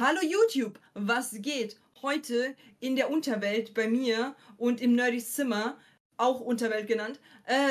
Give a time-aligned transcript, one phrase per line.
[0.00, 1.76] Hallo YouTube, was geht?
[2.00, 5.76] Heute in der Unterwelt bei mir und im Nerdys Zimmer,
[6.16, 7.68] auch Unterwelt genannt, äh,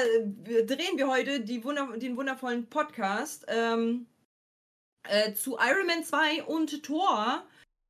[0.64, 4.06] drehen wir heute Wunder den wundervollen Podcast ähm,
[5.08, 7.44] äh, zu Iron Man 2 und Thor.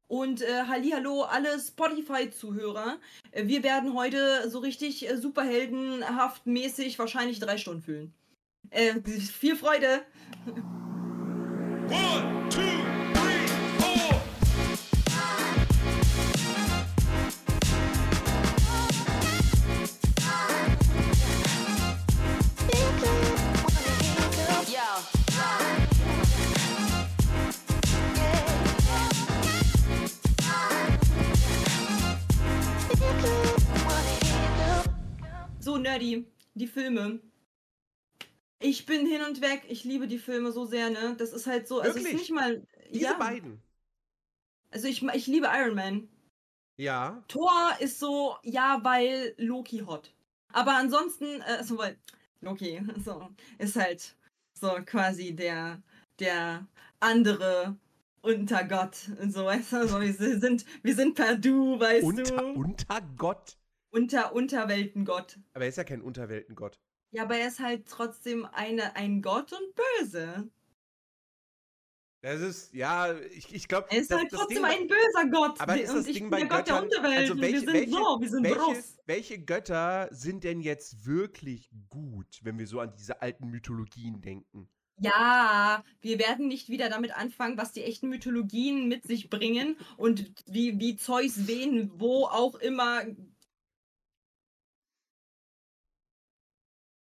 [0.08, 2.98] Und äh, Hallihallo, alle Spotify-Zuhörer.
[3.34, 8.14] Wir werden heute so richtig äh, superheldenhaft mäßig wahrscheinlich drei Stunden füllen.
[8.70, 10.06] Äh, viel Freude!
[11.90, 12.99] One, two,
[35.70, 37.20] So, Nerdy, die Filme.
[38.60, 39.66] Ich bin hin und weg.
[39.68, 41.16] Ich liebe die Filme so sehr, ne?
[41.20, 41.80] Das ist halt so.
[41.80, 42.14] Also Wirklich?
[42.16, 42.66] ist nicht mal.
[42.92, 43.14] Diese ja.
[43.20, 43.62] beiden.
[44.72, 46.10] Also ich, ich liebe Iron Man.
[46.80, 47.24] Ja.
[47.28, 50.12] Thor ist so, ja, weil Loki hot.
[50.54, 52.00] Aber ansonsten, äh, also weil
[52.42, 53.30] Loki so,
[53.60, 54.16] ist halt
[54.60, 55.84] so quasi der,
[56.18, 56.66] der
[57.00, 57.78] andere
[58.24, 59.08] Untergott.
[59.22, 62.60] Und so, weißt du, so, wir sind, wir sind per Du, weißt Unter, du.
[62.60, 63.59] Untergott.
[63.92, 65.40] Unter Unterweltengott.
[65.54, 66.80] Aber er ist ja kein Unterweltengott.
[67.12, 70.50] Ja, aber er ist halt trotzdem eine, ein Gott und böse.
[72.22, 73.88] Das ist, ja, ich, ich glaube.
[73.92, 75.60] Er ist halt trotzdem ein böser Gott.
[75.62, 77.18] Aber ist das ich Ding bin bei der Gott der Göttern- Unterwelt.
[77.18, 78.98] also und welche- wir sind welche- so, wir sind welche, Bros.
[79.06, 84.68] welche Götter sind denn jetzt wirklich gut, wenn wir so an diese alten Mythologien denken?
[85.02, 90.34] Ja, wir werden nicht wieder damit anfangen, was die echten Mythologien mit sich bringen und
[90.46, 93.04] wie, wie Zeus wen, wo auch immer.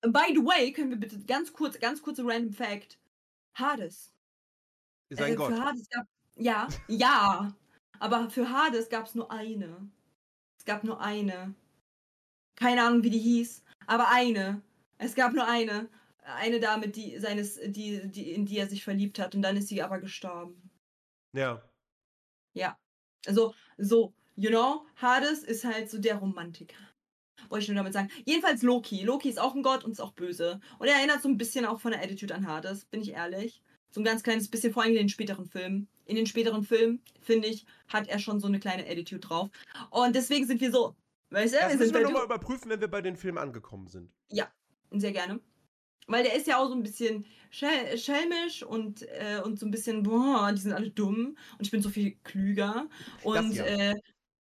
[0.03, 2.99] By the way, können wir bitte ganz kurz, ganz kurze Random Fact.
[3.55, 4.13] Hades.
[5.09, 5.53] Ist ein Äh, Gott.
[5.59, 7.55] Hades gab, ja, ja.
[7.99, 9.89] Aber für Hades gab es nur eine.
[10.59, 11.55] Es gab nur eine.
[12.55, 14.61] Keine Ahnung, wie die hieß, aber eine.
[14.97, 15.89] Es gab nur eine.
[16.25, 19.67] Eine Dame, die seines, die, die, in die er sich verliebt hat und dann ist
[19.67, 20.69] sie aber gestorben.
[21.33, 21.61] Ja.
[22.53, 22.77] Ja.
[23.25, 26.77] Also, so, you know, Hades ist halt so der Romantiker.
[27.49, 28.09] Wollte ich nur damit sagen.
[28.25, 29.03] Jedenfalls Loki.
[29.03, 30.59] Loki ist auch ein Gott und ist auch böse.
[30.79, 33.61] Und er erinnert so ein bisschen auch von der Attitude an Hades, bin ich ehrlich.
[33.91, 35.87] So ein ganz kleines bisschen, vor allem in den späteren Filmen.
[36.05, 39.49] In den späteren Filmen, finde ich, hat er schon so eine kleine Attitude drauf.
[39.91, 40.95] Und deswegen sind wir so.
[41.29, 43.87] Weißt du, Das wir müssen sind wir nochmal überprüfen, wenn wir bei den Filmen angekommen
[43.87, 44.11] sind.
[44.91, 45.39] Sehr gerne.
[46.07, 49.71] Weil der ist ja auch so ein bisschen schel schelmisch und, äh, und so ein
[49.71, 52.89] bisschen, boah, die sind alle dumm und ich bin so viel klüger.
[53.23, 53.63] Und, ja.
[53.65, 53.95] äh,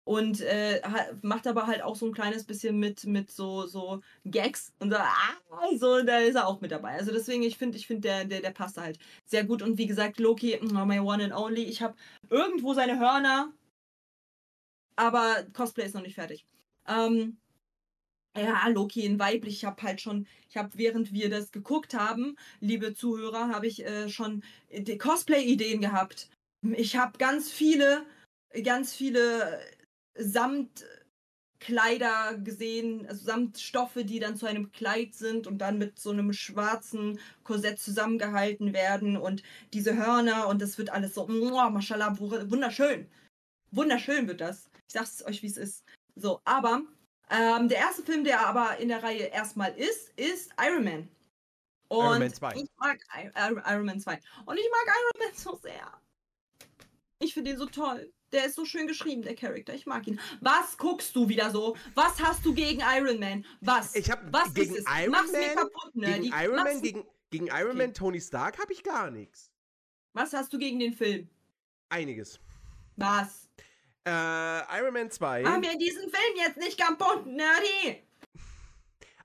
[0.08, 0.82] und äh,
[1.22, 4.98] macht aber halt auch so ein kleines bisschen mit, mit so, so Gags und so,
[4.98, 5.36] ah,
[5.78, 6.94] so, da ist er auch mit dabei.
[6.94, 9.62] Also deswegen, ich finde, ich finde, der, der, der passt halt sehr gut.
[9.62, 11.64] Und wie gesagt, Loki, oh, my one and only.
[11.64, 11.96] Ich habe
[12.30, 13.52] irgendwo seine Hörner,
[14.96, 16.46] aber Cosplay ist noch nicht fertig.
[16.88, 17.38] Ähm,
[18.38, 19.56] ja, Loki in weiblich.
[19.56, 23.86] Ich habe halt schon, ich habe, während wir das geguckt haben, liebe Zuhörer, habe ich
[23.86, 24.42] äh, schon
[25.00, 26.30] Cosplay-Ideen gehabt.
[26.78, 28.06] Ich habe ganz viele,
[28.64, 29.60] ganz viele
[30.18, 36.32] Samtkleider gesehen, also Samtstoffe, die dann zu einem Kleid sind und dann mit so einem
[36.34, 42.50] schwarzen Korsett zusammengehalten werden und diese Hörner und das wird alles so, muah, mashallah, wu-
[42.52, 43.10] wunderschön.
[43.72, 44.70] Wunderschön wird das.
[44.88, 45.84] Ich sag's euch, wie es ist.
[46.16, 46.82] So, aber
[47.30, 51.10] ähm, der erste Film, der aber in der Reihe erstmal ist, ist Iron Man.
[51.90, 52.56] Und Iron Man 2.
[52.56, 54.14] ich mag I Iron Iron Man 2.
[54.46, 55.92] Und ich mag Iron Man so sehr.
[57.20, 58.14] Ich finde ihn so toll.
[58.32, 59.74] Der ist so schön geschrieben, der Charakter.
[59.74, 60.20] Ich mag ihn.
[60.42, 61.78] Was guckst du wieder so?
[61.96, 63.46] Was hast du gegen Iron Man?
[63.62, 63.96] Was?
[63.96, 65.02] Ich habe Was gegen ist es?
[65.02, 66.32] Iron Mach's mir Man, kaputt, gegen Nerdy.
[66.44, 67.78] Iron Man, mir- gegen, gegen Iron Okay.
[67.78, 69.52] Man, Tony Stark habe ich gar nichts.
[70.14, 71.30] Was hast du gegen den Film?
[71.90, 72.40] Einiges.
[72.98, 73.48] Was?
[74.06, 74.10] Äh,
[74.80, 75.44] Iron Man 2.
[75.44, 78.02] Mach mir diesen Film jetzt nicht kaputt, Nerdy!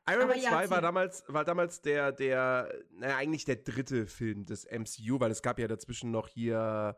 [0.09, 4.07] Iron Aber Man ja, 2 war damals, war damals der, der, naja, eigentlich der dritte
[4.07, 6.97] Film des MCU, weil es gab ja dazwischen noch hier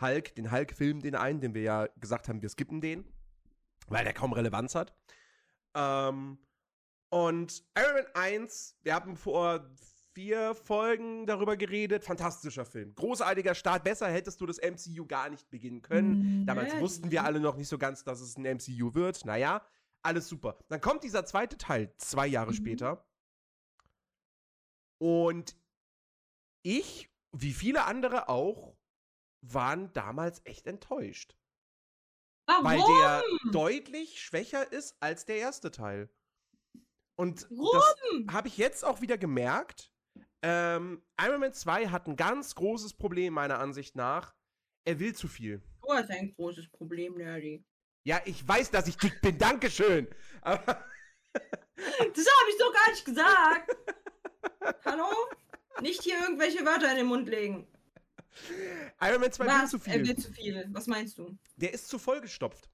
[0.00, 3.04] Hulk, den Hulk-Film, den einen, den wir ja gesagt haben, wir skippen den,
[3.88, 4.94] weil der kaum Relevanz hat.
[5.74, 6.38] Ähm,
[7.10, 9.70] und Iron Man 1, wir haben vor
[10.12, 12.94] vier Folgen darüber geredet, fantastischer Film.
[12.94, 16.44] Großartiger Start, besser hättest du das MCU gar nicht beginnen können.
[16.46, 16.82] Damals Nerdy.
[16.82, 19.24] wussten wir alle noch nicht so ganz, dass es ein MCU wird.
[19.26, 19.62] Naja,
[20.02, 20.58] alles super.
[20.68, 22.54] Dann kommt dieser zweite Teil, zwei Jahre Mhm.
[22.54, 23.06] später.
[24.98, 25.56] Und
[26.62, 28.75] ich, wie viele andere auch,
[29.52, 31.36] waren damals echt enttäuscht.
[32.46, 32.64] Warum?
[32.64, 33.22] Weil der
[33.52, 36.08] deutlich schwächer ist als der erste Teil.
[37.16, 37.96] Und das
[38.30, 39.90] habe ich jetzt auch wieder gemerkt.
[40.42, 44.34] Ähm, Iron Man 2 hat ein ganz großes Problem, meiner Ansicht nach.
[44.84, 45.62] Er will zu viel.
[45.82, 47.64] Du hast ein großes Problem, Nerdy.
[48.04, 50.08] Ja, ich weiß, dass ich dick bin, Dankeschön.
[51.78, 53.76] Das habe ich so gar nicht gesagt.
[54.86, 55.06] Hallo?
[55.82, 57.66] Nicht hier irgendwelche Wörter in den Mund legen.
[59.00, 59.70] Iron Man 2 will Was?
[59.70, 60.06] zu Er viel.
[60.08, 60.66] will zu viel.
[60.70, 61.36] Was meinst du?
[61.56, 62.68] Der ist zu vollgestopft.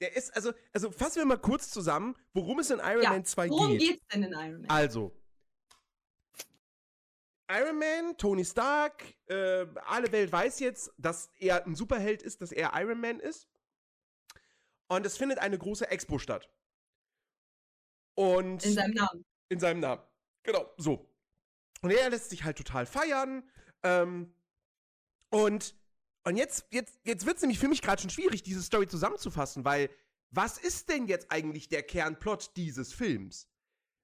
[0.00, 3.24] Der ist, also, also fassen wir mal kurz zusammen, worum es in Iron Ja, Man
[3.24, 3.80] 2 Worum geht.
[3.80, 4.70] geht's denn in Iron Man?
[4.70, 5.12] Also,
[7.48, 12.50] Iron Man, Tony Stark, äh, alle Welt weiß jetzt, dass er ein Superheld ist, dass
[12.52, 13.48] er Iron Man ist.
[14.88, 16.50] Und es findet eine große Expo statt.
[18.14, 19.24] Und In seinem Namen.
[19.48, 20.02] in seinem Namen.
[20.42, 21.08] Genau, so.
[21.82, 23.48] Und er lässt sich halt total feiern.
[23.82, 24.32] Ähm,
[25.44, 25.74] und,
[26.24, 29.64] und jetzt, jetzt, jetzt wird es nämlich für mich gerade schon schwierig, diese Story zusammenzufassen,
[29.64, 29.90] weil
[30.30, 33.48] was ist denn jetzt eigentlich der Kernplot dieses Films?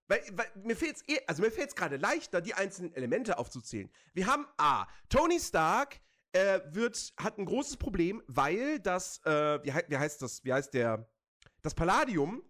[0.08, 3.90] Weil, weil mir fehlt es also mir fällt es gerade leichter, die einzelnen Elemente aufzuzählen.
[4.12, 4.86] Wir haben A.
[5.08, 6.00] Tony Stark
[6.32, 10.74] äh, wird, hat ein großes Problem, weil das, äh, wie, wie heißt das, wie heißt
[10.74, 11.08] der,
[11.62, 12.42] das Palladium,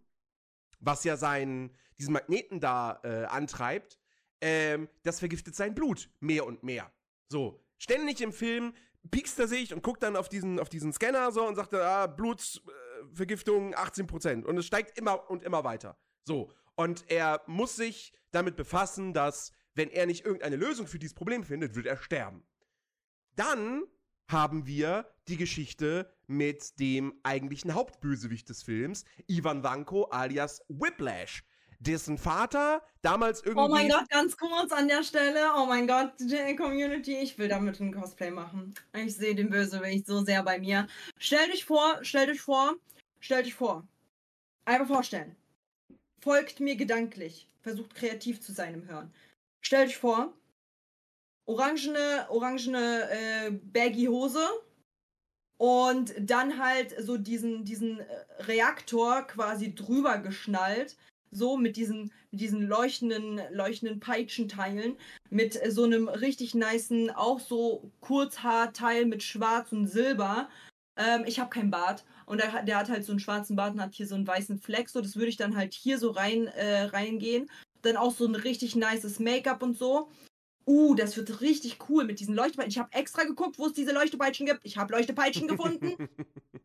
[0.81, 3.99] was ja seinen, diesen Magneten da äh, antreibt,
[4.40, 6.93] ähm, das vergiftet sein Blut mehr und mehr.
[7.28, 8.75] So, ständig im Film
[9.11, 12.06] piekst er sich und guckt dann auf diesen, auf diesen Scanner so und sagt, ah,
[12.06, 14.44] Blutvergiftung 18%.
[14.44, 15.99] Und es steigt immer und immer weiter.
[16.25, 21.14] So, und er muss sich damit befassen, dass, wenn er nicht irgendeine Lösung für dieses
[21.14, 22.44] Problem findet, wird er sterben.
[23.34, 23.82] Dann
[24.28, 31.43] haben wir die Geschichte mit dem eigentlichen Hauptbösewicht des Films, Ivan Vanko alias Whiplash.
[31.82, 33.64] Dessen Vater damals irgendwie.
[33.64, 35.50] Oh mein Gott, ganz kurz an der Stelle.
[35.56, 38.75] Oh mein Gott, die Community, ich will damit ein Cosplay machen.
[38.94, 40.87] Ich sehe den Bösewicht so sehr bei mir.
[41.19, 42.75] Stell dich vor, stell dich vor,
[43.20, 43.87] stell dich vor.
[44.64, 45.34] Einfach vorstellen.
[46.20, 47.49] Folgt mir gedanklich.
[47.62, 49.12] Versucht kreativ zu sein im Hören.
[49.61, 50.32] Stell dich vor,
[51.46, 54.44] orangene, orangene äh, baggy Hose
[55.58, 60.96] und dann halt so diesen, diesen äh, Reaktor quasi drüber geschnallt.
[61.34, 64.96] So mit diesen, mit diesen leuchtenden, leuchtenden Peitschenteilen,
[65.31, 70.49] mit äh, so einem richtig nicen, auch so Kurzhaarteil mit Schwarz und Silber.
[70.96, 73.73] Ähm, ich habe keinen Bart und der, hat- der hat halt so einen schwarzen Bart
[73.75, 74.90] und hat hier so einen weißen Fleck.
[74.90, 77.50] So, das würde ich dann halt hier so rein äh, reingehen.
[77.81, 80.11] Dann auch so ein richtig nices Make-up und so.
[80.64, 82.70] Uh, das wird richtig cool mit diesen Leuchtepeitschen.
[82.70, 84.61] Ich habe extra geguckt, wo es diese Leuchtepeitschen gibt.
[84.64, 85.94] Ich habe Leuchtepeitschen gefunden.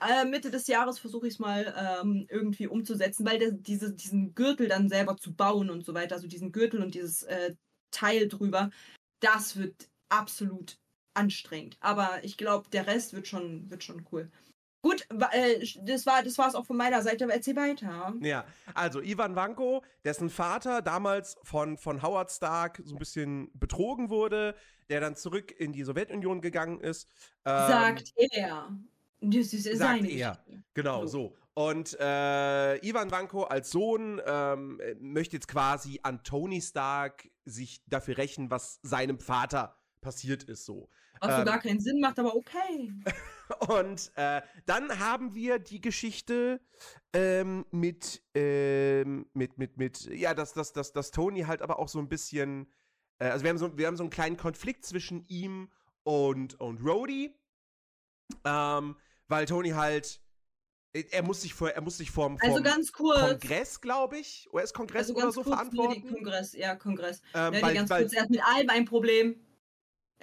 [0.00, 4.34] Äh, Mitte des Jahres versuche ich es mal ähm, irgendwie umzusetzen, weil der, diese, diesen
[4.34, 7.54] Gürtel dann selber zu bauen und so weiter, also diesen Gürtel und dieses äh,
[7.90, 8.70] Teil drüber,
[9.20, 10.78] das wird absolut
[11.14, 11.76] anstrengend.
[11.80, 14.30] Aber ich glaube, der Rest wird schon, wird schon cool.
[14.82, 17.24] Gut, äh, das war das war's auch von meiner Seite.
[17.24, 18.14] aber Erzähl weiter.
[18.20, 24.08] Ja, also Ivan Vanko, dessen Vater damals von, von Howard Stark so ein bisschen betrogen
[24.08, 24.54] wurde,
[24.88, 27.08] der dann zurück in die Sowjetunion gegangen ist.
[27.44, 28.70] Ähm, Sagt er.
[29.20, 30.32] Das ist sagt er.
[30.32, 30.64] Geschichte.
[30.74, 31.28] Genau, So.
[31.28, 31.36] so.
[31.54, 37.82] Und äh, Ivan Vanko als Sohn ähm, äh, möchte jetzt quasi an Tony Stark sich
[37.86, 40.88] dafür rächen, was seinem Vater passiert ist, so.
[41.20, 42.94] Was so Ähm, gar keinen Sinn macht, aber okay.
[43.68, 46.60] Und äh, dann haben wir die Geschichte
[47.12, 51.88] ähm, mit, ähm, mit, mit, mit, ja, dass, dass, dass, dass Tony halt aber auch
[51.88, 52.72] so ein bisschen,
[53.18, 55.68] äh, also wir haben, so, wir haben so einen kleinen Konflikt zwischen ihm
[56.04, 57.34] und, und Rhodey,
[58.44, 58.96] ähm,
[59.30, 60.20] weil Tony halt,
[60.92, 63.20] äh, er muss sich vor, er muss sich Also vorm ganz kurz.
[63.40, 66.02] Kongress, glaube ich, US-Kongress Also oder so kurz, verantworten.
[66.04, 67.22] Nee, Kongress, ja, Kongress.
[67.34, 69.40] Ähm, Ja, weil, ganz weil, kurz, er hat mit allem ein Problem.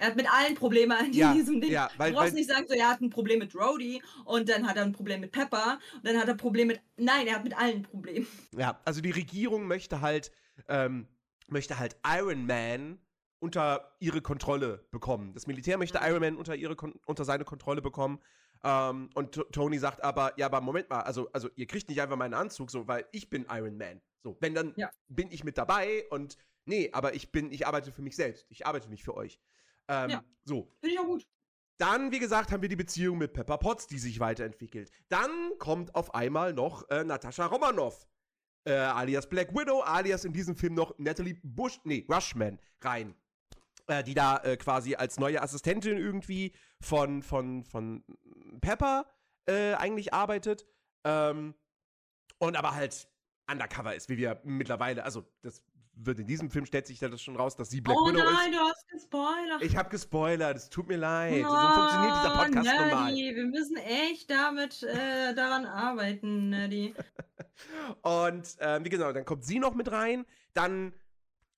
[0.00, 1.72] Er hat mit allen Probleme an Ja, diesem Ding.
[1.72, 4.48] ja, weil- du brauchst weil- nicht sagen, so, er hat ein Problem mit Rhodey und
[4.48, 6.80] dann hat er ein Problem mit Pepper und dann hat er ein Problem mit.
[6.96, 8.24] Nein, er hat mit allen ein Problem.
[8.56, 10.30] Ja, also die Regierung möchte halt,
[10.68, 11.08] ähm,
[11.48, 13.00] möchte halt Iron Man
[13.40, 15.32] unter ihre Kontrolle bekommen.
[15.34, 15.98] Das Militär möchte.
[16.02, 18.20] Iron Man unter, ihre unter seine Kontrolle bekommen.
[18.64, 22.16] Ähm, und Tony sagt aber, ja, aber Moment mal, also, also ihr kriegt nicht einfach
[22.16, 24.00] meinen Anzug, so, weil ich bin Iron Man.
[24.22, 24.90] So, wenn dann Ja.
[25.08, 28.46] bin ich mit dabei und nee, aber ich bin, ich arbeite für mich selbst.
[28.48, 29.40] Ich arbeite nicht für euch.
[29.88, 30.24] Ähm, Ja.
[30.44, 31.26] So, Finde ich auch gut.
[31.78, 34.90] dann, wie gesagt, haben wir die Beziehung mit Pepper Potts, die sich weiterentwickelt.
[35.08, 38.06] Dann kommt auf einmal noch äh, Natascha Romanoff,
[38.64, 43.14] äh, alias Black Widow, alias in diesem Film noch Natalie Bush, nee, Rushman rein.
[43.88, 48.04] Äh, die da äh, quasi als neue Assistentin irgendwie von, von, von
[48.60, 49.06] Pepper
[49.46, 50.66] äh, eigentlich arbeitet.
[51.04, 51.54] Ähm,
[52.38, 53.08] und aber halt
[53.50, 55.62] undercover ist, wie wir mittlerweile, also das
[55.94, 58.32] wird in diesem Film stellt sich das schon raus, dass sie Black oh Widow ist.
[58.32, 59.62] nein, du hast gespoilert.
[59.62, 61.42] Ich habe gespoilert, es tut mir leid.
[61.44, 62.64] so funktioniert dieser Oh, Podcast.
[62.66, 66.94] Nerdy, Wir müssen echt damit äh, daran arbeiten, Nerdy.
[68.02, 70.26] Und ähm, wie genau, dann kommt sie noch mit rein.
[70.52, 70.92] Dann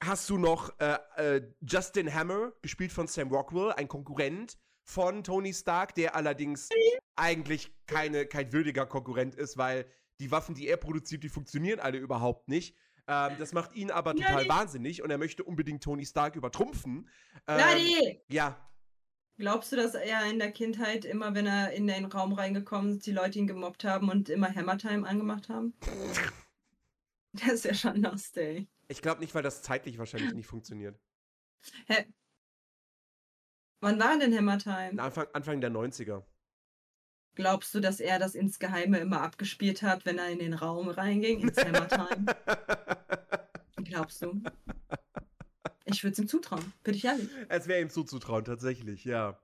[0.02, 5.52] hast du noch äh, äh, Justin Hammer, gespielt von Sam Rockwell, ein Konkurrent von Tony
[5.52, 6.68] Stark, der allerdings
[7.16, 9.86] eigentlich keine, kein würdiger Konkurrent ist, weil
[10.18, 12.76] die Waffen, die er produziert, die funktionieren alle überhaupt nicht.
[13.06, 14.48] Ähm, das macht ihn aber total Nerdy.
[14.48, 17.08] wahnsinnig und er möchte unbedingt Tony Stark übertrumpfen.
[17.46, 18.70] Ähm, ja,
[19.40, 23.06] Glaubst du, dass er in der Kindheit immer, wenn er in den Raum reingekommen ist,
[23.06, 25.74] die Leute ihn gemobbt haben und immer Hammer Time angemacht haben?
[27.32, 28.68] Das ist ja schon lustig.
[28.90, 30.98] Ich glaube nicht, weil das zeitlich wahrscheinlich nicht funktioniert.
[31.86, 32.06] Hä?
[33.80, 35.02] Wann war denn Hammer Time?
[35.02, 36.24] Anfang, Anfang der 90er.
[37.34, 41.40] Glaubst du, dass er das insgeheime immer abgespielt hat, wenn er in den Raum reinging,
[41.40, 42.26] ins Hammer Time?
[43.76, 44.42] Glaubst du?
[45.84, 47.28] Ich würde es ihm zutrauen, bin ich ehrlich.
[47.48, 49.40] Es wäre ihm zuzutrauen, tatsächlich, ja.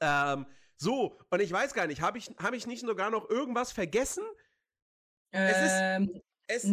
[0.00, 0.46] Ähm,
[0.76, 4.24] so, und ich weiß gar nicht, habe ich, hab ich nicht sogar noch irgendwas vergessen?
[5.30, 6.64] Es ist- Ähm, Es,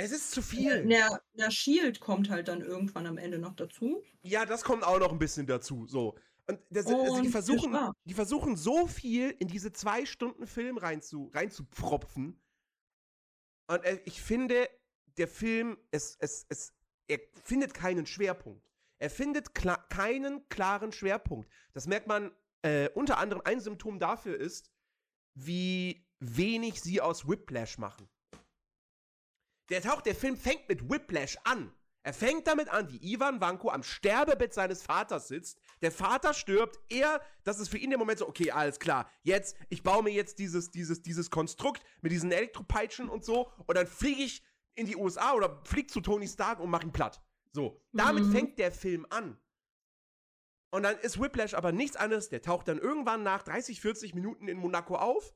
[0.00, 0.86] es ist zu viel.
[0.86, 4.02] der, der Shield kommt halt dann irgendwann am Ende noch dazu.
[4.22, 5.86] Ja, das kommt auch noch ein bisschen dazu.
[5.86, 6.16] So.
[6.46, 10.46] Und das, also Und die, viel versuchen, die versuchen so viel in diese zwei Stunden
[10.46, 12.40] Film reinzu, reinzupfropfen.
[13.68, 14.68] Und äh, ich finde,
[15.16, 16.72] der Film, es, es, es,
[17.06, 18.64] er findet keinen Schwerpunkt.
[18.98, 21.48] Er findet kla keinen klaren Schwerpunkt.
[21.72, 24.70] Das merkt man äh, unter anderem, ein Symptom dafür ist,
[25.34, 28.08] wie wenig sie aus Whiplash machen.
[29.70, 31.72] Der taucht, der Film fängt mit Whiplash an.
[32.02, 35.60] Er fängt damit an, wie Ivan Vanko am Sterbebett seines Vaters sitzt.
[35.82, 36.80] Der Vater stirbt.
[36.88, 39.10] Er, das ist für ihn der Moment so, okay, alles klar.
[39.22, 43.52] Jetzt, ich baue mir jetzt dieses, dieses, dieses Konstrukt mit diesen Elektropeitschen und so.
[43.66, 44.42] Und dann fliege ich
[44.74, 47.20] in die USA oder fliege zu Tony Stark und mache ihn platt.
[47.52, 48.32] So, damit Mhm.
[48.32, 49.38] fängt der Film an.
[50.70, 52.28] Und dann ist Whiplash aber nichts anderes.
[52.30, 55.34] Der taucht dann irgendwann nach 30, 40 Minuten in Monaco auf.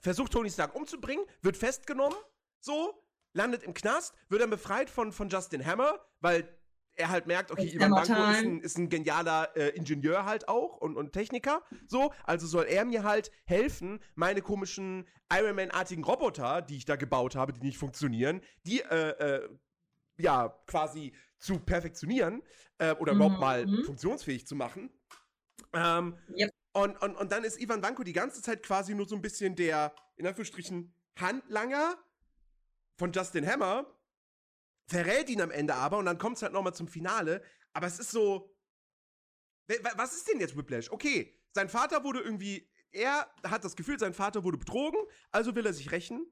[0.00, 2.16] Versucht Tony Stark umzubringen, wird festgenommen.
[2.62, 6.48] So, landet im Knast, wird dann befreit von, von Justin Hammer, weil
[6.94, 10.76] er halt merkt, okay, Ivan Banco ist ein, ist ein genialer äh, Ingenieur halt auch
[10.76, 11.62] und, und Techniker.
[11.88, 16.96] So, also soll er mir halt helfen, meine komischen Iron Man-artigen Roboter, die ich da
[16.96, 19.48] gebaut habe, die nicht funktionieren, die äh, äh,
[20.18, 22.42] ja quasi zu perfektionieren
[22.78, 23.84] äh, oder überhaupt mal Mhm.
[23.84, 24.90] funktionsfähig zu machen.
[25.72, 26.50] Ähm, Yep.
[26.74, 29.56] und, und, und dann ist Ivan Vanko die ganze Zeit quasi nur so ein bisschen
[29.56, 31.96] der, in Anführungsstrichen, Handlanger
[32.98, 33.86] von Justin Hammer,
[34.88, 37.42] verrät ihn am Ende aber und dann kommt es halt nochmal zum Finale.
[37.72, 38.56] Aber es ist so.
[39.68, 40.90] Wa- wa- Was ist denn jetzt Whiplash?
[40.90, 42.68] Okay, sein Vater wurde irgendwie.
[42.90, 46.30] Er hat das Gefühl, sein Vater wurde betrogen, also will er sich rächen.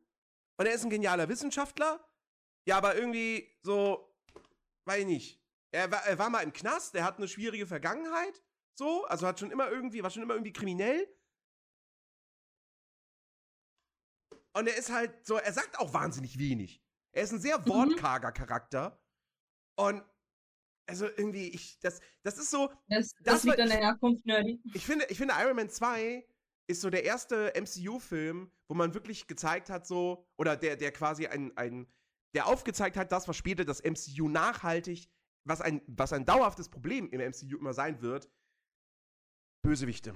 [0.59, 2.07] Und er ist ein genialer Wissenschaftler.
[2.67, 4.15] Ja, aber irgendwie so.
[4.85, 5.45] Weiß ich nicht.
[5.73, 8.43] Er war, er war mal im Knast, er hat eine schwierige Vergangenheit.
[8.75, 11.07] So, also hat schon immer irgendwie, war schon immer irgendwie kriminell.
[14.53, 16.83] Und er ist halt so, er sagt auch wahnsinnig wenig.
[17.13, 19.01] Er ist ein sehr wortkarger Charakter.
[19.77, 20.03] Und
[20.89, 24.27] also irgendwie, ich, das, das ist so, Das, Das das liegt war- an der Herkunft,
[24.27, 24.61] Nerdy.
[24.75, 26.27] ich finde, ich finde Iron Man 2
[26.67, 31.27] ist so der erste MCU-Film, wo man wirklich gezeigt hat, so, oder der, der quasi
[31.27, 31.87] ein, ein,
[32.35, 35.09] der aufgezeigt hat, das, was später das MCU nachhaltig,
[35.45, 38.31] was ein, was ein dauerhaftes Problem im MCU immer sein wird,
[39.63, 40.15] Bösewichte.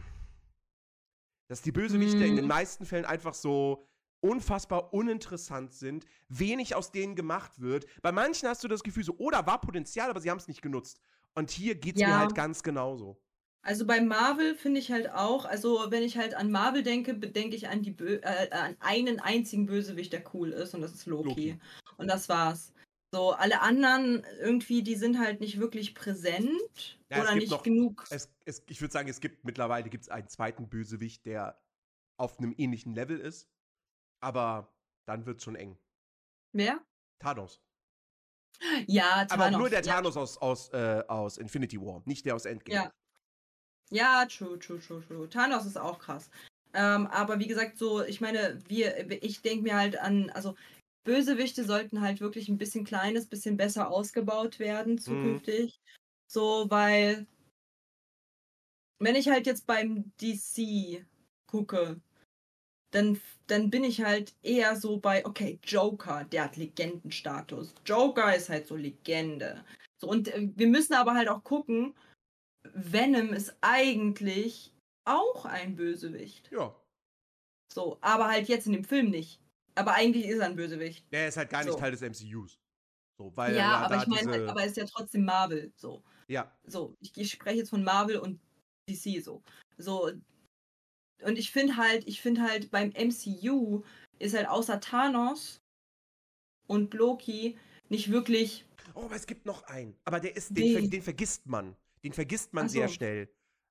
[1.49, 2.49] Dass die Bösewichte in den Mhm.
[2.51, 3.89] meisten Fällen einfach so
[4.25, 7.87] unfassbar uninteressant sind, wenig aus denen gemacht wird.
[8.03, 10.49] Bei manchen hast du das Gefühl so, oh, da war Potenzial, aber sie haben es
[10.49, 11.01] nicht genutzt.
[11.35, 12.19] Und hier geht's mir Ja.
[12.21, 13.21] halt ganz genauso.
[13.63, 17.57] Also bei Marvel finde ich halt auch, also wenn ich halt an Marvel denke, denke
[17.57, 21.07] ich an die Bö äh, an einen einzigen Bösewicht, der cool ist und das ist
[21.07, 21.29] Loki.
[21.29, 21.59] Loki.
[21.97, 22.73] Und das war's.
[23.13, 27.63] So, alle anderen irgendwie, die sind halt nicht wirklich präsent Ja, es oder nicht noch-
[27.63, 28.05] genug.
[28.11, 31.59] Es, es, ich würde sagen, es gibt mittlerweile gibt's einen zweiten Bösewicht, der
[32.19, 33.49] auf einem ähnlichen Level ist.
[34.21, 34.73] Aber
[35.07, 35.79] dann wird's schon eng.
[36.53, 36.81] Wer?
[37.19, 37.61] Thanos.
[38.87, 39.59] Ja, Aber Thanos.
[39.59, 39.95] nur der ja.
[39.95, 42.85] Thanos aus, aus, äh, aus Infinity War, nicht der aus Endgame.
[42.85, 42.93] Ja.
[43.91, 45.29] Ja, true, true, true, true.
[45.29, 46.31] Thanos ist auch krass.
[46.73, 50.57] Ähm, aber wie gesagt, so, ich meine, wir, ich denke mir halt an, also
[51.05, 55.81] Bösewichte sollten halt wirklich ein bisschen kleines, bisschen besser ausgebaut werden zukünftig.
[56.27, 57.27] So, weil
[58.99, 61.05] wenn ich halt jetzt beim DC
[61.47, 62.01] gucke,
[62.95, 67.75] dann, dann bin ich halt eher so bei, okay, Joker, der hat Legendenstatus.
[67.85, 69.65] Joker ist halt so Legende.
[70.01, 71.95] So, und äh, wir müssen aber halt auch gucken,
[72.73, 74.73] Venom ist eigentlich
[75.05, 76.51] auch ein Bösewicht.
[76.53, 76.75] Ja.
[77.73, 79.41] So, aber halt jetzt in dem Film nicht.
[79.75, 81.05] Aber eigentlich ist er ein Bösewicht.
[81.13, 81.79] Der ist halt gar nicht So.
[81.79, 82.59] Teil des MCUs.
[83.19, 85.73] So, weil ja, er aber ich meine, diese, aber er ist ja trotzdem Marvel.
[85.77, 86.97] So, ja, so.
[87.01, 88.41] Ich, ich spreche jetzt von Marvel und
[88.89, 89.43] DC so.
[89.79, 90.13] So.
[91.23, 93.83] Und ich finde halt, ich finde halt beim MCU
[94.19, 95.63] ist halt außer Thanos
[96.67, 98.67] und Loki nicht wirklich.
[98.95, 99.97] Oh, aber es gibt noch einen.
[100.05, 101.77] Aber der ist, den, ver den vergisst man.
[102.03, 102.95] Den vergisst man Ach sehr so.
[102.95, 103.29] schnell.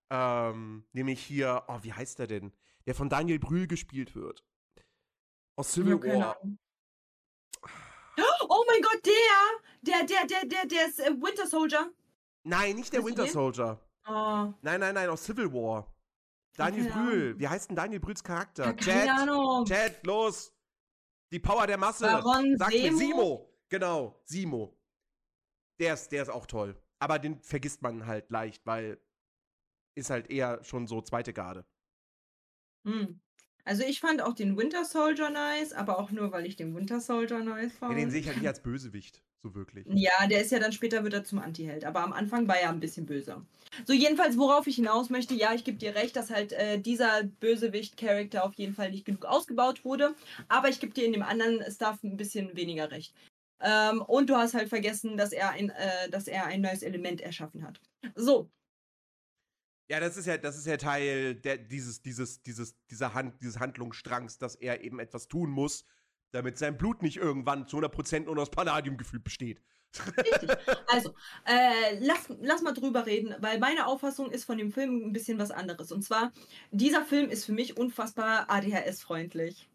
[0.10, 2.52] Ähm, nämlich hier, oh, wie heißt der denn?
[2.86, 4.44] Der von Daniel Brühl gespielt wird.
[5.56, 6.42] Aus Civil keine War.
[6.42, 6.58] Ahnung.
[8.50, 9.64] Oh mein Gott, der!
[9.82, 11.92] Der, der, der, der, der ist äh, Winter Soldier.
[12.44, 13.28] Nein, nicht der Winter?
[13.28, 13.80] Soldier.
[14.06, 15.93] Oh, Nein, nein, nein, aus Civil War.
[16.56, 17.40] Daniel Brühl.
[17.40, 18.66] Wie heißt denn Daniel Brühls Charakter?
[18.66, 19.66] ja, keine Ahnung.
[19.66, 20.54] Chat, los!
[21.32, 22.06] Die Power der Masse.
[22.06, 22.98] Baron Sagt mir Semo?
[22.98, 23.60] Simo.
[23.70, 24.78] Genau, Simo.
[25.80, 26.80] Der ist, der ist auch toll.
[27.00, 29.00] Aber den vergisst man halt leicht, weil
[29.96, 31.66] ist halt eher schon so zweite Garde.
[32.86, 33.20] Hm.
[33.66, 37.00] Also ich fand auch den Winter Soldier nice, aber auch nur, weil ich den Winter
[37.00, 38.00] Soldier nice Ja, fand.
[38.00, 39.88] den sehe ich halt nicht als Bösewicht, so wirklich.
[39.90, 42.70] Ja, der ist ja dann später wird er zum Anti-Held, aber am Anfang war er
[42.70, 43.46] ein bisschen böser.
[43.86, 47.24] So, jedenfalls, worauf ich hinaus möchte, ja, ich gebe dir recht, dass halt äh, dieser
[47.24, 50.14] Bösewicht-Charakter auf jeden Fall nicht genug ausgebaut wurde,
[50.48, 53.14] aber ich gebe dir in dem anderen Stuff ein bisschen weniger recht.
[53.62, 57.22] Ähm, und du hast halt vergessen, dass er ein, äh, dass er ein neues Element
[57.22, 57.80] erschaffen hat.
[58.16, 58.50] So,
[59.94, 63.60] Ja, das ist ja, das ist ja Teil der, dieses, dieses, dieses, dieser Hand, dieses
[63.60, 65.86] Handlungsstrangs, dass er eben etwas tun muss,
[66.32, 69.62] damit sein Blut nicht irgendwann zu 100% nur aus Palladiumgefühl besteht.
[70.18, 70.50] Richtig.
[70.88, 71.14] Also,
[71.46, 75.38] äh, lass, lass mal drüber reden, weil meine Auffassung ist von dem Film ein bisschen
[75.38, 75.92] was anderes.
[75.92, 76.32] Und zwar,
[76.72, 79.70] dieser Film ist für mich unfassbar ADHS-freundlich.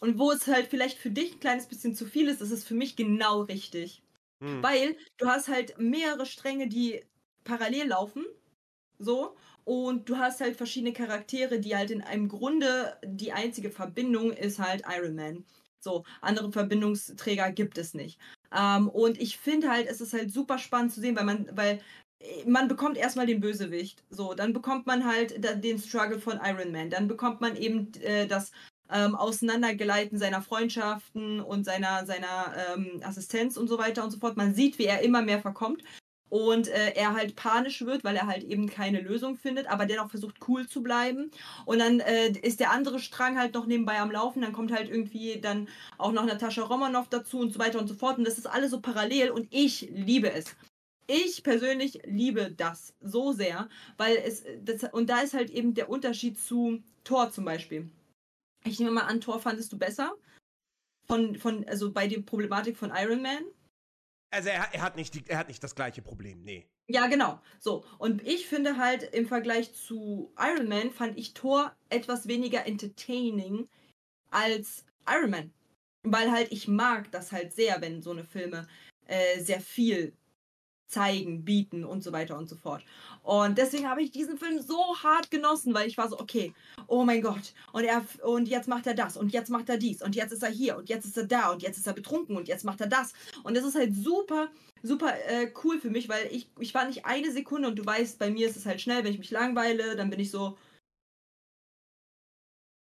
[0.00, 2.64] Und wo es halt vielleicht für dich ein kleines bisschen zu viel ist, ist es
[2.64, 4.02] für mich genau richtig.
[4.42, 4.62] Hm.
[4.62, 7.04] Weil du hast halt mehrere Stränge, die
[7.44, 8.24] parallel laufen.
[8.98, 9.36] So.
[9.64, 14.58] Und du hast halt verschiedene Charaktere, die halt in einem Grunde die einzige Verbindung ist
[14.58, 15.44] halt Iron Man.
[15.80, 18.18] So, andere Verbindungsträger gibt es nicht.
[18.54, 21.80] Ähm, und ich finde halt, es ist halt super spannend zu sehen, weil man, weil
[22.20, 24.02] äh, man bekommt erstmal den Bösewicht.
[24.10, 26.90] So, dann bekommt man halt den Struggle von Iron Man.
[26.90, 28.52] Dann bekommt man eben äh, das
[28.90, 34.36] ähm, Auseinandergleiten seiner Freundschaften und seiner, seiner ähm, Assistenz und so weiter und so fort.
[34.36, 35.82] Man sieht, wie er immer mehr verkommt
[36.30, 40.08] und äh, er halt panisch wird, weil er halt eben keine Lösung findet, aber dennoch
[40.08, 41.30] versucht cool zu bleiben.
[41.66, 44.88] Und dann äh, ist der andere Strang halt noch nebenbei am Laufen, dann kommt halt
[44.88, 48.16] irgendwie dann auch noch Natascha Romanoff dazu und so weiter und so fort.
[48.16, 50.56] Und das ist alles so parallel und ich liebe es.
[51.08, 55.90] Ich persönlich liebe das so sehr, weil es, das, und da ist halt eben der
[55.90, 57.90] Unterschied zu Thor zum Beispiel.
[58.64, 60.12] Ich nehme mal an, Thor fandest du besser?
[61.08, 63.42] Von, von, also bei der Problematik von Iron Man?
[64.30, 66.66] Also er, er, hat nicht die, er hat nicht das gleiche Problem, nee.
[66.88, 67.40] Ja, genau.
[67.58, 67.84] So.
[67.98, 73.68] Und ich finde halt im Vergleich zu Iron Man fand ich Thor etwas weniger entertaining
[74.30, 75.52] als Iron Man.
[76.02, 78.66] Weil halt ich mag das halt sehr, wenn so eine Filme
[79.06, 80.16] äh, sehr viel
[80.90, 82.84] zeigen, bieten und so weiter und so fort.
[83.22, 86.52] Und deswegen habe ich diesen Film so hart genossen, weil ich war so, okay,
[86.86, 90.02] oh mein Gott, und er und jetzt macht er das und jetzt macht er dies
[90.02, 92.36] und jetzt ist er hier und jetzt ist er da und jetzt ist er betrunken
[92.36, 93.12] und jetzt macht er das.
[93.44, 94.48] Und das ist halt super,
[94.82, 98.18] super äh, cool für mich, weil ich, ich war nicht eine Sekunde und du weißt,
[98.18, 100.56] bei mir ist es halt schnell, wenn ich mich langweile, dann bin ich so,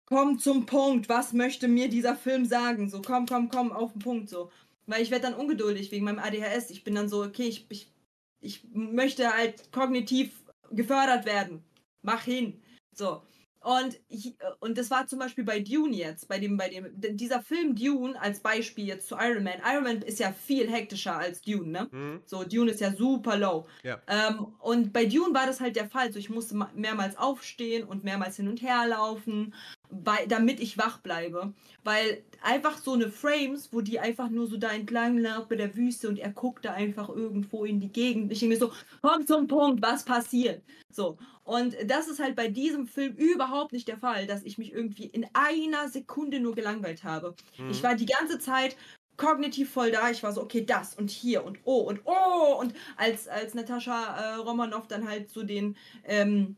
[0.06, 2.90] komm zum Punkt, was möchte mir dieser Film sagen?
[2.90, 4.52] So, komm, komm, komm, auf den Punkt, so.
[4.88, 6.72] Weil ich werde dann ungeduldig wegen meinem ADHS.
[6.72, 7.92] Ich bin dann so, okay, ich, ich,
[8.40, 11.64] ich möchte halt kognitiv gefördert werden.
[12.02, 12.62] Mach hin.
[12.96, 13.22] So.
[13.60, 17.42] Und, ich, und das war zum Beispiel bei Dune jetzt, bei dem, bei dem, dieser
[17.42, 19.62] Film Dune als Beispiel jetzt zu Iron Man.
[19.66, 21.88] Iron Man ist ja viel hektischer als Dune, ne?
[21.92, 22.22] Hm?
[22.26, 23.68] So, Dune ist ja super low.
[23.84, 24.00] Ja.
[24.08, 26.14] Ähm, und bei Dune war das halt der Fall.
[26.14, 29.54] So, ich musste ma- mehrmals aufstehen und mehrmals hin und her laufen,
[29.90, 31.54] weil, damit ich wach bleibe.
[31.84, 35.76] Weil einfach so eine Frames, wo die einfach nur so da entlang lag bei der
[35.76, 38.32] Wüste und er guckt da einfach irgendwo in die Gegend.
[38.32, 38.72] Ich denke mir so,
[39.02, 40.62] komm zum Punkt, was passiert?
[40.92, 41.18] So.
[41.44, 45.06] Und das ist halt bei diesem Film überhaupt nicht der Fall, dass ich mich irgendwie
[45.06, 47.36] in einer Sekunde nur gelangweilt habe.
[47.56, 47.70] Hm?
[47.70, 48.76] Ich war die ganze Zeit
[49.16, 50.10] kognitiv voll da.
[50.10, 52.58] Ich war so, okay, das und hier und oh und oh.
[52.60, 56.56] Und als, als Natascha äh, Romanoff dann halt so den, ähm,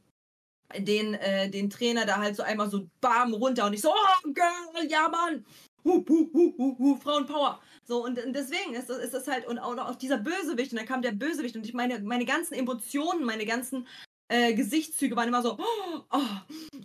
[0.77, 4.31] den, äh, den Trainer da halt so einmal so bam runter und ich so, oh
[4.31, 5.45] Girl, ja Mann.
[5.83, 7.61] Hu, hu, hu, hu, hu, Frauenpower.
[7.85, 10.85] So, und, deswegen ist das, ist das halt, und auch, auch dieser Bösewicht, und dann
[10.85, 13.87] kam der Bösewicht und ich meine, meine ganzen Emotionen, meine ganzen
[14.27, 16.19] äh, Gesichtszüge waren immer so, oh, oh,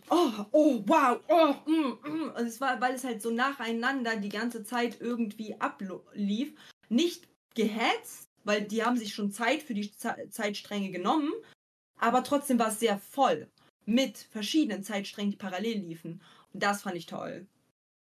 [0.08, 2.30] oh, oh wow, oh, mm, mm.
[2.36, 6.54] Und es war, weil es halt so nacheinander die ganze Zeit irgendwie ablief.
[6.88, 11.32] Nicht gehetzt, weil die haben sich schon Zeit für die Ze Zeitstränge genommen,
[11.98, 13.50] aber trotzdem war es sehr voll
[13.86, 16.22] mit verschiedenen Zeitsträngen, die parallel liefen.
[16.52, 17.46] Und das fand ich toll.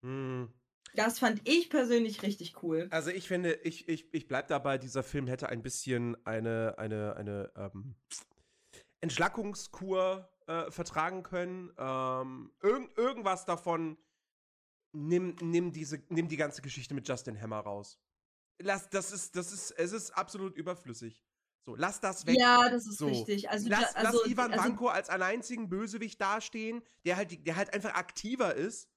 [0.04, 0.50] Hm.
[0.96, 2.88] Das fand ich persönlich richtig cool.
[2.92, 7.18] Also ich finde, ich, ich, ich bleib dabei, dieser Film hätte ein bisschen eine, eine,
[7.18, 7.96] eine ähm,
[9.02, 11.72] Entschlackungskur äh, vertragen können.
[11.78, 13.98] Ähm, irgend, irgendwas davon
[14.94, 18.00] nimm, nimm, diese, nimm die ganze Geschichte mit Justin Hammer raus.
[18.62, 21.26] Lass, das ist, das ist, es ist absolut überflüssig.
[21.66, 22.38] So, lass das weg.
[22.38, 23.08] Ja, das ist so.
[23.08, 23.50] richtig.
[23.50, 27.74] Also, lass, also, lass Ivan also, Vanko als alleinzigen Bösewicht dastehen, der halt, der halt
[27.74, 28.88] einfach aktiver ist.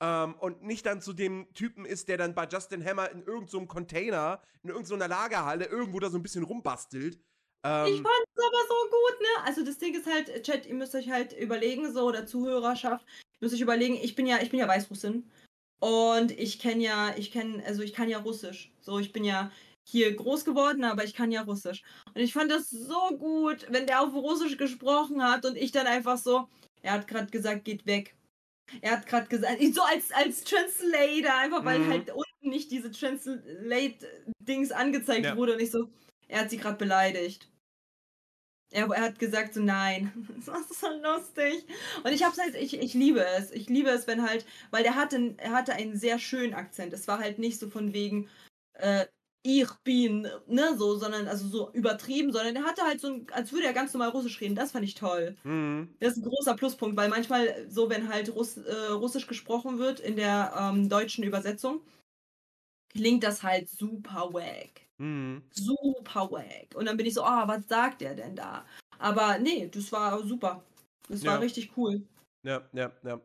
[0.00, 3.48] Ähm, und nicht dann zu dem Typen ist, der dann bei Justin Hammer in irgendeinem
[3.48, 7.18] so Container, in irgendeiner Lagerhalle irgendwo da so ein bisschen rumbastelt.
[7.64, 9.46] Ähm, Ich fand es aber so gut, ne?
[9.46, 13.38] Also das Ding ist halt, Chat, ihr müsst euch halt überlegen, so, oder Zuhörerschaft, ihr
[13.40, 15.30] müsst euch überlegen, ich bin ja, ich bin ja Weißrussin.
[15.78, 18.72] Und ich kenne ja, ich kenne, also ich kann ja Russisch.
[18.80, 19.50] So, ich bin ja
[19.88, 21.82] hier groß geworden, aber ich kann ja Russisch.
[22.14, 25.86] Und ich fand das so gut, wenn der auf Russisch gesprochen hat und ich dann
[25.86, 26.48] einfach so,
[26.82, 28.14] er hat gerade gesagt, geht weg.
[28.80, 31.90] Er hat gerade gesagt, so als, als Translator, einfach weil Mhm.
[31.90, 35.36] halt unten nicht diese Translate-Dings angezeigt Ja.
[35.36, 35.88] wurde und ich so,
[36.28, 37.48] er hat sie gerade beleidigt.
[38.72, 40.12] Er, er hat gesagt so, nein.
[40.36, 41.64] Das war so lustig.
[42.02, 43.52] Und ich hab's halt, ich, ich liebe es.
[43.52, 46.92] Ich liebe es, wenn halt, weil der hatte, er hatte einen sehr schönen Akzent.
[46.92, 48.28] Es war halt nicht so von wegen,
[48.74, 49.06] äh,
[49.46, 53.52] ich bin, ne, so, sondern, also so übertrieben, sondern er hatte halt so, ein, als
[53.52, 54.56] würde er ganz normal Russisch reden.
[54.56, 55.36] Das fand ich toll.
[55.44, 55.94] mhm.
[56.00, 60.00] Das ist ein großer Pluspunkt, weil manchmal so, wenn halt Russ, äh, Russisch gesprochen wird
[60.00, 61.80] in der ähm, deutschen Übersetzung,
[62.92, 64.80] klingt das halt super wack.
[64.98, 65.44] Mhm.
[65.50, 66.74] Super wack.
[66.74, 68.66] Und dann bin ich so, ah, was sagt der denn da?
[68.98, 70.64] Aber nee, das war super.
[71.08, 71.32] Das Ja.
[71.32, 72.02] war richtig cool.
[72.42, 73.20] Ja, ja, ja.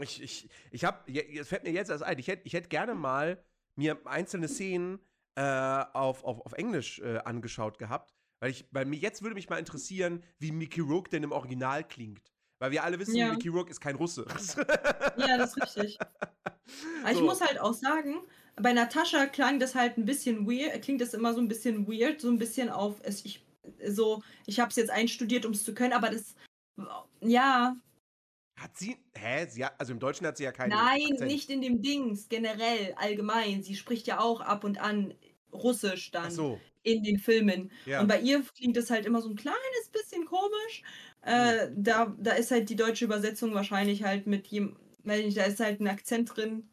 [0.00, 2.94] Ich, ich, ich hab, es fällt mir jetzt erst ein, ich hätte ich hätt gerne
[2.94, 3.42] mal
[3.76, 4.98] mir einzelne Szenen
[5.36, 9.48] äh, auf, auf, auf Englisch äh, angeschaut gehabt, weil ich, weil mir jetzt würde mich
[9.48, 12.30] mal interessieren, wie Mickey Rourke denn im Original klingt.
[12.60, 13.32] Weil wir alle wissen, Ja.
[13.32, 14.24] Mickey Rourke ist kein Russe.
[15.16, 15.98] Ja, das ist richtig.
[17.02, 17.24] Aber ich So.
[17.24, 18.22] muss halt auch sagen,
[18.56, 22.20] bei Natascha klang das halt ein bisschen weird, klingt das immer so ein bisschen weird,
[22.20, 23.44] so ein bisschen auf, es, ich,
[23.88, 26.36] so, ich habe es jetzt einstudiert, um es zu können, aber das,
[27.20, 27.76] ja,
[28.56, 29.46] Hat sie, hä?
[29.48, 31.30] Sie hat, also im Deutschen hat sie ja keinen nein, Akzent.
[31.30, 33.62] nicht in dem Dings, generell, allgemein.
[33.64, 35.12] Sie spricht ja auch ab und an
[35.54, 37.70] Russisch dann so, in den Filmen.
[37.86, 38.00] ja.
[38.00, 40.82] Und bei ihr klingt es halt immer so ein kleines bisschen komisch.
[41.22, 45.60] Äh, da, da ist halt die deutsche Übersetzung wahrscheinlich halt mit jedem, nicht, da ist
[45.60, 46.68] halt ein Akzent drin.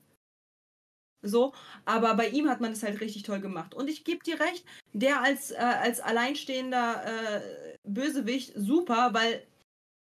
[1.23, 1.53] So,
[1.85, 3.75] aber bei ihm hat man es halt richtig toll gemacht.
[3.75, 9.45] Und ich gebe dir recht, der als, äh, als alleinstehender äh, Bösewicht super, weil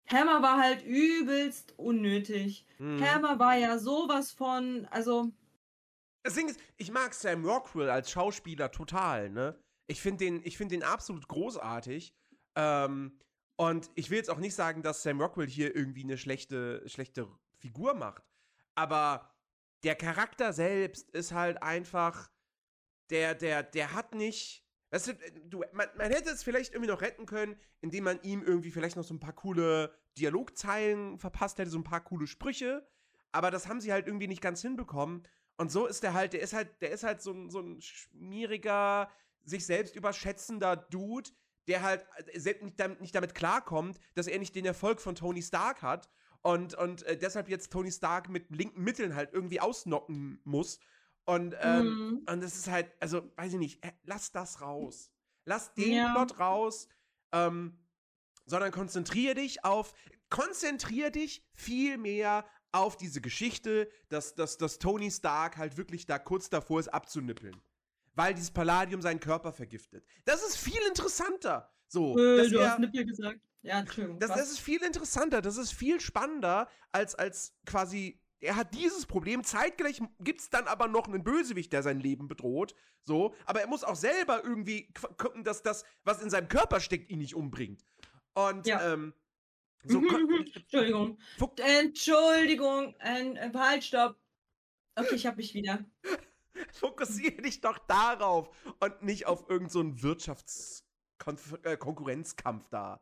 [0.08, 2.64] Hammer war halt übelst unnötig.
[2.78, 3.02] Mhm.
[3.02, 5.32] Hammer war ja sowas von, also,
[6.28, 9.58] Das Ding ist, ich mag Sam Rockwell als Schauspieler total, ne?
[9.86, 12.14] Ich finde den, find den absolut großartig.
[12.54, 13.18] Ähm,
[13.56, 17.26] und ich will jetzt auch nicht sagen, dass Sam Rockwell hier irgendwie eine schlechte, schlechte
[17.56, 18.24] Figur macht.
[18.74, 19.34] Aber
[19.84, 22.30] der Charakter selbst ist halt einfach.
[23.08, 24.66] Der, der, der hat nicht.
[24.90, 25.14] Weißt
[25.44, 28.96] du, man, man hätte es vielleicht irgendwie noch retten können, indem man ihm irgendwie vielleicht
[28.96, 32.86] noch so ein paar coole Dialogzeilen verpasst hätte, so ein paar coole Sprüche.
[33.32, 35.22] Aber das haben sie halt irgendwie nicht ganz hinbekommen.
[35.58, 37.80] Und so ist der halt, der ist halt, der ist halt so ein, so ein
[37.80, 39.10] schmieriger,
[39.44, 41.30] sich selbst überschätzender Dude,
[41.66, 45.14] der halt äh, selbst nicht damit, nicht damit klarkommt, dass er nicht den Erfolg von
[45.14, 46.08] Tony Stark hat
[46.42, 50.78] und, und äh, deshalb jetzt Tony Stark mit linken Mitteln halt irgendwie ausnocken muss.
[51.24, 52.22] Und, ähm, mhm.
[52.26, 55.10] und das ist halt, also, weiß ich nicht, äh, lass das raus.
[55.44, 56.14] Lass den Ja.
[56.14, 56.88] Plot raus,
[57.32, 57.78] ähm,
[58.46, 59.92] sondern konzentriere dich auf,
[60.30, 66.18] konzentriere dich viel mehr auf diese Geschichte, dass, dass, dass Tony Stark halt wirklich da
[66.18, 67.56] kurz davor ist abzunippeln.
[68.14, 70.04] Weil dieses Palladium seinen Körper vergiftet.
[70.24, 71.72] Das ist viel interessanter.
[71.86, 73.40] So, Äh, du er- hast Nippel gesagt.
[73.62, 74.18] Ja, Entschuldigung.
[74.20, 79.04] das, das ist viel interessanter, das ist viel spannender, als, als quasi, er hat dieses
[79.04, 83.60] Problem, zeitgleich gibt es dann aber noch einen Bösewicht, der sein Leben bedroht, so, aber
[83.60, 87.34] er muss auch selber irgendwie gucken, dass das, was in seinem Körper steckt, ihn nicht
[87.34, 87.84] umbringt.
[88.34, 88.92] Und, Ja.
[88.92, 89.12] ähm,
[89.84, 91.18] so, kon- Mhm, Entschuldigung.
[91.38, 91.60] Fuck.
[91.60, 92.94] Entschuldigung.
[92.98, 94.16] Ein, äh, halt, stopp.
[94.96, 95.84] Okay, ich hab mich wieder.
[96.72, 103.00] fokussiere dich doch darauf und nicht auf irgendeinen so Wirtschaftskonkurrenzkampf da.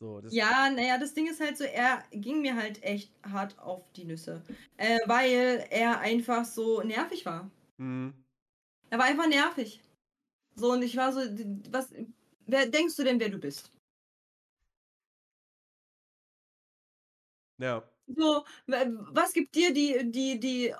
[0.00, 3.90] So, Ja, naja, das Ding ist halt so, er ging mir halt echt hart auf
[3.94, 4.44] die Nüsse.
[4.76, 7.50] Äh, weil er einfach so nervig war.
[7.78, 8.12] Hm.
[8.90, 9.82] Er war einfach nervig.
[10.54, 11.20] So, und ich war so,
[11.70, 11.92] was,
[12.46, 13.72] wer denkst du denn, wer du bist?
[17.58, 17.82] Ja.
[18.06, 20.74] So, was gibt dir die, die, die,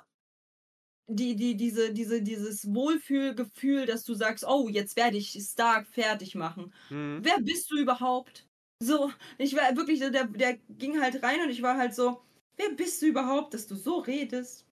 [1.07, 6.35] die, die, diese, diese, dieses Wohlfühlgefühl, dass du sagst, oh, jetzt werde ich Stark fertig
[6.35, 6.73] machen.
[6.89, 7.19] Hm.
[7.23, 8.47] wer bist du überhaupt?
[8.81, 12.21] So, ich war wirklich, der, der ging halt rein und ich war halt so,
[12.55, 14.65] wer bist du überhaupt, dass du so redest?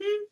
[0.00, 0.26] Hm.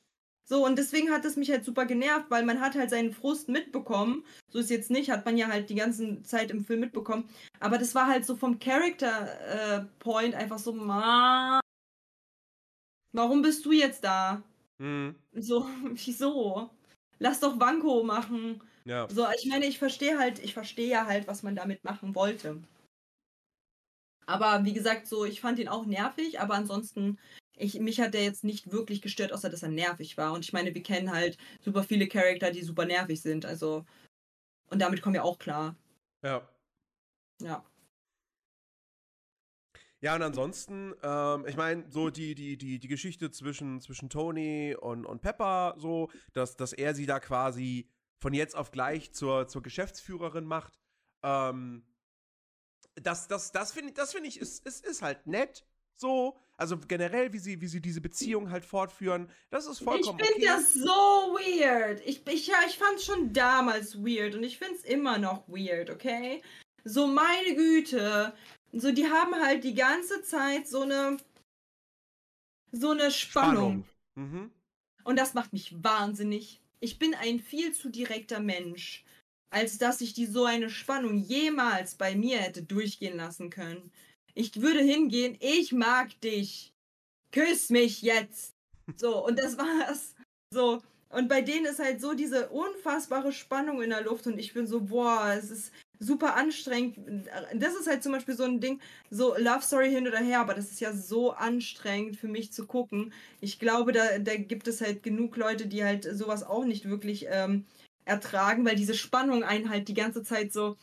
[0.48, 3.50] So, und deswegen hat es mich halt super genervt, weil man hat halt seinen Frust
[3.50, 4.24] mitbekommen.
[4.50, 7.28] So ist jetzt nicht, hat man ja halt die ganze Zeit im Film mitbekommen.
[7.61, 11.61] Aber das war halt so vom Character äh, Point einfach so, ma,
[13.12, 14.42] warum bist du jetzt da?
[14.78, 15.14] Hm.
[15.34, 16.70] So, wieso?
[17.18, 18.62] Lass doch Wanko machen.
[18.87, 19.06] Ja.
[19.11, 22.62] So, ich meine, ich verstehe halt, ich verstehe ja halt, was man damit machen wollte.
[24.24, 27.18] Aber wie gesagt, so, ich fand ihn auch nervig, aber ansonsten,
[27.59, 30.33] ich, mich hat der jetzt nicht wirklich gestört, außer dass er nervig war.
[30.33, 33.44] Und ich meine, wir kennen halt super viele Charakter, die super nervig sind.
[33.44, 33.85] Also,
[34.71, 35.77] und damit kommen wir auch klar.
[36.23, 36.49] Ja.
[37.40, 37.64] Ja.
[40.01, 44.77] Ja, und ansonsten, ähm, ich meine, so die, die, die, die Geschichte zwischen, zwischen Tony
[44.79, 47.88] und, und Pepper, so, dass, dass er sie da quasi
[48.21, 50.79] von jetzt auf gleich zur, zur Geschäftsführerin macht,
[51.25, 51.85] ähm,
[52.94, 55.66] das, das, das finde das find ich, ist, ist, ist halt nett,
[56.00, 56.37] so.
[56.56, 60.42] Also generell, wie sie, wie sie diese Beziehung halt fortführen, das ist vollkommen Ich finde
[60.42, 60.56] okay.
[60.56, 62.00] das so weird.
[62.04, 65.46] Ich, ich, ja, ich fand es schon damals weird und ich finde es immer noch
[65.46, 66.42] weird, okay?
[66.82, 68.32] So, meine Güte.
[68.72, 71.16] So, die haben halt die ganze Zeit so eine.
[72.72, 73.87] So eine Spannung.
[74.16, 74.50] Mhm.
[75.04, 76.61] Und das macht mich wahnsinnig.
[76.80, 79.04] Ich bin ein viel zu direkter Mensch,
[79.50, 83.90] als dass ich die so eine Spannung jemals bei mir hätte durchgehen lassen können.
[84.38, 86.72] Ich würde hingehen, ich mag dich.
[87.33, 88.55] Küss mich jetzt.
[88.96, 90.14] So, und das war's.
[90.55, 90.81] So.
[91.09, 94.68] Und bei denen ist halt so diese unfassbare Spannung in der Luft und ich bin
[94.68, 97.27] so, boah, es ist super anstrengend.
[97.55, 100.55] Das ist halt zum Beispiel so ein Ding, so Love Story hin oder her, aber
[100.55, 103.12] das ist ja so anstrengend für mich zu gucken.
[103.40, 107.27] Ich glaube, da, da gibt es halt genug Leute, die halt sowas auch nicht wirklich
[107.29, 107.64] ähm,
[108.05, 110.77] ertragen, weil diese Spannung einen halt die ganze Zeit so,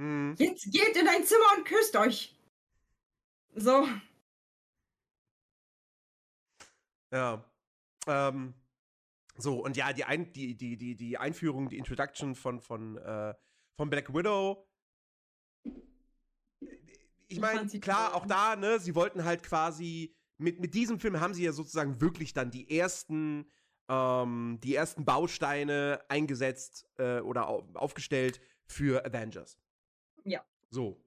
[0.00, 0.34] Mhm.
[0.38, 2.34] jetzt geht in dein Zimmer und küsst euch.
[3.54, 3.86] So.
[7.12, 7.44] Ja.
[8.06, 8.54] Ähm,
[9.36, 13.34] so, und ja, die, Ein die, die, die, die Einführung, die Introduction von, von, äh,
[13.76, 14.66] von Black Widow.
[17.28, 21.34] Ich meine, klar, auch da, ne, sie wollten halt quasi, mit, mit diesem Film haben
[21.34, 23.50] sie ja sozusagen wirklich dann die ersten,
[23.90, 29.58] ähm, die ersten Bausteine eingesetzt äh, oder au aufgestellt für Avengers.
[30.24, 30.44] Ja.
[30.70, 31.02] So.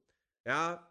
[0.45, 0.89] Ja.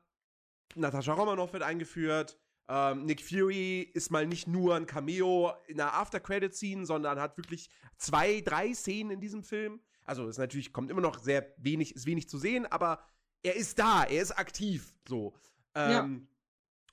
[0.75, 2.39] Natascha Romanoff wird eingeführt.
[2.69, 7.69] Ähm, Nick Fury ist mal nicht nur ein Cameo in einer After-Credit-Scene, sondern hat wirklich
[7.99, 9.81] zwei, drei Szenen in diesem Film.
[10.05, 13.03] Also ist natürlich, kommt immer noch sehr wenig, ist wenig zu sehen, aber
[13.43, 14.95] er ist da, er ist aktiv.
[15.07, 15.35] So.
[15.75, 16.29] Ähm,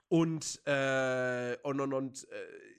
[0.10, 2.36] Und, äh, und, und, und äh,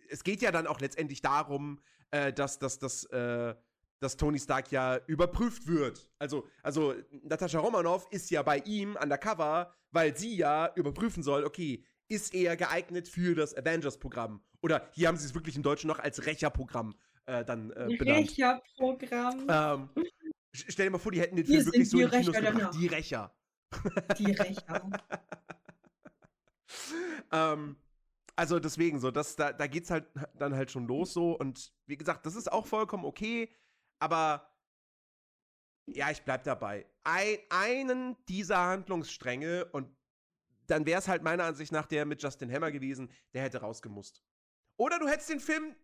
[0.08, 3.54] es geht ja dann auch letztendlich darum, äh, dass, dass, dass, äh,
[4.00, 6.08] dass Tony Stark ja überprüft wird.
[6.18, 11.84] Also, also Natascha Romanoff ist ja bei ihm undercover, weil sie ja überprüfen soll, okay,
[12.08, 14.42] ist er geeignet für das Avengers-Programm?
[14.62, 16.94] Oder hier haben sie es wirklich im Deutschen noch als Rächerprogramm
[17.26, 18.30] äh, dann äh, benannt.
[18.30, 19.46] Rächerprogramm.
[19.48, 19.88] Ähm,
[20.54, 22.76] st- stell dir mal vor, die hätten den Film wirklich so die in Kinos.
[22.76, 23.34] Die Rächer.
[24.18, 24.90] Die Rächer.
[27.32, 27.76] ähm,
[28.36, 30.06] also deswegen so, das, da, da geht's halt
[30.38, 33.50] dann halt schon los so und wie gesagt, das ist auch vollkommen okay,
[34.00, 34.50] aber
[35.86, 36.86] ja, ich bleib dabei.
[37.04, 39.96] Ein, einen dieser Handlungsstränge und
[40.66, 44.22] dann wäre es halt meiner Ansicht nach der mit Justin Hammer gewesen, der hätte rausgemusst.
[44.76, 45.74] Oder du hättest den Film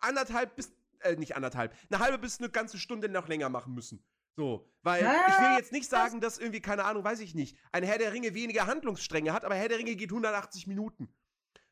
[0.00, 4.04] anderthalb bis, äh, nicht anderthalb, eine halbe bis eine ganze Stunde noch länger machen müssen.
[4.36, 7.82] So, weil ich will jetzt nicht sagen, dass irgendwie, keine Ahnung, weiß ich nicht, ein
[7.82, 11.12] Herr der Ringe weniger Handlungsstränge hat, aber Herr der Ringe geht 180 Minuten.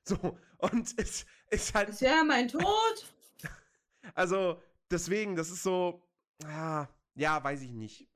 [0.03, 3.15] So, und es ist halt, Das wäre mein Tod.
[4.15, 6.03] also deswegen, das ist so,
[6.45, 8.09] ah, ja, weiß ich nicht.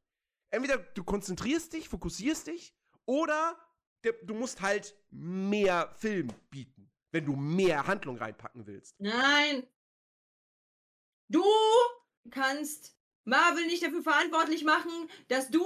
[0.51, 2.75] Entweder du konzentrierst dich, fokussierst dich,
[3.07, 3.59] oder
[4.05, 8.95] der, du musst halt mehr Film bieten, wenn du mehr Handlung reinpacken willst.
[8.99, 9.67] Nein.
[11.29, 11.45] Du
[12.31, 15.65] kannst Marvel nicht dafür verantwortlich machen, dass du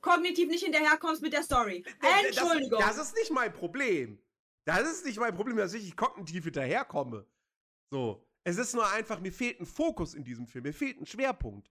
[0.00, 1.84] kognitiv nicht hinterherkommst mit der Story.
[2.26, 2.80] Entschuldigung.
[2.80, 4.22] Das, das ist nicht mein Problem.
[4.64, 7.26] Das ist nicht mein Problem, dass ich kognitiv hinterherkomme.
[7.90, 8.27] So.
[8.48, 10.62] Es ist nur einfach, mir fehlt ein Fokus in diesem Film.
[10.62, 11.70] Mir fehlt ein Schwerpunkt.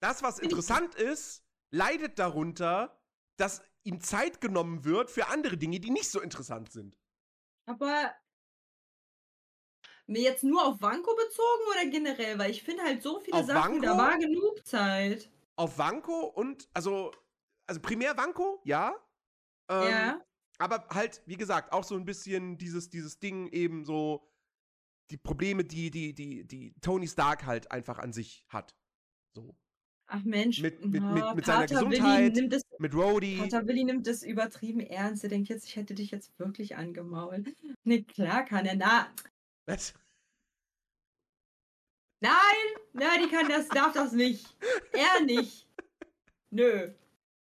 [0.00, 3.00] Das, was interessant ist, leidet darunter,
[3.36, 6.98] dass ihm Zeit genommen wird für andere Dinge, die nicht so interessant sind.
[7.66, 8.12] Aber
[10.08, 12.40] mir jetzt nur auf Wanko bezogen oder generell?
[12.40, 14.02] Weil ich finde halt so viele Auf Sachen, da Wanko?
[14.02, 15.30] war genug Zeit.
[15.54, 17.12] Auf Wanko und, also,
[17.68, 18.96] also primär Wanko, ja.
[19.68, 20.27] Ähm, ja.
[20.58, 24.28] Aber halt, wie gesagt, auch so ein bisschen dieses, dieses Ding eben so,
[25.10, 28.74] die Probleme, die, die, die, die Tony Stark halt einfach an sich hat.
[29.34, 29.56] So.
[30.10, 30.60] Ach Mensch.
[30.60, 32.36] Mit- mit- mit- mit seiner Gesundheit.
[32.52, 33.36] Es, Mit Rhodey.
[33.38, 35.22] Pater Willi nimmt das übertrieben ernst.
[35.22, 37.46] Er denkt jetzt, ich hätte dich jetzt wirklich angemault.
[37.84, 38.76] Ne, klar kann er.
[38.76, 39.14] Na,
[39.66, 39.94] Was?
[42.20, 42.32] nein,
[42.92, 44.46] na, die kann das, darf das nicht.
[44.92, 45.66] Er nicht.
[46.50, 46.92] Nö.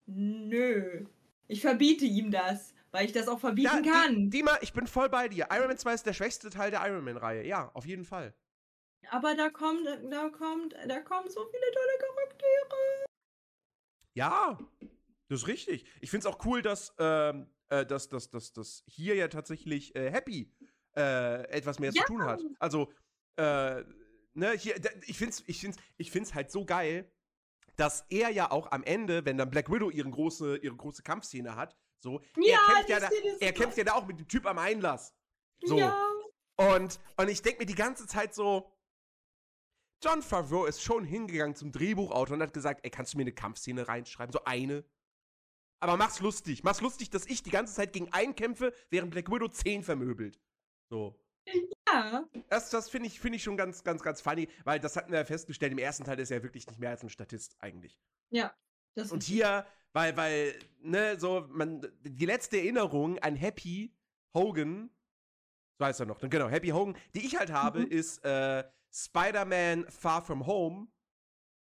[0.06, 1.04] Nö.
[1.48, 4.30] Ich verbiete ihm das, weil ich das auch verbieten Ja, kann.
[4.30, 5.48] Di- Dima, ich bin voll bei dir.
[5.52, 7.46] Iron Man 2 ist der schwächste Teil der Iron Man-Reihe.
[7.46, 8.34] Ja, auf jeden Fall.
[9.10, 13.04] Aber da kommt, da kommt, da kommen so viele tolle Charaktere.
[14.14, 14.58] Ja,
[15.28, 15.84] das ist richtig.
[16.00, 19.94] Ich finde es auch cool, dass, ähm, äh, dass, dass, dass, dass hier ja tatsächlich
[19.94, 20.52] äh, Happy
[20.96, 22.02] äh, etwas mehr Ja.
[22.02, 22.42] zu tun hat.
[22.58, 22.92] Also,
[23.36, 23.82] äh,
[24.34, 27.10] ne, hier, da- ich finde es ich find's, ich find's halt so geil,
[27.76, 31.54] dass er ja auch am Ende, wenn dann Black Widow ihren große, ihre große Kampfszene
[31.54, 33.08] hat, so, Ja, er, kämpft ja, da,
[33.40, 35.14] er kämpft ja da auch mit dem Typ am Einlass.
[35.62, 35.78] So.
[35.78, 36.00] Ja.
[36.56, 38.72] Und, und ich denke mir die ganze Zeit so,
[40.02, 43.32] John Favreau ist schon hingegangen zum Drehbuchautor und hat gesagt, ey, kannst du mir eine
[43.32, 44.32] Kampfszene reinschreiben?
[44.32, 44.84] So eine.
[45.80, 46.62] Aber mach's lustig.
[46.64, 50.40] Mach's lustig, dass ich die ganze Zeit gegen einen kämpfe, während Black Widow zehn vermöbelt.
[50.90, 51.18] So.
[51.86, 52.28] Ja.
[52.48, 55.20] Das, das finde ich, find ich schon ganz, ganz, ganz funny, weil das hatten wir
[55.20, 57.98] ja festgestellt, im ersten Teil ist er wirklich nicht mehr als ein Statist eigentlich.
[58.30, 58.54] Ja.
[58.94, 63.94] Das Und hier, weil, weil, ne, so, man, die letzte Erinnerung an Happy
[64.34, 64.90] Hogan,
[65.78, 67.86] so heißt er noch, genau, Happy Hogan, die ich halt habe, Mhm.
[67.88, 70.88] ist äh, Spider-Man Far From Home.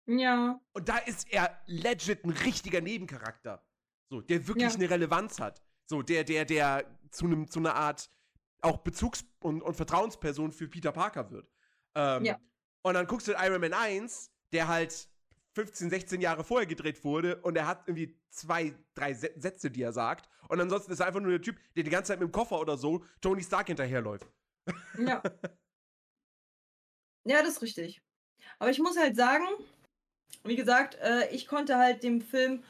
[0.08, 0.60] Ja.
[0.74, 3.64] Und da ist er legit ein richtiger Nebencharakter.
[4.10, 4.76] So, der wirklich Ja.
[4.76, 5.62] eine Relevanz hat.
[5.86, 8.10] So, der, der, der zu einem, zu einer Art
[8.62, 11.50] auch Bezugs- und, und Vertrauensperson für Peter Parker wird.
[11.96, 12.40] Ähm, Ja.
[12.84, 15.10] Und dann guckst du Iron Man 1, der halt
[15.58, 19.92] 15, 16 Jahre vorher gedreht wurde und er hat irgendwie zwei, drei Sätze, die er
[19.92, 20.30] sagt.
[20.50, 22.60] Und ansonsten ist er einfach nur der Typ, der die ganze Zeit mit dem Koffer
[22.60, 24.28] oder so Tony Stark hinterherläuft.
[25.00, 25.24] Ja.
[27.26, 28.04] ja, das ist richtig.
[28.60, 29.48] Aber ich muss halt sagen,
[30.44, 32.64] wie gesagt, äh, ich konnte halt dem Film,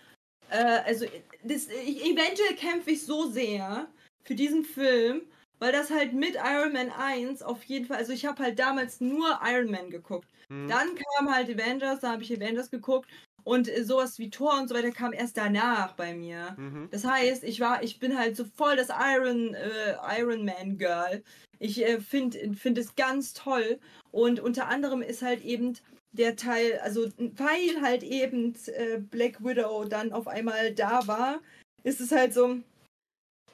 [0.50, 1.06] äh, also
[1.43, 3.89] das, ich, eventuell kämpfe ich so sehr
[4.23, 5.23] für diesen Film,
[5.60, 9.02] weil das halt mit Iron Man 1 auf jeden Fall, also ich habe halt damals
[9.02, 10.28] nur Iron Man geguckt.
[10.50, 10.67] Hm.
[10.67, 13.10] Dann kam halt Avengers, da habe ich Avengers geguckt
[13.48, 16.54] und äh, sowas wie Thor und so weiter kam erst danach bei mir.
[16.58, 16.89] Mhm.
[16.91, 21.24] Das heißt, ich war, ich bin halt so voll das Iron, äh, Iron Man Girl.
[21.58, 23.80] Ich äh, finde find es ganz toll.
[24.12, 25.78] Und unter anderem ist halt eben
[26.12, 31.39] der Teil, also weil halt eben äh, Black Widow dann auf einmal da war,
[31.84, 32.58] ist es halt so.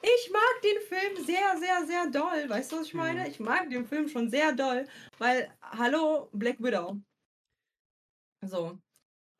[0.04, 2.48] Ich mag den Film sehr, sehr, sehr doll.
[2.48, 3.20] Weißt du, was ich meine?
[3.20, 3.26] Mhm.
[3.26, 4.86] Ich mag den Film schon sehr doll,
[5.18, 7.00] weil, hallo, Black Widow.
[8.42, 8.78] So.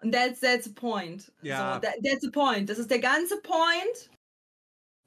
[0.03, 1.31] Und that's, that's the point.
[1.43, 1.75] Ja.
[1.75, 2.71] So, that, that's the point.
[2.71, 4.11] Das ist der ganze Point.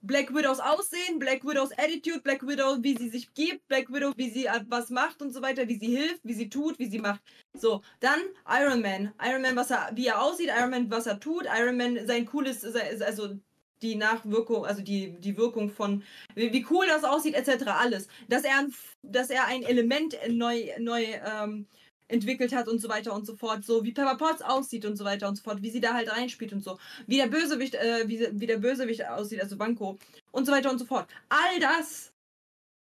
[0.01, 4.29] Black Widows Aussehen, Black Widows Attitude, Black Widow, wie sie sich gibt, Black Widow, wie
[4.29, 6.99] sie äh, was macht und so weiter, wie sie hilft, wie sie tut, wie sie
[6.99, 7.21] macht.
[7.53, 9.11] So, dann Iron Man.
[9.21, 12.27] Iron Man, was er, wie er aussieht, Iron Man, was er tut, Iron Man, sein
[12.27, 12.63] cooles,
[13.01, 13.39] also
[13.81, 16.03] die Nachwirkung, also die, die Wirkung von,
[16.35, 17.67] wie, cool das aussieht, etc.
[17.67, 18.07] Alles.
[18.27, 21.67] Dass er, ein- dass er ein Element neu, neu ähm,
[22.07, 23.63] entwickelt hat und so weiter und so fort.
[23.65, 25.61] So wie Pepper Potts aussieht und so weiter und so fort.
[25.61, 26.79] Wie sie da halt reinspielt und so.
[27.05, 29.99] Wie der Bösewicht, äh, wie, wie der Bösewicht aussieht, also Banco
[30.31, 31.07] und so weiter und so fort.
[31.29, 32.13] All das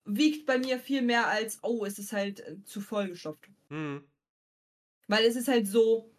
[0.04, 3.48] wiegt bei mir viel mehr als, oh, es ist halt äh, zu vollgestopft.
[3.70, 4.04] Mhm.
[5.08, 6.10] Weil es ist halt so.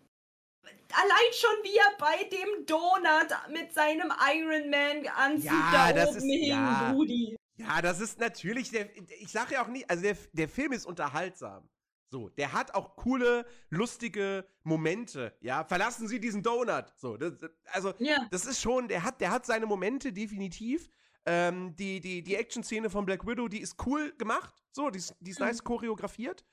[0.94, 6.10] Allein schon wie er bei dem Donut mit seinem Iron Man Anzug Ja, da das
[6.10, 6.92] oben ist- hing, ja.
[6.94, 7.36] Brudi.
[7.58, 10.86] Ja, das ist natürlich, der, ich sage ja auch nicht, also der, der Film ist
[10.86, 11.70] unterhaltsam.
[12.10, 15.36] So, der hat auch coole, lustige Momente.
[15.42, 16.86] Ja, verlassen Sie diesen Donut.
[16.98, 17.34] So, das,
[17.72, 20.88] also Ja, das ist schon, der hat, der hat seine Momente definitiv.
[21.26, 24.54] Ähm, die, die, die Action-Szene von Black Widow, die ist cool gemacht.
[24.72, 25.48] So, die ist, die ist Mhm.
[25.48, 26.46] nice choreografiert.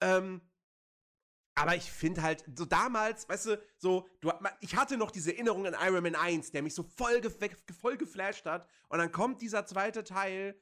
[0.00, 0.40] Ähm,
[1.56, 5.66] aber ich finde halt, so damals, weißt du, so, du, ich hatte noch diese Erinnerung
[5.66, 7.38] an Iron Man 1, der mich so voll, gef
[7.80, 8.68] voll geflasht hat.
[8.88, 10.60] Und dann kommt dieser zweite Teil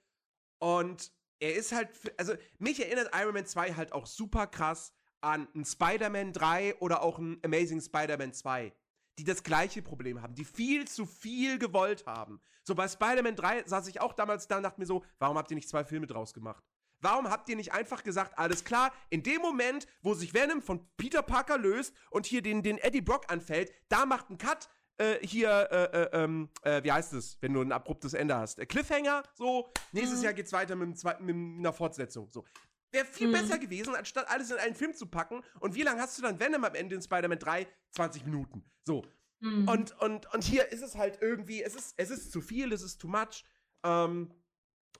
[0.59, 5.49] und er ist halt, also mich erinnert Iron Man 2 halt auch super krass an
[5.55, 8.73] ein Spider-Man 3 oder auch ein Amazing Spider-Man 2,
[9.19, 12.41] die das gleiche Problem haben, die viel zu viel gewollt haben.
[12.63, 15.51] So bei Spider-Man 3 saß ich auch damals da und dachte mir so, warum habt
[15.51, 16.63] ihr nicht zwei Filme draus gemacht?
[17.05, 20.89] Warum habt ihr nicht einfach gesagt, alles klar, in dem Moment, wo sich Venom von
[20.97, 25.19] Peter Parker löst und hier den, den Eddie Brock anfällt, da macht ein Cut, äh,
[25.27, 28.59] hier, äh, äh, ähm, äh, wie heißt es, wenn du ein abruptes Ende hast?
[28.59, 30.25] Äh, Cliffhanger, so, nächstes Mhm.
[30.25, 32.45] Jahr geht's weiter mit, zweiten, mit einer Fortsetzung, so.
[32.91, 33.33] Wäre viel Mhm.
[33.33, 35.43] besser gewesen, anstatt alles in einen Film zu packen.
[35.61, 37.67] Und wie lange hast du dann Venom am Ende in Spider-Man 3?
[37.91, 38.65] 20 Minuten.
[38.85, 39.03] So.
[39.41, 39.69] Mhm.
[39.69, 42.81] Und, und, und hier ist es halt irgendwie, es ist, es ist zu viel, es
[42.83, 43.45] ist too much.
[43.83, 44.31] Ähm,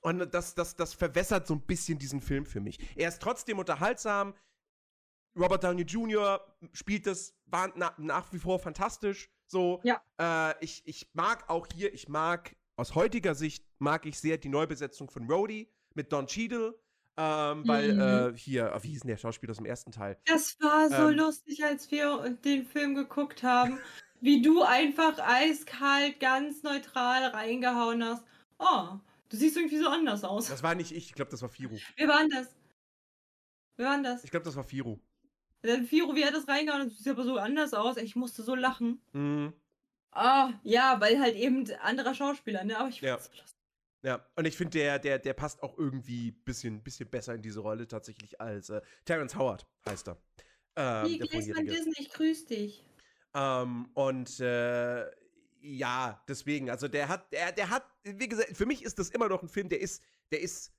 [0.01, 2.79] und das, das, das verwässert so ein bisschen diesen Film für mich.
[2.97, 4.35] Er ist trotzdem unterhaltsam.
[5.37, 6.41] Robert Downey Jr.
[6.73, 9.31] spielt das war na, nach wie vor fantastisch.
[9.47, 10.01] So, Ja.
[10.21, 14.49] äh, ich, ich mag auch hier, ich mag aus heutiger Sicht mag ich sehr die
[14.49, 16.79] Neubesetzung von Rhodey mit Don Cheadle.
[17.17, 18.35] Ähm, weil Mhm.
[18.35, 20.19] äh, hier, ah, wie hieß denn der Schauspieler aus dem ersten Teil?
[20.27, 21.17] Das war so Ähm.
[21.17, 23.79] lustig, als wir den Film geguckt haben,
[24.21, 28.25] wie du einfach eiskalt, ganz neutral reingehauen hast.
[28.59, 28.99] Oh,
[29.35, 30.49] du siehst irgendwie so anders aus.
[30.49, 31.77] Das war nicht ich, ich glaube, das war Firu.
[31.97, 32.55] Wer war denn das?
[33.77, 34.25] Wer war denn das?
[34.25, 34.99] Ich glaube, das war Firu.
[35.63, 36.89] Der Firo, wie hat das reingehauen?
[36.89, 37.97] Das sieht aber so anders aus.
[37.97, 39.01] Ich musste so lachen.
[39.13, 39.53] Mhm.
[40.13, 42.79] Ah, ja, weil halt eben anderer Schauspieler, ne?
[42.79, 43.19] Aber ich Ja.
[44.03, 47.41] Ja, und ich finde, der, der, der passt auch irgendwie ein bisschen, bisschen besser in
[47.41, 50.19] diese Rolle tatsächlich als äh, Terrence Howard, heißt er.
[50.77, 51.73] Ähm, Wie vorherige.
[51.73, 52.85] Disney, ich grüß dich.
[53.33, 55.07] Ähm, und äh,
[55.65, 59.29] ja, deswegen, also der hat, der, der hat, wie gesagt, für mich ist das immer
[59.29, 60.73] noch ein Film, der ist, der ist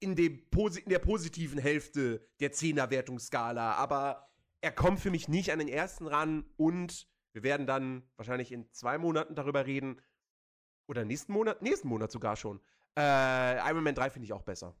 [0.00, 4.28] in, dem, in der positiven Hälfte der 10er-Wertungsskala, aber
[4.62, 8.68] er kommt für mich nicht an den ersten ran und wir werden dann wahrscheinlich in
[8.72, 10.00] zwei Monaten darüber reden,
[10.88, 12.60] oder nächsten Monat, nächsten Monat sogar schon.
[12.98, 14.74] Äh, Iron Man 3 finde ich auch besser.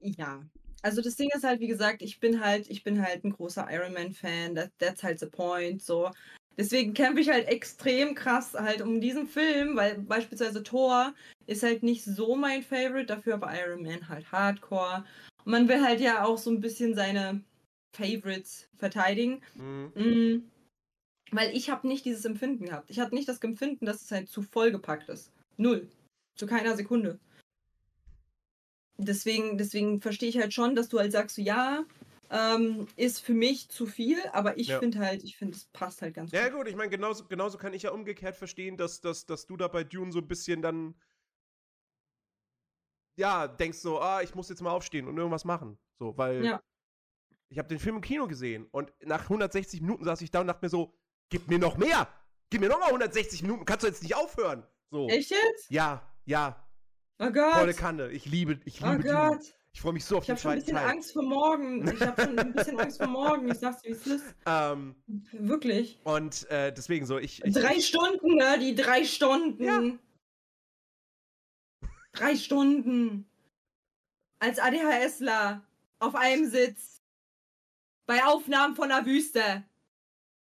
[0.00, 0.44] Ja.
[0.82, 3.66] Also das Ding ist halt, wie gesagt, ich bin halt, ich bin halt ein großer
[3.70, 4.54] Iron Man-Fan.
[4.54, 5.80] That, that's halt the point.
[5.80, 6.10] So.
[6.56, 11.14] Deswegen kämpfe ich halt extrem krass halt um diesen Film, weil beispielsweise Thor
[11.46, 15.04] ist halt nicht so mein Favorite, dafür aber Iron Man halt Hardcore.
[15.44, 17.42] Und man will halt ja auch so ein bisschen seine
[17.94, 19.42] Favorites verteidigen.
[19.54, 19.92] Mhm.
[19.94, 20.50] Mm,
[21.32, 22.90] Weil ich habe nicht dieses Empfinden gehabt.
[22.90, 25.32] Ich hatte nicht das Empfinden, dass es halt zu vollgepackt ist.
[25.56, 25.88] Null.
[26.36, 27.18] Zu keiner Sekunde.
[28.96, 31.84] Deswegen, deswegen verstehe ich halt schon, dass du halt sagst, so, ja,
[32.30, 34.78] ähm, ist für mich zu viel, aber ich Ja.
[34.78, 36.58] finde halt, ich finde, es passt halt ganz Ja, gut.
[36.58, 39.68] gut, ich meine, genauso, genauso kann ich ja umgekehrt verstehen, dass, dass, dass du da
[39.68, 40.94] bei Dune so ein bisschen dann.
[43.16, 45.78] Ja, denkst so, ah, ich muss jetzt mal aufstehen und irgendwas machen.
[45.98, 46.44] So, weil.
[46.44, 46.62] Ja.
[47.50, 50.48] Ich habe den Film im Kino gesehen und nach 160 Minuten saß ich da und
[50.48, 50.92] dachte mir so,
[51.28, 52.08] gib mir noch mehr!
[52.50, 54.66] Gib mir noch mal 160 Minuten, kannst du jetzt nicht aufhören?
[54.90, 55.08] So.
[55.08, 55.70] Echt jetzt?
[55.70, 56.68] Ja, ja,
[57.20, 57.76] Oh volle Gott.
[57.76, 58.10] Kanne.
[58.10, 59.40] Ich liebe, ich Oh liebe Dune.
[59.74, 60.88] Ich freue mich so auf Ich den habe schon ein zweiten bisschen Teil.
[60.96, 61.88] Angst vor morgen.
[61.92, 63.48] Ich habe schon ein bisschen Angst vor morgen.
[63.50, 64.24] Ich sag's dir, wie es ist.
[64.46, 64.94] Ähm,
[65.32, 65.98] Wirklich.
[66.04, 67.44] und äh, deswegen so, ich.
[67.44, 68.56] ich Drei Stunden, ne?
[68.60, 69.62] Die drei Stunden.
[69.64, 69.82] Ja.
[72.12, 73.28] Drei Stunden.
[74.38, 75.66] Als ADHSler.
[75.98, 77.02] Auf einem Sitz.
[78.06, 79.64] Bei Aufnahmen von der Wüste.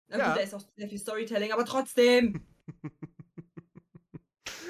[0.09, 0.28] Na Ja.
[0.28, 2.47] gut, da ist auch sehr viel Storytelling, aber trotzdem.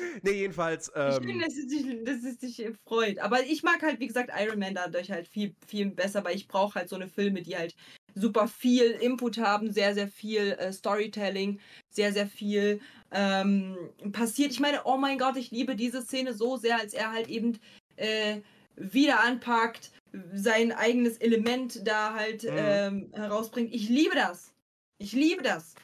[0.22, 0.88] nee, jedenfalls.
[0.88, 3.18] Ich Ähm, finde, dass es, dich, dass es dich freut.
[3.18, 6.48] Aber ich mag halt, wie gesagt, Iron Man dadurch halt viel, viel besser, weil ich
[6.48, 7.74] brauche halt so eine Filme, die halt
[8.14, 12.80] super viel Input haben, sehr, sehr viel äh, Storytelling, sehr, sehr viel
[13.10, 13.76] ähm,
[14.12, 14.52] passiert.
[14.52, 17.58] Ich meine, oh mein Gott, ich liebe diese Szene so sehr, als er halt eben
[17.96, 18.40] äh,
[18.76, 19.92] wieder anpackt,
[20.34, 22.50] sein eigenes Element da halt Mhm.
[22.54, 23.72] ähm, herausbringt.
[23.72, 24.52] Ich liebe das.
[24.98, 25.74] Ich liebe das.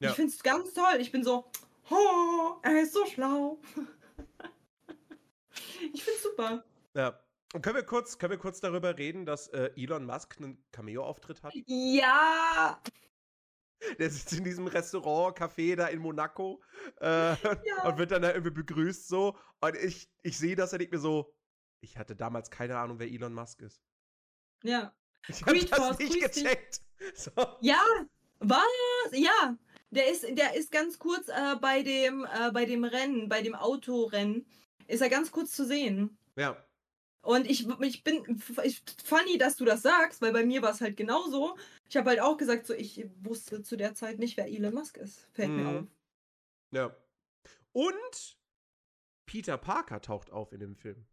[0.00, 0.10] Ja.
[0.10, 0.98] Ich finde es ganz toll.
[1.00, 1.50] Ich bin so,
[1.90, 3.60] oh, er ist so schlau.
[5.92, 6.64] ich finde es super.
[6.94, 7.18] Ja.
[7.54, 11.42] Und können wir kurz, können wir kurz darüber reden, dass äh, Elon Musk einen Cameo-Auftritt
[11.42, 11.54] hat?
[11.66, 12.78] Ja,
[13.98, 16.62] Der sitzt in diesem Restaurant, Café da in Monaco
[17.00, 17.84] äh, ja.
[17.84, 19.36] und wird dann da irgendwie begrüßt so.
[19.60, 21.34] Und ich, ich sehe das und denke mir so,
[21.80, 23.80] ich hatte damals keine Ahnung, wer Elon Musk ist.
[24.62, 24.94] Ja.
[25.28, 26.80] Ich habe das nicht gecheckt.
[27.14, 27.30] So.
[27.60, 27.80] Ja,
[28.40, 28.60] was?
[29.12, 29.56] Ja.
[29.90, 33.54] Der ist, der ist ganz kurz äh, bei dem, äh, bei dem Rennen, bei dem
[33.54, 34.46] Autorennen,
[34.86, 36.18] ist er ganz kurz zu sehen.
[36.36, 36.62] Ja.
[37.22, 40.80] Und ich, ich bin ich, funny, dass du das sagst, weil bei mir war es
[40.80, 41.56] halt genauso.
[41.88, 44.96] Ich habe halt auch gesagt, so ich wusste zu der Zeit nicht, wer Elon Musk
[44.98, 45.26] ist.
[45.32, 45.78] Fällt mir Mhm.
[45.78, 45.86] auf.
[46.70, 46.96] Ja.
[47.72, 48.38] Und
[49.26, 51.06] Peter Parker taucht auf in dem Film.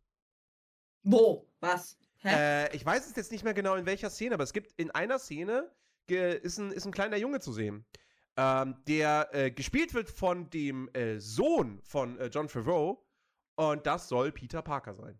[1.04, 1.48] Wo?
[1.60, 1.98] Was?
[2.20, 2.30] Hä?
[2.68, 4.92] Äh, ich weiß es jetzt nicht mehr genau in welcher Szene, aber es gibt in
[4.92, 5.72] einer Szene
[6.08, 7.84] ist ein, ist ein kleiner Junge zu sehen,
[8.38, 13.06] ähm, der äh, gespielt wird von dem äh, Sohn von äh, John Favreau
[13.56, 15.20] und das soll Peter Parker sein.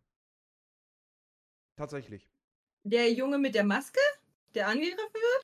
[1.78, 2.30] Tatsächlich.
[2.84, 4.00] Der Junge mit der Maske,
[4.54, 5.42] der angegriffen wird?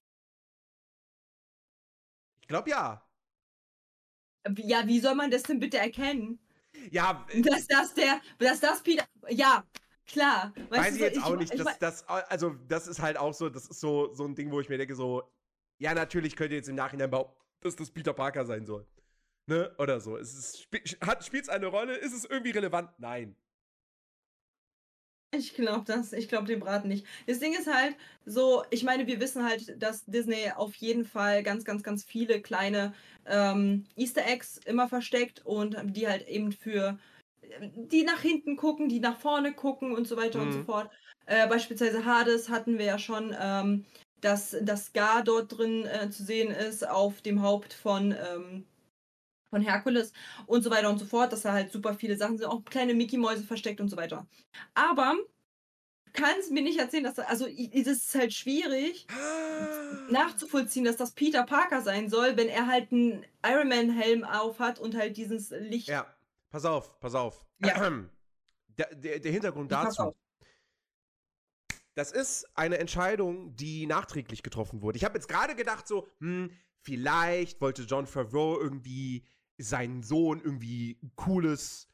[2.42, 3.08] Ich glaube ja.
[4.58, 6.40] Ja, wie soll man das denn bitte erkennen?
[6.90, 9.66] Ja, äh, Dass das der, dass das Peter, ja,
[10.06, 10.54] klar.
[10.70, 11.54] Weißt weiß ich so, jetzt auch nicht.
[11.54, 14.52] ich dass das, also, das ist halt auch so, das ist so, so ein Ding,
[14.52, 15.24] wo ich mir denke, so,
[15.78, 18.88] ja, natürlich könnt ihr jetzt im Nachhinein behaupten, dass das Peter Parker sein soll.
[19.48, 19.74] Ne?
[19.80, 20.18] Oder so.
[20.18, 21.96] Es ist, spielt es eine Rolle?
[21.98, 22.92] Ist es irgendwie relevant?
[23.00, 23.36] Nein.
[25.34, 27.06] Ich glaube das, ich glaube den Braten nicht.
[27.26, 27.96] Das Ding ist halt
[28.26, 32.42] so, ich meine, wir wissen halt, dass Disney auf jeden Fall ganz, ganz, ganz viele
[32.42, 32.94] kleine
[33.26, 37.00] ähm, Easter Eggs immer versteckt und die halt eben für
[37.76, 40.66] die nach hinten gucken, die nach vorne gucken und so weiter und so Mhm.
[40.66, 40.92] fort.
[41.26, 43.86] Äh, beispielsweise Hades hatten wir ja schon, ähm,
[44.22, 48.66] dass das Scar dort drin äh, zu sehen ist auf dem Haupt von ähm,
[49.50, 50.14] von Herkules
[50.48, 52.94] und so weiter und so fort, dass da halt super viele Sachen sind, auch kleine
[52.94, 54.26] Mickey-Mäuse versteckt und so weiter.
[54.76, 55.16] Aber
[56.06, 59.08] du kannst mir nicht erzählen, dass da, also i- es ist halt schwierig
[60.10, 64.60] nachzuvollziehen, dass das Peter Parker sein soll, wenn er halt einen Iron Man Helm auf
[64.60, 65.90] hat und halt dieses Licht.
[65.90, 66.06] Ja,
[66.50, 67.44] pass auf, pass auf.
[67.60, 67.74] Ja.
[68.78, 70.16] Der, der, der Hintergrund dazu.
[71.96, 74.98] Das ist eine Entscheidung, die nachträglich getroffen wurde.
[74.98, 79.26] Ich habe jetzt gerade gedacht, so, hm, vielleicht wollte John Favreau irgendwie
[79.58, 81.88] seinen Sohn irgendwie cooles,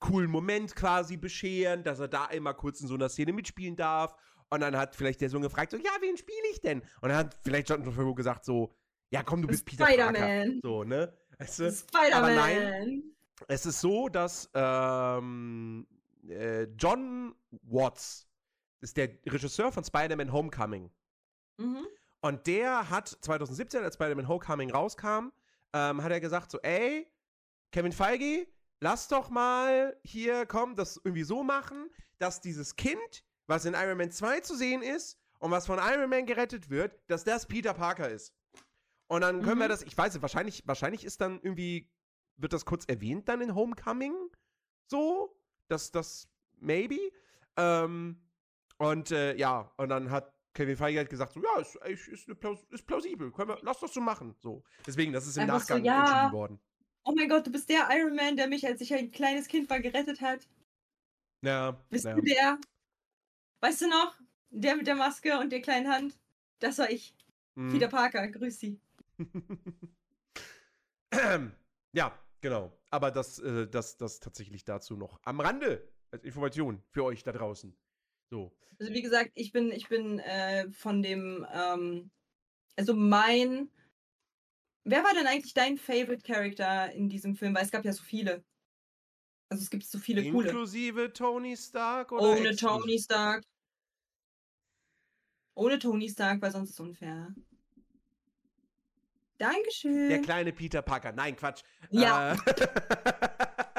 [0.00, 4.14] coolen Moment quasi bescheren, dass er da einmal kurz in so einer Szene mitspielen darf.
[4.50, 6.80] Und dann hat vielleicht der Sohn gefragt, so, ja, wen spiele ich denn?
[7.00, 8.74] Und dann hat vielleicht John Favreau gesagt, so,
[9.10, 10.44] ja, komm, du bist Peter Parker.
[10.62, 11.16] So, ne?
[11.38, 11.72] Weißt du?
[11.72, 12.34] Spider-Man.
[12.34, 13.02] nein,
[13.48, 15.86] es ist so, dass ähm,
[16.28, 18.28] äh, John Watts
[18.84, 20.90] ist der Regisseur von Spider-Man Homecoming.
[21.58, 21.86] Mhm.
[22.20, 25.32] Und der hat 2017, als Spider-Man Homecoming rauskam,
[25.72, 27.10] ähm, hat er gesagt so, ey,
[27.72, 28.46] Kevin Feige,
[28.80, 33.98] lass doch mal hier, komm, das irgendwie so machen, dass dieses Kind, was in Iron
[33.98, 37.74] Man 2 zu sehen ist und was von Iron Man gerettet wird, dass das Peter
[37.74, 38.32] Parker ist.
[39.08, 39.62] Und dann können Mhm.
[39.62, 41.90] wir das, ich weiß nicht, wahrscheinlich, wahrscheinlich ist dann irgendwie,
[42.36, 44.14] wird das kurz erwähnt dann in Homecoming?
[44.86, 45.36] So?
[45.68, 46.28] Das, das,
[46.58, 46.98] maybe?
[47.56, 48.20] Ähm,
[48.78, 51.76] und äh, ja, und dann hat Kevin Feige halt gesagt, so, ja, ist,
[52.08, 54.34] ist, ist, plausibel, wir, lass das so machen.
[54.40, 54.62] So.
[54.86, 56.00] Deswegen, das ist im Einfach so, Nachgang ja.
[56.00, 56.60] entschieden worden.
[57.04, 59.68] Oh mein Gott, du bist der Iron Man, der mich, als ich ein kleines Kind
[59.68, 60.48] war, gerettet hat.
[61.42, 62.14] Ja, Bist ja.
[62.14, 62.58] du der?
[63.60, 64.16] Weißt du noch?
[64.50, 66.18] Der mit der Maske und der kleinen Hand?
[66.60, 67.14] Das war ich.
[67.56, 67.72] Mhm.
[67.72, 68.80] Peter Parker, grüß Sie.
[71.92, 72.72] ja, genau.
[72.90, 77.32] Aber das, äh, das, das tatsächlich dazu noch am Rande als Information für euch da
[77.32, 77.76] draußen.
[78.30, 78.52] So.
[78.78, 82.10] Also wie gesagt, ich bin, ich bin äh, von dem, ähm,
[82.76, 83.70] also mein,
[84.84, 87.54] wer war denn eigentlich dein Favorite Character in diesem Film?
[87.54, 88.44] Weil es gab ja so viele.
[89.48, 90.48] Also es gibt so viele coole.
[90.48, 92.60] Inklusive Tony Stark oder Ohne exklusiv?
[92.60, 93.44] Tony Stark.
[95.54, 97.32] Ohne Tony Stark, weil sonst ist es unfair.
[99.38, 100.08] Dankeschön.
[100.08, 101.12] Der kleine Peter Parker.
[101.12, 101.62] Nein, Quatsch.
[101.90, 102.32] Ja.
[102.32, 102.36] Äh,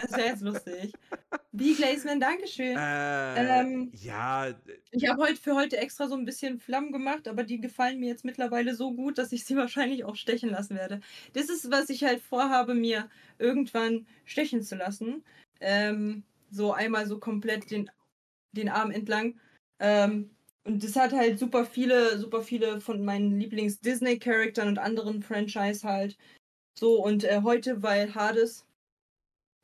[0.02, 0.93] Das wäre jetzt lustig.
[1.58, 1.74] B.
[1.74, 2.78] Glazeman, Dankeschön.
[2.78, 4.53] äh, Ähm, ja,
[4.91, 8.10] Ich habe heute für heute extra so ein bisschen Flammen gemacht, aber die gefallen mir
[8.10, 11.01] jetzt mittlerweile so gut, dass ich sie wahrscheinlich auch stechen lassen werde.
[11.34, 15.24] Das ist, was ich halt vorhabe, mir irgendwann stechen zu lassen.
[15.62, 17.89] Ähm, so einmal so komplett den,
[18.51, 19.39] den Arm entlang.
[19.80, 20.32] Ähm,
[20.66, 26.18] und das hat halt super viele, super viele von meinen Lieblings-Disney-Charaktern und anderen Franchise halt.
[26.78, 28.64] So, und äh, heute, weil Hades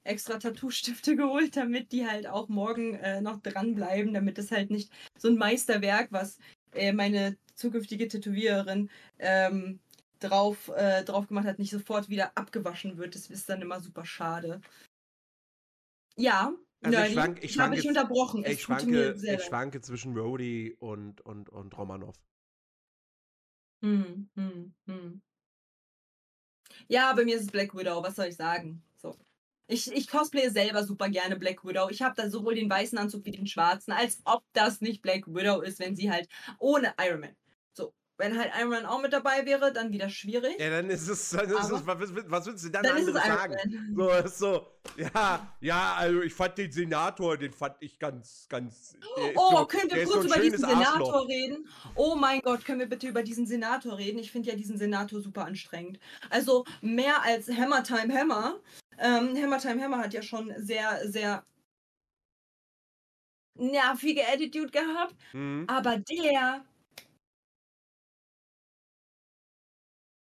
[0.04, 4.92] extra Tattoo-Stifte geholt, damit die halt auch morgen äh, noch dranbleiben, damit es halt nicht
[5.18, 6.38] so ein Meisterwerk, was
[6.74, 8.90] äh, meine zukünftige Tätowiererin
[9.20, 9.80] ähm,
[10.20, 13.16] drauf, äh, drauf gemacht hat, nicht sofort wieder abgewaschen wird.
[13.16, 14.62] Das ist dann immer super schade.
[16.18, 18.46] Ja, Also ich Nerdy, schwank- ich ich schwank habe dich unterbrochen.
[18.46, 22.16] Ich schwanke, ich schwanke zwischen Rhodey und, und, und Romanov.
[23.82, 25.22] Hm, hm, hm.
[26.88, 28.84] Ja, bei mir ist es Black Widow, was soll ich sagen?
[29.72, 31.88] Ich, ich cosplaye selber super gerne Black Widow.
[31.90, 35.26] Ich habe da sowohl den weißen Anzug wie den schwarzen, als ob das nicht Black
[35.28, 36.28] Widow ist, wenn sie halt
[36.60, 37.36] ohne Iron Man.
[37.72, 40.60] So, wenn halt Iron Man auch mit dabei wäre, dann wieder schwierig.
[40.60, 43.96] Ja, dann ist es, dann ist es was, was- willst du dann, dann anderes sagen?
[43.96, 44.68] So, so,
[44.98, 48.98] ja, ja, also ich fand den Senator, den fand ich ganz, ganz.
[49.36, 51.28] Oh, so, können wir kurz so über diesen Senator Arschloch.
[51.30, 51.66] reden?
[51.96, 54.20] Oh mein Gott, können wir bitte über diesen Senator reden?
[54.20, 55.98] Ich finde ja diesen Senator super anstrengend.
[56.30, 58.60] Also mehr als Hammer Time Hammer.
[59.02, 61.44] Ähm, Hammer Time Hammer hat ja schon sehr, sehr
[63.56, 65.16] nervige Attitude gehabt.
[65.34, 65.66] Mhm.
[65.68, 66.64] Aber der.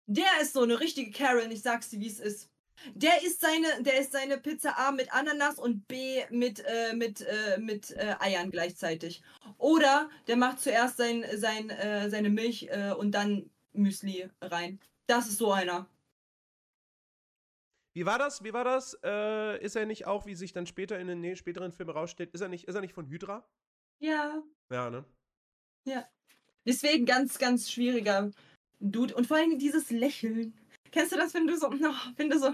[0.08, 2.50] Der ist so eine richtige Karen, ich sag's dir, wie es ist.
[2.96, 7.22] Der isst seine, der isst seine Pizza A mit Ananas und B mit, äh, mit,
[7.22, 9.22] äh, mit äh, Eiern gleichzeitig.
[9.58, 14.80] Oder der macht zuerst sein, sein, äh, seine Milch äh, und dann Müsli rein.
[15.06, 15.88] Das ist so einer.
[17.94, 18.44] Wie war das?
[18.44, 18.98] Wie war das?
[19.04, 22.32] Äh, ist er nicht auch, wie sich dann später in den nee, späteren Filmen rausstellt,
[22.32, 23.48] ist er nicht, ist er nicht von Hydra?
[24.00, 24.42] Ja.
[24.72, 25.06] Ja, ne?
[26.66, 28.32] Deswegen ganz, ganz schwieriger
[28.80, 29.16] Dude.
[29.16, 30.54] Und vor allem dieses Lächeln.
[30.92, 31.72] Kennst du das, wenn du so,
[32.18, 32.54] wenn du so,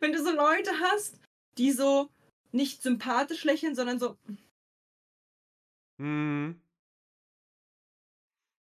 [0.00, 1.20] wenn du so Leute hast,
[1.58, 2.10] die so
[2.52, 4.16] nicht sympathisch lächeln, sondern so,
[5.98, 6.60] Mhm.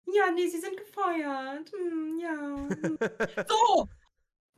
[0.08, 1.72] ja, nee, sie sind gefeuert.
[1.72, 2.68] Hm, ja.
[2.68, 2.98] hm.
[3.48, 3.90] so!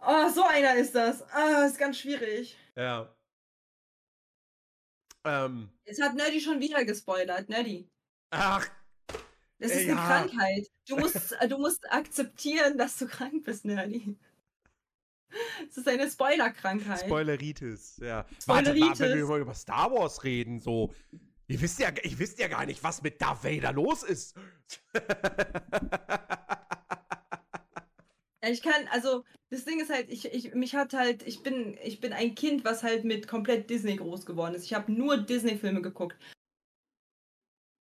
[0.06, 1.22] Oh, so einer ist das.
[1.32, 2.58] Ah, ist ganz schwierig.
[2.76, 3.14] Ja.
[5.26, 7.90] Ähm, Jetzt hat Nerdy schon wieder gespoilert, Nerdy.
[8.32, 8.68] ach,
[9.60, 10.06] Das ist eine ja.
[10.06, 10.68] Krankheit.
[10.88, 14.18] Du musst, äh, du musst akzeptieren, dass du krank bist, Nerdy.
[15.70, 17.00] Es ist eine Spoilerkrankheit.
[17.00, 18.26] Spoileritis, ja.
[18.46, 19.00] Warte Spoileritis.
[19.00, 20.94] mal, wenn wir mal über Star Wars reden, so.
[21.48, 24.36] Ihr wisst ja, ihr wisst ja gar nicht, was mit Darth Vader los ist.
[28.44, 31.78] Ja, Ich kann, also das Ding ist halt, ich, ich, mich hat halt, ich bin,
[31.84, 34.66] ich bin ein Kind, was halt mit komplett Disney groß geworden ist.
[34.66, 36.18] Ich habe nur Disney-Filme geguckt.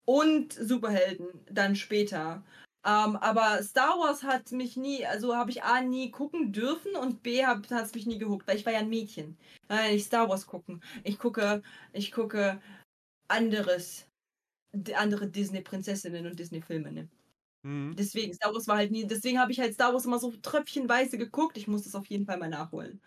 [0.08, 2.44] und Superhelden dann später.
[2.86, 7.22] Ähm, aber Star Wars hat mich nie, also habe ich A nie gucken dürfen und
[7.24, 9.38] B hat es mich nie gehuckt, weil ich war ja ein Mädchen.
[9.68, 10.82] Nein, ich Star Wars gucken.
[11.04, 12.62] Ich gucke, ich gucke
[13.28, 14.08] anderes,
[14.96, 16.92] andere Disney-Prinzessinnen und Disney-Filme.
[16.94, 17.10] Ne?
[17.68, 17.98] Mhm.
[17.98, 21.18] Deswegen, Star Wars war halt nie, deswegen habe ich halt Star Wars immer so tröpfchenweise
[21.18, 21.58] geguckt.
[21.58, 23.02] Ich muss das auf jeden Fall mal nachholen.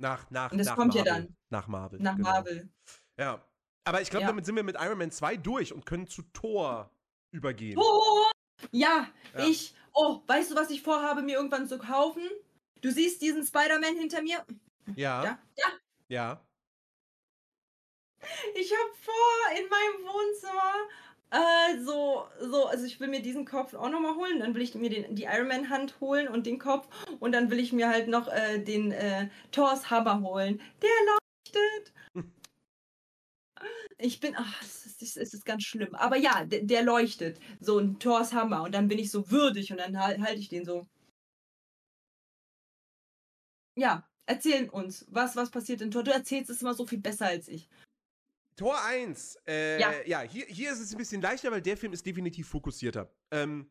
[0.00, 1.12] Nach, nach, und das nach kommt Marvel.
[1.12, 1.36] ja dann.
[1.50, 2.00] Nach Marvel.
[2.00, 2.30] Nach genau.
[2.30, 2.72] Marvel.
[3.18, 3.44] Ja.
[3.82, 4.28] Aber ich glaube, ja.
[4.28, 6.88] damit sind wir mit Iron Man 2 durch und können zu Thor
[7.32, 7.74] übergehen.
[7.74, 8.30] Thor!
[8.70, 9.74] Ja, ja, ich.
[9.92, 12.22] Oh, weißt du, was ich vorhabe, mir irgendwann zu kaufen?
[12.80, 14.44] Du siehst diesen Spider-Man hinter mir?
[14.94, 15.24] Ja.
[15.24, 15.38] Ja.
[15.56, 15.66] Ja.
[16.08, 16.46] ja.
[18.54, 20.74] Ich habe vor, in meinem Wohnzimmer
[21.30, 24.38] äh, so, so, also ich will mir diesen Kopf auch nochmal holen.
[24.40, 26.88] Dann will ich mir den, die Iron Man Hand holen und den Kopf.
[27.20, 30.60] Und dann will ich mir halt noch äh, den äh, Thors Hammer holen.
[30.82, 31.92] Der leuchtet.
[33.98, 35.94] Ich bin, ach, es ist, es ist ganz schlimm.
[35.94, 37.38] Aber ja, der, der, leuchtet.
[37.60, 38.62] So ein Thors Hammer.
[38.62, 40.86] Und dann bin ich so würdig und dann halte halt ich den so.
[43.76, 46.02] Ja, erzähl uns, was, was passiert in Tor.
[46.02, 47.68] Du erzählst es immer so viel besser als ich.
[48.56, 49.38] Tor 1.
[49.46, 52.48] Äh, ja, ja hier, hier ist es ein bisschen leichter, weil der Film ist definitiv
[52.48, 53.12] fokussierter.
[53.30, 53.70] Ähm,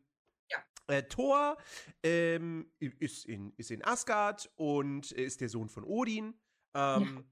[0.50, 0.58] ja.
[0.86, 1.56] Äh, Thor
[2.02, 6.34] ähm, ist, in, ist in Asgard und ist der Sohn von Odin.
[6.74, 7.24] Ähm, ja.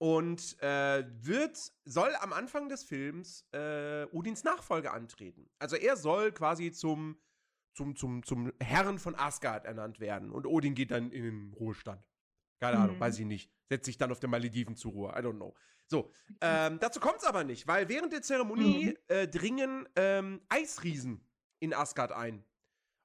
[0.00, 5.50] Und äh, wird, soll am Anfang des Films äh, Odins Nachfolger antreten.
[5.58, 7.18] Also er soll quasi zum,
[7.74, 10.30] zum, zum, zum Herrn von Asgard ernannt werden.
[10.30, 12.04] Und Odin geht dann in den Ruhestand.
[12.60, 12.82] Keine mhm.
[12.82, 13.50] Ahnung, weiß ich nicht.
[13.68, 15.10] Setzt sich dann auf den Malediven zur Ruhe.
[15.10, 15.54] I don't know.
[15.86, 18.96] So, ähm, dazu kommt es aber nicht, weil während der Zeremonie mhm.
[19.08, 21.26] äh, dringen ähm, Eisriesen
[21.60, 22.44] in Asgard ein.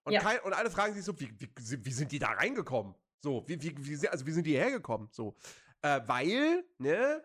[0.03, 0.21] Und, ja.
[0.21, 2.93] kein, und alle fragen sich so, wie, wie, wie, sind die da reingekommen?
[3.21, 5.07] So, wie, wie, wie, also wie sind die hergekommen?
[5.11, 5.37] So,
[5.81, 7.23] äh, weil, ne,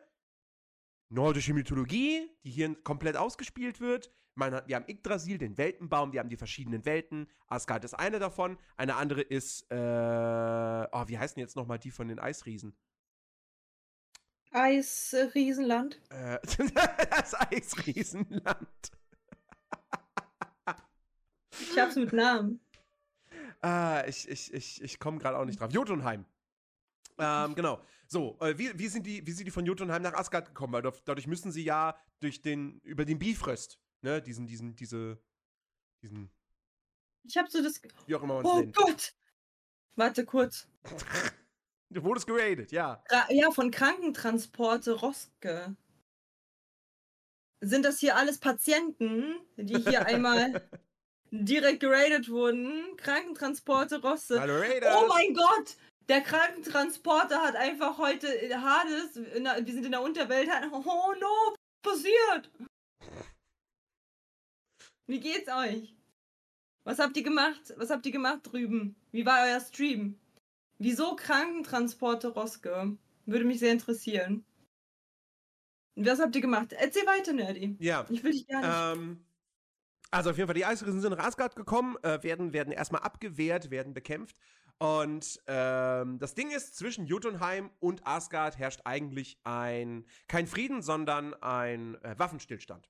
[1.08, 4.12] nordische Mythologie, die hier komplett ausgespielt wird.
[4.38, 7.28] Man wir haben Yggdrasil, den Weltenbaum, wir haben die verschiedenen Welten.
[7.48, 8.56] Asgard ist eine davon.
[8.76, 12.72] Eine andere ist, äh, oh, wie heißen jetzt nochmal die von den Eisriesen?
[14.52, 16.00] Eisriesenland.
[16.10, 16.38] Äh,
[17.10, 18.92] das Eisriesenland.
[21.50, 22.60] ich hab's mit Namen.
[23.60, 25.72] Ah, ich ich, ich, ich komme gerade auch nicht drauf.
[25.72, 26.24] Jotunheim.
[27.18, 27.82] Ähm, genau.
[28.06, 30.72] So, äh, wie, wie, sind die, wie sind die von Jotunheim nach Asgard gekommen?
[30.74, 35.18] Weil dadurch müssen sie ja durch den, über den Bifröst, ne, diesen, diesen, diese,
[36.02, 36.30] diesen.
[37.24, 37.80] Ich hab so das.
[38.06, 38.74] Wie auch immer man oh nennt.
[38.74, 39.14] Gott!
[39.96, 40.68] Warte kurz.
[41.90, 43.02] Du wurdest geradet, ja.
[43.30, 45.74] Ja, von Krankentransporte Roske.
[47.60, 50.68] Sind das hier alles Patienten, die hier einmal
[51.30, 52.94] direkt geradet wurden?
[52.98, 54.38] Krankentransporte Rosse.
[54.38, 54.62] Hallo
[54.94, 55.78] Oh mein Gott!
[56.08, 62.50] Der Krankentransporter hat einfach heute Hades, wir sind in der Unterwelt, oh no, passiert?
[65.08, 65.96] Wie geht's euch?
[66.84, 67.74] Was habt ihr gemacht?
[67.76, 68.94] Was habt ihr gemacht drüben?
[69.10, 70.18] Wie war euer Stream?
[70.78, 72.96] Wieso Krankentransporte Roske?
[73.24, 74.44] Würde mich sehr interessieren.
[75.96, 76.72] Was habt ihr gemacht?
[76.74, 77.76] Erzähl weiter, Nerdy.
[77.80, 78.06] Ja.
[78.10, 78.60] Ich will dich nicht.
[78.62, 79.24] Ähm,
[80.10, 83.70] also auf jeden Fall, die Eisriesen sind nach Asgard gekommen, äh, werden, werden erstmal abgewehrt,
[83.70, 84.36] werden bekämpft.
[84.78, 91.34] Und ähm, das Ding ist, zwischen Jotunheim und Asgard herrscht eigentlich ein, kein Frieden, sondern
[91.34, 92.88] ein äh, Waffenstillstand.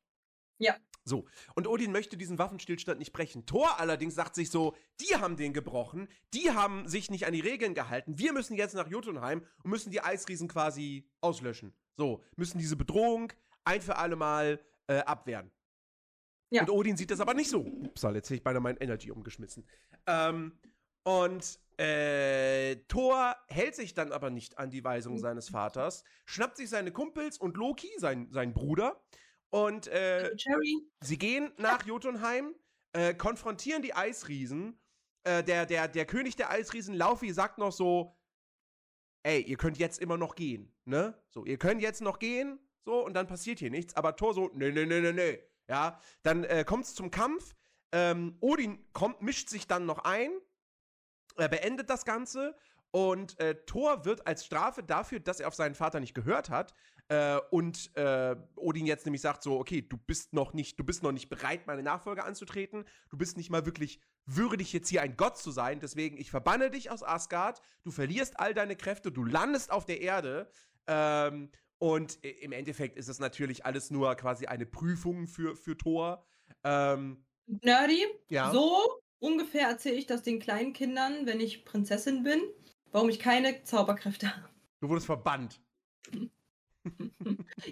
[0.58, 0.76] Ja.
[1.04, 3.46] So, und Odin möchte diesen Waffenstillstand nicht brechen.
[3.46, 7.40] Thor allerdings sagt sich so, die haben den gebrochen, die haben sich nicht an die
[7.40, 8.18] Regeln gehalten.
[8.18, 11.74] Wir müssen jetzt nach Jotunheim und müssen die Eisriesen quasi auslöschen.
[11.96, 13.32] So, müssen diese Bedrohung
[13.64, 15.50] ein für alle Mal äh, abwehren.
[16.50, 16.62] Ja.
[16.62, 17.60] Und Odin sieht das aber nicht so.
[17.60, 19.66] Upsal, jetzt hätte ich beinahe mein Energy umgeschmissen.
[20.06, 20.58] Ähm,
[21.04, 26.68] und äh, Thor hält sich dann aber nicht an die Weisung seines Vaters, schnappt sich
[26.68, 29.00] seine Kumpels und Loki, sein, sein Bruder,
[29.50, 30.34] und äh,
[31.00, 32.54] sie gehen nach Jotunheim,
[32.92, 34.78] äh, konfrontieren die Eisriesen.
[35.24, 38.16] Äh, der, der, der König der Eisriesen, Laufi, sagt noch so:
[39.22, 41.14] Ey, ihr könnt jetzt immer noch gehen, ne?
[41.30, 43.94] So, ihr könnt jetzt noch gehen, so, und dann passiert hier nichts.
[43.94, 45.38] Aber Thor so: Nee, nee, nee, nee, nee.
[45.68, 47.54] Ja, dann äh, kommt es zum Kampf.
[47.92, 50.30] Ähm, Odin kommt, mischt sich dann noch ein,
[51.36, 52.54] er beendet das Ganze
[52.90, 56.74] und äh, Thor wird als Strafe dafür, dass er auf seinen Vater nicht gehört hat,
[57.08, 61.02] äh, und äh, Odin jetzt nämlich sagt so, okay, du bist noch nicht, du bist
[61.02, 62.84] noch nicht bereit, meine Nachfolge anzutreten.
[63.08, 65.80] Du bist nicht mal wirklich würdig, jetzt hier ein Gott zu sein.
[65.80, 67.62] Deswegen, ich verbanne dich aus Asgard.
[67.82, 70.50] Du verlierst all deine Kräfte, du landest auf der Erde.
[70.86, 76.26] Ähm, und im Endeffekt ist es natürlich alles nur quasi eine Prüfung für, für Thor.
[76.64, 78.50] Ähm, Nerdy, ja?
[78.52, 82.40] so ungefähr erzähle ich das den kleinen Kindern, wenn ich Prinzessin bin,
[82.90, 84.48] warum ich keine Zauberkräfte habe.
[84.80, 85.60] Du wurdest verbannt.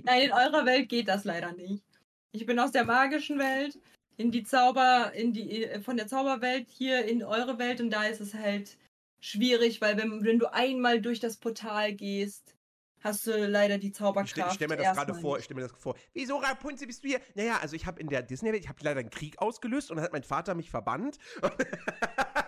[0.05, 1.85] Nein, in eurer Welt geht das leider nicht.
[2.33, 3.79] Ich bin aus der magischen Welt
[4.17, 8.05] in die Zauber, in die, äh, von der Zauberwelt hier in eure Welt und da
[8.05, 8.77] ist es halt
[9.21, 12.55] schwierig, weil wenn, wenn du einmal durch das Portal gehst,
[13.01, 14.29] hast du leider die Zauberkraft.
[14.29, 15.97] Ich stelle stell mir das gerade vor, ich stelle mir das vor.
[16.12, 17.21] Wieso, Rapunzel, bist du hier?
[17.35, 20.05] Naja, also ich habe in der Disney-Welt, ich habe leider einen Krieg ausgelöst und dann
[20.05, 21.19] hat mein Vater mich verbannt.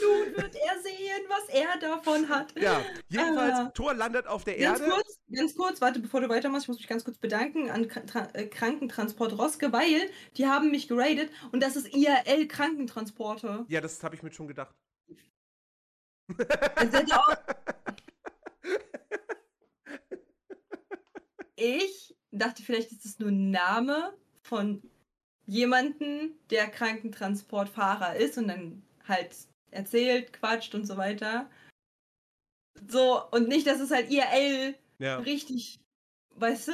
[0.00, 2.58] Nun wird er sehen, was er davon hat.
[2.58, 3.70] Ja, jedenfalls, ah.
[3.74, 4.92] Thor landet auf der ganz Erde.
[4.92, 8.28] Kurz, ganz kurz, warte, bevor du weitermachst, ich muss mich ganz kurz bedanken an Tra
[8.32, 13.64] äh, Krankentransport Roske, weil die haben mich geradet und das ist IRL Krankentransporte.
[13.68, 14.74] Ja, das habe ich mir schon gedacht.
[21.56, 24.82] ich dachte, vielleicht ist es nur ein Name von
[25.46, 29.34] jemanden, der Krankentransportfahrer ist und dann halt
[29.72, 31.50] erzählt, quatscht und so weiter.
[32.88, 35.18] So, und nicht, dass es halt IRL ja.
[35.18, 35.80] richtig,
[36.36, 36.72] weißt du?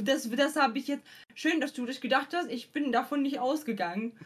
[0.00, 1.04] Das, das habe ich jetzt.
[1.34, 2.50] Schön, dass du das gedacht hast.
[2.50, 4.16] Ich bin davon nicht ausgegangen.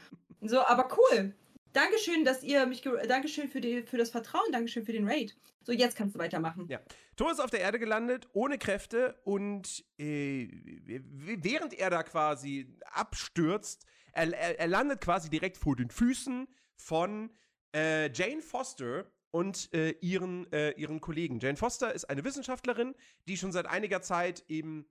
[0.40, 1.34] So, aber cool.
[1.72, 2.82] Dankeschön, dass ihr mich.
[2.82, 4.52] Dankeschön für, die, für das Vertrauen.
[4.52, 5.34] Dankeschön für den Raid.
[5.64, 6.66] So, jetzt kannst du weitermachen.
[6.68, 6.80] Ja.
[7.16, 10.48] Thor ist auf der Erde gelandet, ohne Kräfte und äh,
[10.84, 17.30] während er da quasi abstürzt, er, er, er landet quasi direkt vor den Füßen von
[17.74, 21.40] äh, Jane Foster und äh, ihren, äh, ihren Kollegen.
[21.40, 22.94] Jane Foster ist eine Wissenschaftlerin,
[23.26, 24.86] die schon seit einiger Zeit eben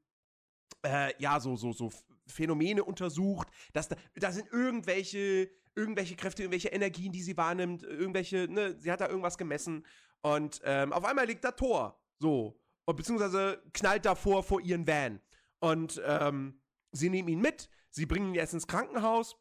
[0.83, 1.91] äh, ja, so, so, so
[2.27, 8.47] Phänomene untersucht, dass da, da sind irgendwelche, irgendwelche Kräfte, irgendwelche Energien, die sie wahrnimmt, irgendwelche,
[8.49, 9.85] ne, sie hat da irgendwas gemessen
[10.21, 15.19] und ähm, auf einmal liegt da Tor, so, und beziehungsweise knallt davor vor ihren Van
[15.59, 16.59] und ähm,
[16.91, 19.37] sie nehmen ihn mit, sie bringen ihn erst ins Krankenhaus.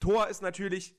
[0.00, 0.96] Thor ist natürlich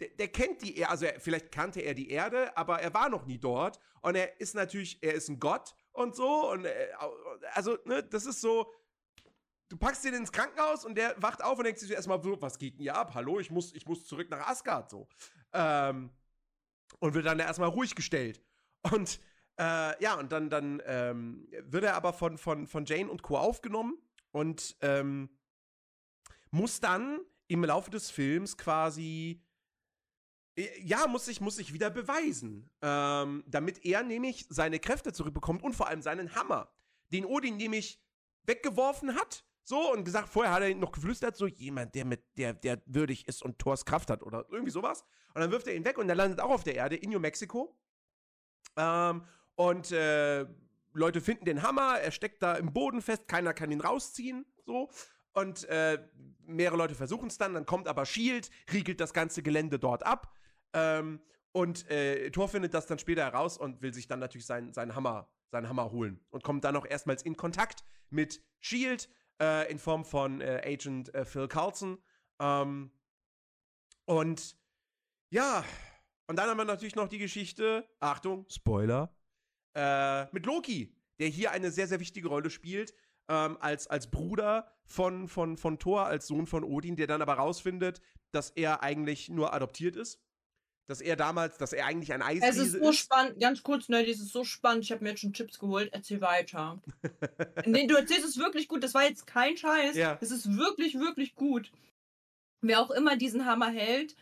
[0.00, 3.08] der, der, kennt die Erde, also er, vielleicht kannte er die Erde, aber er war
[3.08, 3.78] noch nie dort.
[4.00, 6.50] Und er ist natürlich, er ist ein Gott und so.
[6.50, 6.88] Und äh,
[7.52, 8.72] also, ne, das ist so.
[9.68, 12.74] Du packst ihn ins Krankenhaus und der wacht auf und denkt sich erstmal was geht
[12.74, 13.14] denn hier ab?
[13.14, 15.06] Hallo, ich muss, ich muss zurück nach Asgard so.
[15.52, 16.10] Ähm,
[16.98, 18.42] und wird dann erstmal ruhig gestellt.
[18.90, 19.20] Und
[19.60, 23.36] äh, ja, und dann, dann ähm, wird er aber von, von, von Jane und Co.
[23.36, 23.98] aufgenommen
[24.32, 25.28] und ähm,
[26.50, 29.42] muss dann im Laufe des Films quasi
[30.82, 32.70] ja, muss sich, muss sich wieder beweisen.
[32.82, 36.72] Ähm, damit er nämlich seine Kräfte zurückbekommt und vor allem seinen Hammer.
[37.12, 38.00] Den Odin nämlich
[38.44, 39.44] weggeworfen hat.
[39.62, 43.28] So, und gesagt, vorher hat er noch geflüstert, so jemand, der mit, der, der würdig
[43.28, 45.04] ist und Thors Kraft hat oder irgendwie sowas.
[45.34, 47.20] Und dann wirft er ihn weg und er landet auch auf der Erde in New
[47.20, 47.78] Mexico.
[48.76, 50.46] Ähm, und äh,
[50.92, 54.90] Leute finden den Hammer, er steckt da im Boden fest, keiner kann ihn rausziehen, so.
[55.32, 56.02] Und äh,
[56.40, 60.34] mehrere Leute versuchen es dann, dann kommt aber Shield, riegelt das ganze Gelände dort ab.
[60.72, 61.20] Ähm,
[61.52, 64.94] und äh, Thor findet das dann später heraus und will sich dann natürlich seinen, seinen,
[64.94, 66.20] Hammer, seinen Hammer holen.
[66.30, 69.08] Und kommt dann auch erstmals in Kontakt mit Shield
[69.42, 71.98] äh, in Form von äh, Agent äh, Phil Carlson.
[72.40, 72.92] Ähm,
[74.04, 74.56] und
[75.30, 75.64] ja,
[76.28, 79.14] und dann haben wir natürlich noch die Geschichte, Achtung, Spoiler,
[79.74, 82.94] äh, mit Loki, der hier eine sehr, sehr wichtige Rolle spielt.
[83.28, 87.34] Ähm, als, als Bruder von, von, von Thor, als Sohn von Odin, der dann aber
[87.34, 88.00] rausfindet,
[88.32, 90.20] dass er eigentlich nur adoptiert ist
[90.90, 92.56] dass er damals, dass er eigentlich ein Eisriese ist.
[92.56, 92.98] Es ist so ist.
[92.98, 94.82] spannend, ganz kurz, ne, das ist so spannend.
[94.84, 95.88] Ich habe mir jetzt schon Chips geholt.
[95.92, 96.82] Erzähl weiter.
[97.64, 98.82] nee, du erzählst es wirklich gut.
[98.82, 99.94] Das war jetzt kein Scheiß.
[99.94, 100.18] Ja.
[100.20, 101.70] Es ist wirklich, wirklich gut.
[102.60, 104.16] Wer auch immer diesen Hammer hält,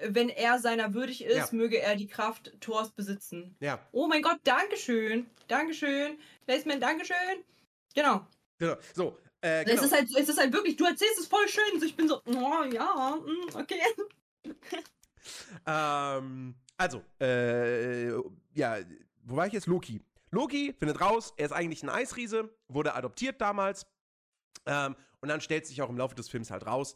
[0.00, 1.58] wenn er seiner würdig ist, ja.
[1.58, 3.56] möge er die Kraft Thors besitzen.
[3.58, 3.80] Ja.
[3.90, 5.26] Oh mein Gott, Dankeschön.
[5.48, 6.18] Dankeschön.
[6.46, 7.44] Placement, Dankeschön.
[7.96, 8.24] Genau.
[8.58, 8.76] Genau.
[8.94, 9.18] So.
[9.40, 9.76] Äh, genau.
[9.76, 11.80] Es, ist halt, es ist halt wirklich, du erzählst es voll schön.
[11.80, 13.80] So, ich bin so, oh ja, mm, okay.
[15.66, 18.10] Ähm, also, äh,
[18.54, 18.78] ja,
[19.24, 19.66] wo war ich jetzt?
[19.66, 20.00] Loki.
[20.30, 23.86] Loki findet raus, er ist eigentlich ein Eisriese, wurde adoptiert damals.
[24.66, 26.94] Ähm, und dann stellt sich auch im Laufe des Films halt raus,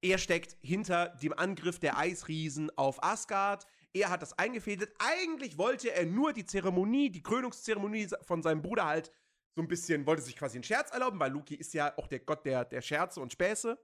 [0.00, 3.66] er steckt hinter dem Angriff der Eisriesen auf Asgard.
[3.92, 4.92] Er hat das eingefädelt.
[4.98, 9.10] Eigentlich wollte er nur die Zeremonie, die Krönungszeremonie von seinem Bruder halt
[9.56, 12.20] so ein bisschen, wollte sich quasi einen Scherz erlauben, weil Loki ist ja auch der
[12.20, 13.76] Gott der, der Scherze und Späße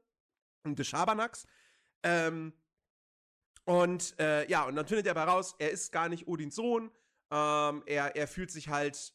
[0.62, 1.46] und des Schabernacks.
[2.04, 2.52] Ähm,
[3.64, 6.90] und äh, ja, und dann findet er aber raus, er ist gar nicht Odins Sohn.
[7.30, 9.14] Ähm, er, er fühlt sich halt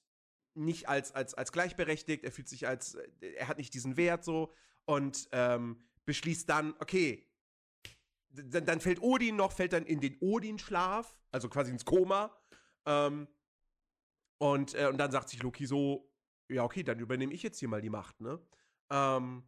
[0.55, 4.53] nicht als, als, als gleichberechtigt, er fühlt sich als, er hat nicht diesen Wert so
[4.85, 7.27] und ähm, beschließt dann, okay,
[8.31, 12.35] dann, dann fällt Odin noch, fällt dann in den Odin-Schlaf, also quasi ins Koma.
[12.85, 13.27] Ähm,
[14.39, 16.11] und, äh, und dann sagt sich Loki so,
[16.49, 18.39] ja, okay, dann übernehme ich jetzt hier mal die Macht, ne?
[18.89, 19.43] Ähm,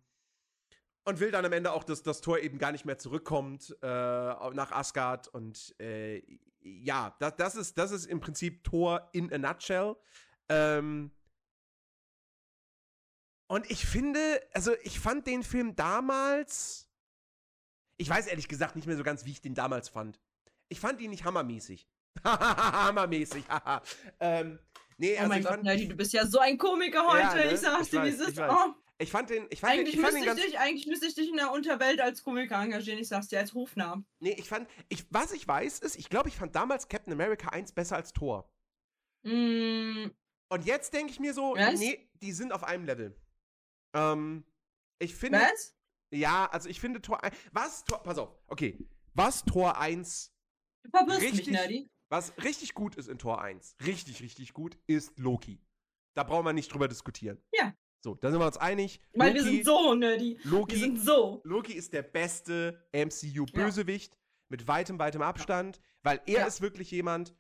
[1.06, 3.86] und will dann am Ende auch, dass das Tor eben gar nicht mehr zurückkommt äh,
[3.86, 5.28] nach Asgard.
[5.28, 6.22] Und äh,
[6.62, 9.95] ja, das, das, ist, das ist im Prinzip Tor in a nutshell.
[10.49, 11.12] Ähm,
[13.47, 16.88] Und ich finde, also ich fand den Film damals.
[17.97, 20.20] Ich weiß ehrlich gesagt nicht mehr so ganz, wie ich den damals fand.
[20.70, 21.86] Ich fand ihn nicht hammermäßig.
[22.24, 23.82] hammermäßig, haha.
[24.20, 24.60] ähm,
[24.97, 27.22] nee, Oh also mein Gott, fand, Nerdy, du bist ja so ein Komiker heute.
[27.22, 27.54] Ja, ne?
[27.54, 28.30] Ich sag's Ich dir, wie weiß, es ist.
[28.30, 28.52] ich weiß.
[28.54, 30.88] Oh, ich fand den, ich fand den, eigentlich, ich fand müsste den ich dich, eigentlich
[30.88, 32.99] müsste ich dich in der Unterwelt als Komiker engagieren.
[32.99, 34.06] Ich sag's dir, als Rufnamen.
[34.20, 37.49] nee, ich fand, ich, was ich weiß ist, ich glaube, ich fand damals Captain America
[37.49, 38.49] 1 besser als Thor.
[39.24, 40.08] Mm,
[40.49, 41.80] Und jetzt denke ich mir so, Was?
[41.80, 43.16] nee, die sind auf einem Level.
[43.95, 44.45] Ähm,
[44.99, 45.76] ich finde, was?
[46.12, 48.78] ja, also ich finde Tor 1, was Tor, pass auf, okay,
[49.14, 50.34] was Tor 1,
[50.84, 51.47] Du verwirrst mich, Richtig.
[51.54, 51.89] Nerdy.
[52.10, 55.62] was richtig gut ist in Tor 1, richtig, richtig gut, ist Loki.
[56.16, 57.41] Da brauchen wir nicht drüber diskutieren.
[57.54, 57.74] Ja.
[58.04, 58.99] So, da sind wir uns einig.
[59.14, 60.39] Weil Loki, wir sind so, Nerdy.
[60.43, 61.41] Loki, Wir sind so.
[61.43, 64.18] Loki ist der beste MCU-Bösewicht
[64.49, 66.45] mit weitem, weitem Abstand, weil er Ja.
[66.47, 67.36] ist wirklich jemand,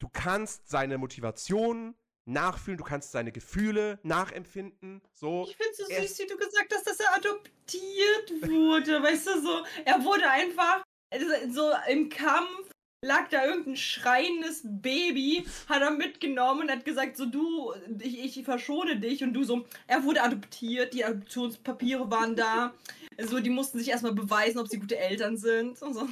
[0.00, 1.94] du kannst seine Motivation
[2.26, 5.46] nachfühlen, du kannst seine Gefühle nachempfinden, so.
[5.48, 9.02] Ich find's so Er- süß, wie du gesagt hast, dass er adoptiert wurde.
[9.02, 9.64] weißt du, so.
[9.86, 12.70] Er wurde einfach also so im Kampf.
[13.04, 18.44] Lag da irgendein schreiendes Baby, hat er mitgenommen und hat gesagt, so du, ich, ich
[18.44, 22.72] verschone dich und du so, er wurde adoptiert, die Adoptionspapiere waren da,
[23.18, 26.08] so, die mussten sich erstmal beweisen, ob sie gute Eltern sind und so.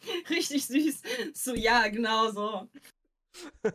[0.30, 1.02] Richtig süß.
[1.34, 2.68] So, ja, genau so.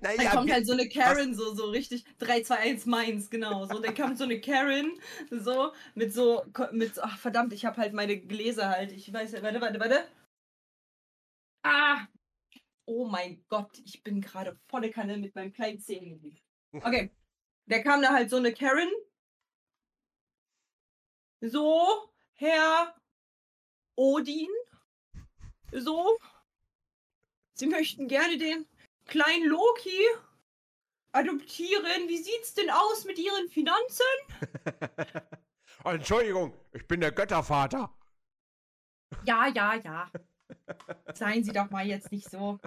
[0.00, 3.66] Dann naja, kommt halt so eine Karen, so, so richtig 3, 2, 1 Mainz, genau.
[3.66, 4.92] So, dann kommt so eine Karen,
[5.30, 6.42] so, mit so,
[6.72, 8.92] mit, ach verdammt, ich habe halt meine Gläser halt.
[8.92, 10.04] Ich weiß, warte, warte, warte.
[11.64, 12.06] Ah!
[12.86, 16.38] Oh mein Gott, ich bin gerade volle Kanne mit meinem kleinen Zähnen.
[16.72, 17.10] Okay.
[17.66, 18.90] Da kam da halt so eine Karen.
[21.40, 22.94] So, Herr
[23.96, 24.50] Odin.
[25.72, 26.18] So.
[27.54, 28.66] Sie möchten gerne den
[29.06, 29.98] kleinen Loki
[31.12, 32.06] adoptieren.
[32.06, 34.04] Wie sieht's denn aus mit Ihren Finanzen?
[35.84, 37.96] Entschuldigung, ich bin der Göttervater.
[39.24, 40.10] Ja, ja, ja.
[41.14, 42.58] Seien Sie doch mal jetzt nicht so.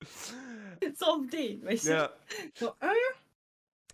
[0.94, 1.90] So um den, weißt du?
[1.90, 2.10] Ja.
[2.54, 2.86] So, äh?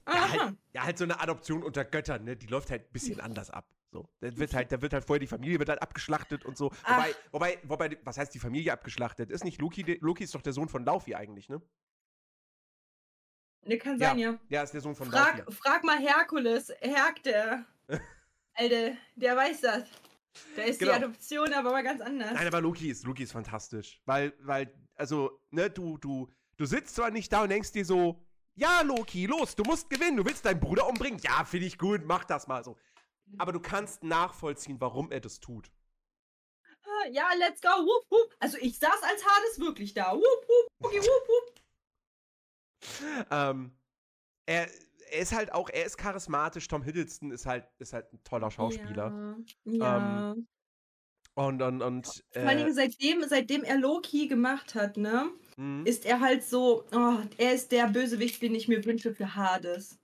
[0.07, 2.37] Ja, halt, ja, halt so eine Adoption unter Göttern, ne?
[2.37, 3.67] Die läuft halt ein bisschen anders ab.
[3.91, 4.09] So.
[4.21, 6.73] Da wird halt, da wird halt vorher die Familie wird halt abgeschlachtet und so.
[6.87, 9.31] Wobei, wobei, wobei, was heißt die Familie abgeschlachtet?
[9.31, 11.63] Ist nicht Loki, Loki ist doch der Sohn von Laufey eigentlich, ne?
[13.67, 14.39] Ne, kann sein, ja.
[14.49, 15.53] Ja, ist der Sohn von Frag, Laufey.
[15.53, 16.71] frag mal Herkules.
[16.81, 17.65] Herk, der.
[18.55, 19.85] Alter, der weiß das.
[20.57, 20.93] Da ist Genau.
[20.93, 22.33] die Adoption aber mal ganz anders.
[22.35, 24.01] Nein, aber Loki ist, Loki ist fantastisch.
[24.05, 28.21] Weil, weil, also, ne, du, du, du sitzt zwar nicht da und denkst dir so,
[28.57, 31.19] ja, Loki, los, du musst gewinnen, du willst deinen Bruder umbringen.
[31.21, 32.77] Ja, finde ich gut, mach das mal so.
[33.39, 35.71] Aber du kannst nachvollziehen, warum er das tut.
[36.85, 37.69] Ah, Ja, let's go.
[37.69, 38.35] Wup, wup.
[38.39, 40.13] Also ich saß als Hades wirklich da.
[40.15, 41.55] Wup, wup, wuki, wup, wup.
[43.31, 43.73] Ähm,
[44.47, 44.69] er,
[45.15, 46.69] er ist halt auch, er ist charismatisch.
[46.69, 49.37] Tom Hiddleston ist halt, ist halt ein toller Schauspieler.
[49.65, 49.73] Ja.
[49.73, 50.35] ja.
[51.37, 55.83] Und, und, und, Vor allen äh, Dingen, seitdem, seitdem er Loki gemacht hat, ne, mh.
[55.85, 59.99] ist er halt so, oh, er ist der Bösewicht, den ich mir wünsche für Hades.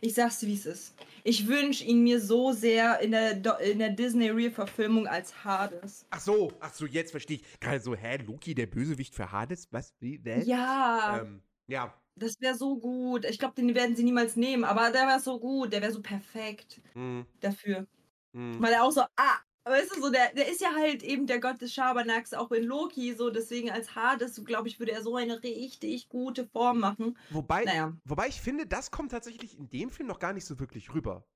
[0.00, 0.94] Ich sag's, wie es ist.
[1.24, 6.06] Ich wünsche ihn mir so sehr in der, Do- in der Disney-Real-Verfilmung als Hades.
[6.10, 7.60] ach so, ach so, jetzt verstehe ich.
[7.60, 9.68] Gerade so, hä, Loki, der Bösewicht für Hades?
[9.72, 9.94] Was?
[9.98, 10.38] Wie, wer?
[10.44, 11.94] Ja, Ähm, ja.
[12.16, 13.24] Das wäre so gut.
[13.24, 15.72] Ich glaube, den werden sie niemals nehmen, aber der wäre so gut.
[15.72, 17.86] Der wäre so perfekt Mh, dafür.
[18.32, 18.60] mh.
[18.60, 21.40] Weil er auch so, ah, weißt du, so, der, der ist ja halt eben der
[21.40, 25.16] Gott des Schabernacks, auch in Loki, so, deswegen als Hades, glaube ich, würde er so
[25.16, 27.16] eine richtig gute Form machen.
[27.30, 27.96] Wobei, Naja.
[28.04, 31.26] wobei ich finde, das kommt tatsächlich in dem Film noch gar nicht so wirklich rüber.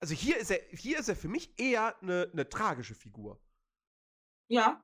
[0.00, 3.40] Also hier ist er, hier ist er für mich eher eine, eine tragische Figur.
[4.48, 4.82] Ja.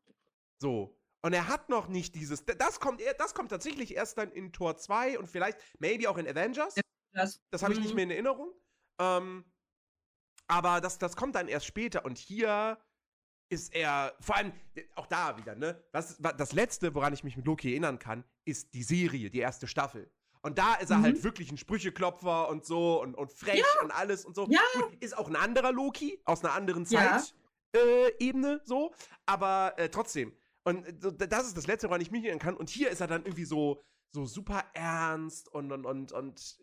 [0.61, 0.97] So.
[1.25, 2.45] Und er hat noch nicht dieses.
[2.45, 6.27] Das kommt, das kommt tatsächlich erst dann in Tor 2 und vielleicht, maybe auch in
[6.29, 6.75] Avengers.
[7.15, 7.95] Das, Das habe ich nicht Mhm.
[7.97, 8.53] mehr in Erinnerung.
[9.01, 9.45] Ähm,
[10.49, 12.05] aber das, das kommt dann erst später.
[12.05, 12.79] Und hier
[13.51, 14.53] ist er, vor allem,
[14.97, 15.83] auch da wieder, ne?
[15.93, 19.39] Was, wa- das Letzte, woran ich mich mit Loki erinnern kann, ist die Serie, die
[19.41, 20.11] erste Staffel.
[20.41, 21.03] Und da ist er Mhm.
[21.05, 24.49] halt wirklich ein Sprücheklopfer und so und, und frech und alles und so.
[24.51, 24.61] Ja.
[24.75, 27.19] Gut, ist auch ein anderer Loki aus einer anderen Ja.
[27.19, 27.35] Zeit.
[27.75, 28.93] Äh, Ebene so,
[29.25, 30.37] aber äh, trotzdem.
[30.65, 32.57] Und äh, so, das ist das Letzte, woran ich mich erinnern kann.
[32.57, 36.59] Und hier ist er dann irgendwie so, so super ernst und, und, und, und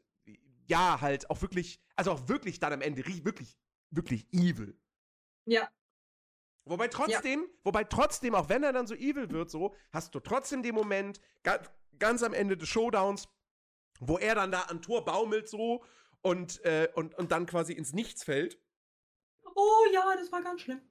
[0.67, 3.57] ja, halt auch wirklich, also auch wirklich dann am Ende wirklich,
[3.89, 4.79] wirklich evil.
[5.45, 5.69] ja.
[6.65, 10.61] Wobei trotzdem, wobei trotzdem, auch wenn er dann so evil wird, so, hast du trotzdem
[10.61, 13.27] den Moment, ganz, ganz am Ende des Showdowns,
[13.99, 15.83] wo er dann da an Tor baumelt so
[16.21, 18.61] und, äh, und, und dann quasi ins Nichts fällt.
[19.55, 20.81] Oh ja, das war ganz schlimm.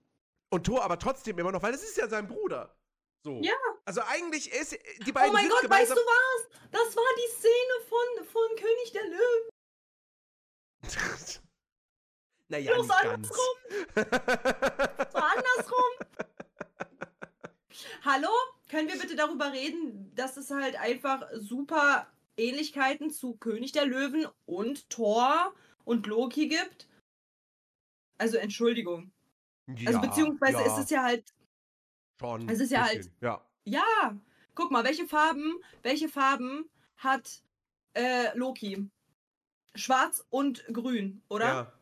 [0.51, 2.78] Und Thor aber trotzdem immer noch, weil es ist ja sein Bruder.
[3.25, 3.41] So.
[3.43, 3.55] Ja.
[3.85, 6.49] Also eigentlich ist die beiden Oh mein Gott, weißt du was?
[6.71, 9.49] Das war die Szene von, von König der Löwen.
[12.49, 13.29] naja, Bloß nicht ganz.
[15.13, 15.95] So andersrum.
[18.05, 18.31] Hallo?
[18.69, 22.07] Können wir bitte darüber reden, dass es halt einfach super
[22.37, 25.55] Ähnlichkeiten zu König der Löwen und Thor
[25.85, 26.87] und Loki gibt?
[28.19, 29.11] Also Entschuldigung.
[29.69, 31.25] Also Ja, beziehungsweise ja, ist es ja halt,
[32.21, 32.49] schon.
[32.49, 33.45] es ist ja bisschen, Ja.
[33.65, 34.17] ja,
[34.55, 37.43] guck mal, welche Farben, welche Farben hat
[37.95, 38.89] äh, Loki?
[39.75, 41.47] Schwarz und grün, oder?
[41.47, 41.73] Ja.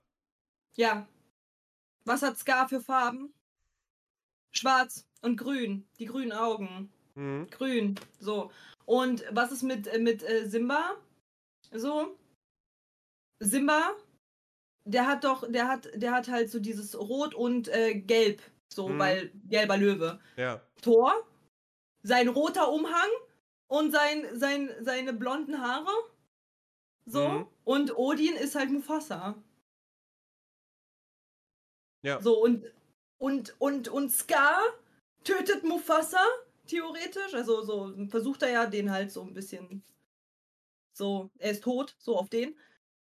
[0.76, 1.08] Ja.
[2.04, 3.32] Was hat Scar für Farben?
[4.52, 5.86] Schwarz und grün.
[5.98, 6.92] Die grünen Augen.
[7.14, 7.48] Mhm.
[7.50, 7.94] Grün.
[8.20, 8.50] So.
[8.84, 10.96] Und was ist mit, äh, mit äh, Simba?
[11.72, 12.16] So.
[13.40, 13.94] Simba,
[14.84, 18.42] der hat doch, der hat, der hat halt so dieses Rot und äh, Gelb.
[18.72, 18.98] So, Mhm.
[18.98, 20.20] weil gelber Löwe.
[20.36, 20.60] Ja.
[20.82, 21.12] Thor,
[22.02, 23.08] sein roter Umhang
[23.68, 25.92] und sein, sein, seine blonden Haare.
[27.06, 27.28] So.
[27.28, 27.48] Mhm.
[27.64, 29.42] Und Odin ist halt Mufasa.
[32.02, 32.20] Ja.
[32.20, 32.64] So, und,
[33.18, 34.60] und, und, und Scar
[35.24, 36.24] tötet Mufasa,
[36.66, 37.34] theoretisch.
[37.34, 39.82] Also so versucht er ja den halt so ein bisschen.
[40.92, 42.56] So, er ist tot, so auf den.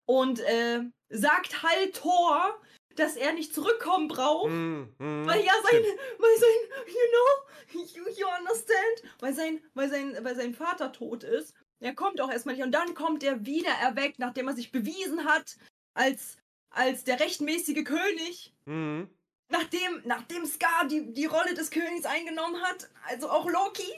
[0.07, 2.61] Und äh, sagt halt Thor,
[3.01, 4.51] dass er nicht zurückkommen braucht.
[4.51, 4.95] Mhm.
[4.99, 5.27] Mhm.
[5.27, 6.01] Weil ja sein, Stimmt.
[6.19, 11.25] weil sein, you know, you, you understand, weil sein, weil sein, weil sein Vater tot
[11.25, 11.55] ist.
[11.81, 15.25] Er kommt auch erstmal nicht und dann kommt er wieder erweckt, nachdem er sich bewiesen
[15.25, 15.57] hat
[15.95, 16.37] als,
[16.69, 18.53] als der rechtmäßige König.
[18.67, 19.09] Mhm.
[19.49, 23.91] Nachdem, nachdem Scar die, die Rolle des Königs eingenommen hat, also auch Loki.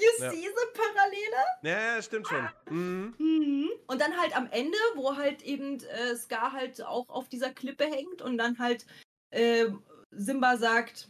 [0.00, 0.30] You Ja.
[0.30, 1.44] see the Parallele?
[1.62, 2.48] Ja, stimmt schon.
[2.70, 3.14] Mhm.
[3.18, 3.70] Mhm.
[3.86, 7.84] Und dann halt am Ende, wo halt eben äh, Scar halt auch auf dieser Klippe
[7.84, 8.86] hängt und dann halt
[9.30, 9.66] äh,
[10.10, 11.08] Simba sagt,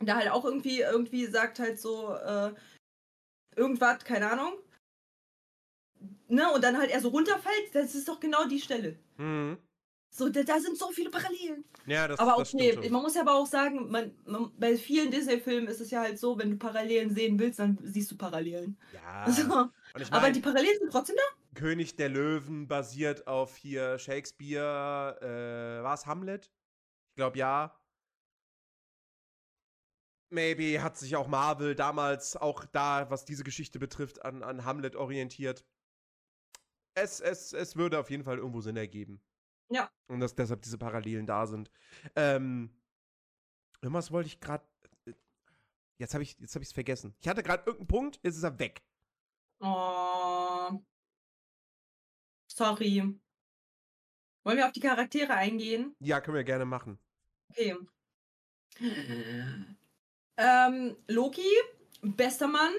[0.00, 2.52] da halt auch irgendwie, irgendwie sagt halt so, äh,
[3.54, 4.58] irgendwas, keine Ahnung.
[6.28, 8.98] Ne, und dann halt er so runterfällt, das ist doch genau die Stelle.
[9.16, 9.58] Mhm.
[10.10, 11.64] So, da, da sind so viele Parallelen.
[11.86, 12.90] Ja, das, aber das okay, schon.
[12.90, 16.18] man muss ja aber auch sagen, man, man, bei vielen Disney-Filmen ist es ja halt
[16.18, 18.78] so, wenn du Parallelen sehen willst, dann siehst du Parallelen.
[18.92, 19.26] Ja.
[19.30, 19.70] So.
[19.98, 21.22] Ich Aber die Parallelen sind trotzdem da.
[21.54, 26.52] König der Löwen basiert auf hier Shakespeare, äh, war es Hamlet?
[27.10, 27.78] Ich glaube ja.
[30.30, 34.96] Maybe hat sich auch Marvel damals auch da, was diese Geschichte betrifft, an, an Hamlet
[34.96, 35.64] orientiert.
[36.94, 39.20] Es, es, es würde auf jeden Fall irgendwo Sinn ergeben.
[39.68, 39.90] Ja.
[40.08, 41.70] Und dass deshalb diese Parallelen da sind.
[42.14, 42.70] Ähm,
[43.82, 44.66] irgendwas wollte ich gerade.
[45.98, 47.14] Jetzt habe ich es vergessen.
[47.20, 48.82] Ich hatte gerade irgendeinen Punkt, jetzt ist er weg.
[49.60, 50.78] Oh.
[52.52, 53.18] Sorry.
[54.44, 55.94] Wollen wir auf die Charaktere eingehen?
[55.98, 56.98] Ja, können wir gerne machen.
[57.50, 57.76] Okay.
[60.36, 61.50] Ähm, Loki,
[62.02, 62.72] bester Mann.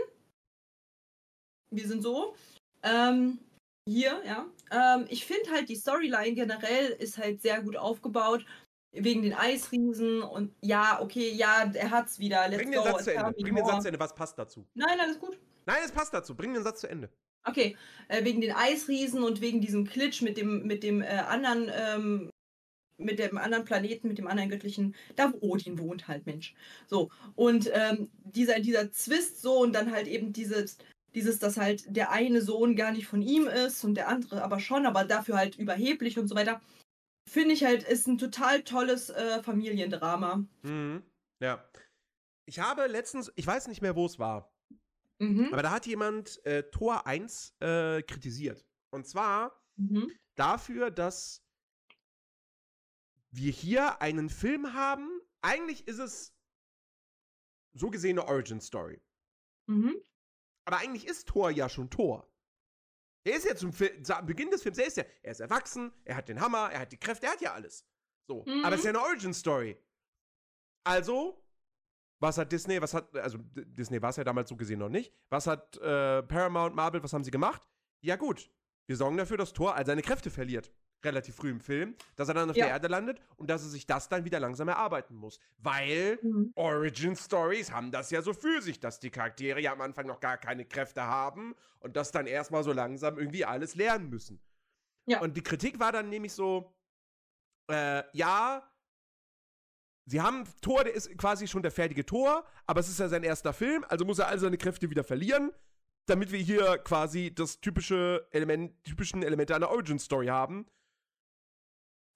[1.72, 2.36] Wir sind so.
[2.84, 3.40] Ähm,
[3.88, 4.46] hier, ja.
[4.72, 8.46] Ähm, ich finde halt, die Storyline generell ist halt sehr gut aufgebaut.
[8.92, 12.48] Wegen den Eisriesen und ja, okay, ja, er hat's wieder.
[12.48, 12.88] Let's Bring den go.
[12.88, 13.34] Satz zu Ende.
[13.34, 13.66] Bring den.
[13.66, 14.00] Satz zu Ende.
[14.00, 14.66] Was passt dazu?
[14.74, 15.38] Nein, alles gut.
[15.66, 16.36] Nein, es passt dazu.
[16.36, 17.10] Bring den Satz zu Ende.
[17.44, 17.78] Okay,
[18.08, 22.30] äh, wegen den Eisriesen und wegen diesem Klitsch mit dem, mit dem äh, anderen, ähm,
[22.98, 26.56] mit dem anderen Planeten, mit dem anderen göttlichen, da wo Odin wohnt halt, Mensch.
[26.88, 30.78] So, und ähm, dieser, dieser Zwist so und dann halt eben dieses,
[31.18, 34.60] dieses, dass halt der eine Sohn gar nicht von ihm ist und der andere aber
[34.60, 36.62] schon, aber dafür halt überheblich und so weiter,
[37.28, 40.46] finde ich halt, ist ein total tolles äh, Familiendrama.
[40.62, 41.02] Mhm.
[41.40, 41.68] Ja.
[42.46, 44.54] Ich habe letztens, ich weiß nicht mehr, wo es war,
[45.20, 45.50] Mhm.
[45.52, 48.64] aber da hat jemand äh, Tor 1 äh, kritisiert.
[48.92, 50.12] Und zwar Mhm.
[50.36, 51.44] dafür, dass
[53.32, 55.10] wir hier einen Film haben.
[55.42, 56.36] Eigentlich ist es
[57.74, 59.02] so gesehen eine Origin-Story.
[59.68, 59.96] Mhm.
[60.68, 62.30] Aber eigentlich ist Thor ja schon Thor.
[63.24, 65.94] Er ist ja zum, Fil zu Beginn des Films, er ist ja, er ist erwachsen,
[66.04, 67.86] er hat den Hammer, er hat die Kräfte, er hat ja alles.
[68.28, 68.44] So.
[68.46, 68.66] Mhm.
[68.66, 69.78] Aber es ist ja eine Origin-Story.
[70.84, 71.42] Also,
[72.20, 75.14] was hat Disney, was hat, also Disney war es ja damals so gesehen noch nicht.
[75.30, 77.66] Was hat äh, Paramount, Marvel, was haben sie gemacht?
[78.02, 78.52] Ja, gut.
[78.88, 80.74] Wir sorgen dafür, dass Thor all seine Kräfte verliert.
[81.04, 82.66] Relativ früh im Film, dass er dann auf Ja.
[82.66, 85.40] der Erde landet und dass er sich das dann wieder langsam erarbeiten muss.
[85.60, 86.52] Weil Mhm.
[86.56, 90.20] Origin Stories haben das ja so für sich, dass die Charaktere ja am Anfang noch
[90.20, 94.40] gar keine Kräfte haben und das dann erstmal so langsam irgendwie alles lernen müssen.
[95.06, 95.22] Ja.
[95.22, 96.74] Und die Kritik war dann nämlich so,
[97.70, 98.68] äh, ja,
[100.06, 103.24] sie haben Thor, der ist quasi schon der fertige Thor, aber es ist ja sein
[103.24, 105.52] erster Film, also muss er all seine Kräfte wieder verlieren,
[106.08, 110.66] damit wir hier quasi das typische Element, typischen Elemente einer Origin Story haben.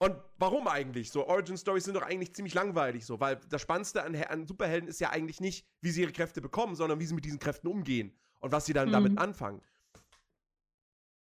[0.02, 1.12] Und warum eigentlich?
[1.12, 4.88] So, Origin Stories sind doch eigentlich ziemlich langweilig, so, weil das Spannendste an, an Superhelden
[4.88, 7.68] ist ja eigentlich nicht, wie sie ihre Kräfte bekommen, sondern wie sie mit diesen Kräften
[7.68, 8.92] umgehen und was sie dann Mhm.
[8.92, 9.62] damit anfangen.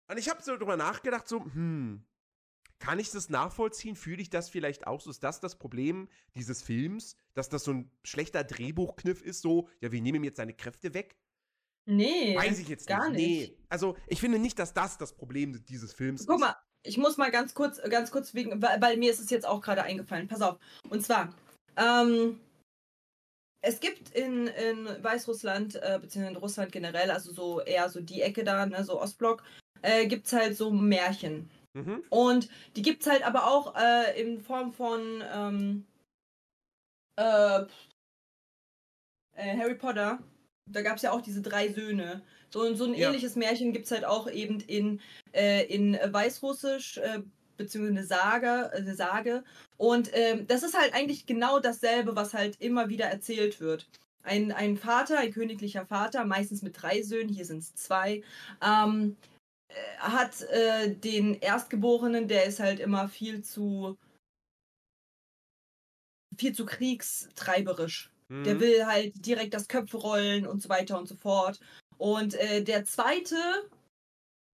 [0.08, 2.04] Und ich habe so drüber nachgedacht, so, hm,
[2.80, 3.94] kann ich das nachvollziehen?
[3.94, 5.10] Fühle ich das vielleicht auch so?
[5.10, 9.42] Ist das das Problem dieses Films, dass das so ein schlechter Drehbuchkniff ist?
[9.42, 11.16] So, ja, wir nehmen ihm jetzt seine Kräfte weg?
[11.84, 12.36] Nee.
[12.36, 13.16] Weiß ich jetzt gar nicht.
[13.26, 13.50] nicht.
[13.52, 13.66] Nee.
[13.68, 16.40] Also, ich finde nicht, dass das das Problem dieses Films Guck ist.
[16.40, 16.56] mal,
[16.86, 19.60] ich muss mal ganz kurz, ganz kurz wegen, weil, weil mir ist es jetzt auch
[19.60, 20.28] gerade eingefallen.
[20.28, 20.58] Pass auf.
[20.88, 21.32] Und zwar,
[21.76, 22.40] ähm,
[23.60, 28.22] es gibt in, in Weißrussland, äh, beziehungsweise in Russland generell, also so eher so die
[28.22, 29.42] Ecke da, ne, so Ostblock,
[29.82, 31.50] äh, gibt es halt so Märchen.
[31.74, 32.04] Mhm.
[32.08, 35.86] Und die gibt es halt aber auch äh, in Form von ähm,
[37.16, 37.64] äh,
[39.36, 40.18] äh, Harry Potter.
[40.70, 42.22] Da gab es ja auch diese drei Söhne.
[42.50, 43.08] So, so ein Ja.
[43.08, 45.00] ähnliches Märchen gibt es halt auch eben in,
[45.32, 47.22] äh, in Weißrussisch, äh,
[47.56, 49.44] beziehungsweise eine Sage, eine Sage.
[49.76, 53.86] Und ähm, das ist halt eigentlich genau dasselbe, was halt immer wieder erzählt wird.
[54.22, 58.22] Ein, ein Vater, ein königlicher Vater, meistens mit drei Söhnen, hier sind es zwei,
[58.62, 59.16] ähm,
[59.68, 63.96] äh, hat äh, den Erstgeborenen, der ist halt immer viel zu
[66.38, 68.10] viel zu kriegstreiberisch.
[68.44, 68.60] Der Mhm.
[68.60, 71.58] will halt direkt das Köpfe rollen und so weiter und so fort.
[71.98, 73.36] Und äh, der zweite,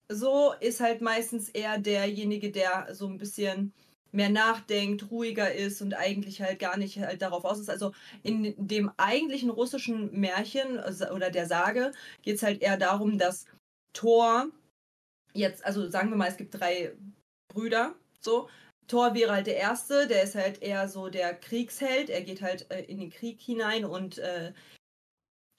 [0.08, 3.72] so, ist halt meistens eher derjenige, der so ein bisschen
[4.12, 7.70] mehr nachdenkt, ruhiger ist und eigentlich halt gar nicht halt darauf aus ist.
[7.70, 13.18] Also in dem eigentlichen russischen Märchen also- oder der Sage geht es halt eher darum,
[13.18, 13.46] dass
[13.94, 14.48] Thor
[15.34, 16.94] jetzt, also sagen wir mal, es gibt drei
[17.52, 18.48] Brüder, so.
[18.88, 22.10] Thor wäre halt der Erste, der ist halt eher so der Kriegsheld.
[22.10, 24.52] Er geht halt äh, in den Krieg hinein und äh,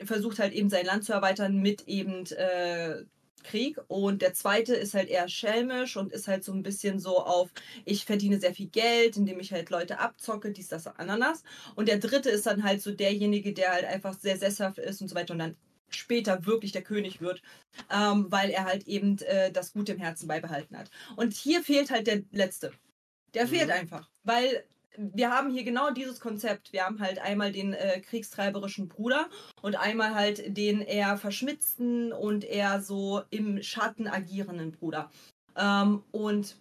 [0.05, 3.03] versucht halt eben sein Land zu erweitern mit eben äh,
[3.43, 3.77] Krieg.
[3.87, 7.51] Und der Zweite ist halt eher schelmisch und ist halt so ein bisschen so auf,
[7.85, 11.43] ich verdiene sehr viel Geld, indem ich halt Leute abzocke, dies, das, Ananas.
[11.75, 15.09] Und der Dritte ist dann halt so derjenige, der halt einfach sehr sesshaft ist und
[15.09, 15.57] so weiter und dann
[15.89, 17.41] später wirklich der König wird,
[17.91, 20.89] ähm, weil er halt eben äh, das Gute im Herzen beibehalten hat.
[21.15, 22.71] Und hier fehlt halt der Letzte.
[23.35, 23.71] Der fehlt Mhm.
[23.71, 24.65] einfach, weil
[24.97, 26.73] wir haben hier genau dieses Konzept.
[26.73, 29.29] Wir haben halt einmal den äh, kriegstreiberischen Bruder
[29.61, 35.11] und einmal halt den eher verschmitzten und eher so im Schatten agierenden Bruder.
[35.55, 36.57] Ähm, und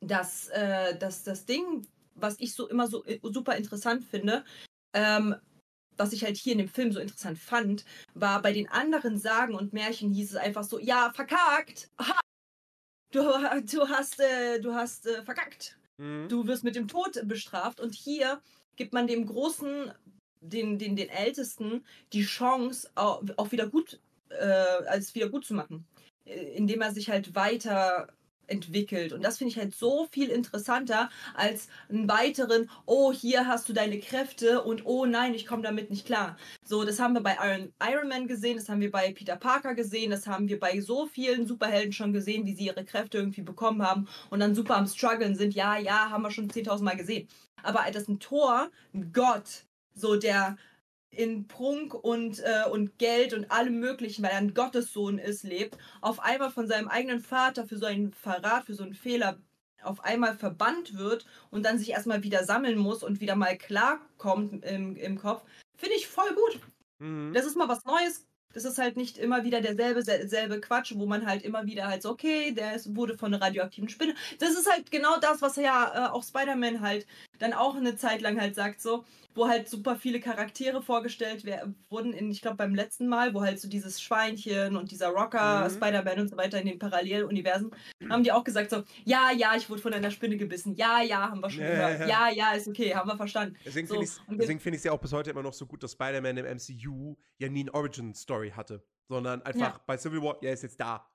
[0.00, 4.44] das, äh, das, das Ding, was ich so immer so äh, super interessant finde,
[4.94, 5.34] ähm,
[5.96, 7.84] was ich halt hier in dem Film so interessant fand,
[8.14, 11.90] war bei den anderen Sagen und Märchen hieß es einfach so, ja, verkackt.
[11.98, 12.20] Ha!
[13.12, 15.78] Du, du hast, äh, du hast äh, verkackt.
[15.98, 16.28] Mhm.
[16.28, 17.80] Du wirst mit dem Tod bestraft.
[17.80, 18.40] Und hier
[18.76, 19.92] gibt man dem Großen,
[20.40, 24.44] den, den, den Ältesten, die Chance, auch, wieder gut, äh,
[24.86, 25.86] alles wieder gut zu machen.
[26.24, 28.08] Äh, Indem er sich halt weiter
[28.46, 29.12] entwickelt.
[29.12, 33.72] Und das finde ich halt so viel interessanter als einen weiteren, oh, hier hast du
[33.72, 36.36] deine Kräfte und oh nein, ich komme damit nicht klar.
[36.64, 39.74] So, das haben wir bei Iron, Iron Man gesehen, das haben wir bei Peter Parker
[39.74, 43.42] gesehen, das haben wir bei so vielen Superhelden schon gesehen, wie sie ihre Kräfte irgendwie
[43.42, 45.54] bekommen haben und dann super am struggeln sind.
[45.54, 47.28] Ja, ja, haben wir schon 10.000 Mal gesehen.
[47.62, 50.56] Aber das ein Tor, ein Gott, so der
[51.16, 55.76] in Prunk und, äh, und Geld und allem möglichen, weil er ein Gottessohn ist, lebt,
[56.00, 59.38] auf einmal von seinem eigenen Vater für so einen Verrat, für so einen Fehler
[59.82, 64.64] auf einmal verbannt wird und dann sich erstmal wieder sammeln muss und wieder mal klarkommt
[64.64, 65.42] im, im Kopf,
[65.76, 66.60] finde ich voll gut.
[66.98, 67.32] Mhm.
[67.32, 68.24] Das ist mal was Neues.
[68.54, 71.88] Das ist halt nicht immer wieder derselbe sel- selbe Quatsch, wo man halt immer wieder
[71.88, 74.14] halt so, okay, der ist, wurde von einer radioaktiven Spinne.
[74.38, 77.06] Das ist halt genau das, was ja äh, auch Spider-Man halt
[77.38, 79.04] dann auch eine Zeit lang halt sagt, so,
[79.36, 81.44] wo halt super viele Charaktere vorgestellt
[81.88, 85.68] wurden in, ich glaube, beim letzten Mal, wo halt so dieses Schweinchen und dieser Rocker,
[85.68, 85.74] Mhm.
[85.74, 87.70] Spider-Man und so weiter in den Paralleluniversen,
[88.10, 90.74] haben die auch gesagt so, ja, ja, ich wurde von einer Spinne gebissen.
[90.74, 92.00] Ja, ja, haben wir schon Ja, gehört.
[92.00, 92.06] ja.
[92.06, 93.56] Ja, ja, ist okay, haben wir verstanden.
[93.64, 96.36] Deswegen So, finde ich es ja auch bis heute immer noch so gut, dass Spider-Man
[96.38, 99.80] im MCU ja nie eine Origin-Story hatte, sondern einfach Ja.
[99.86, 101.08] bei Civil War, ja, ist jetzt da.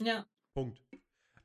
[0.00, 0.26] Ja.
[0.54, 0.80] Punkt.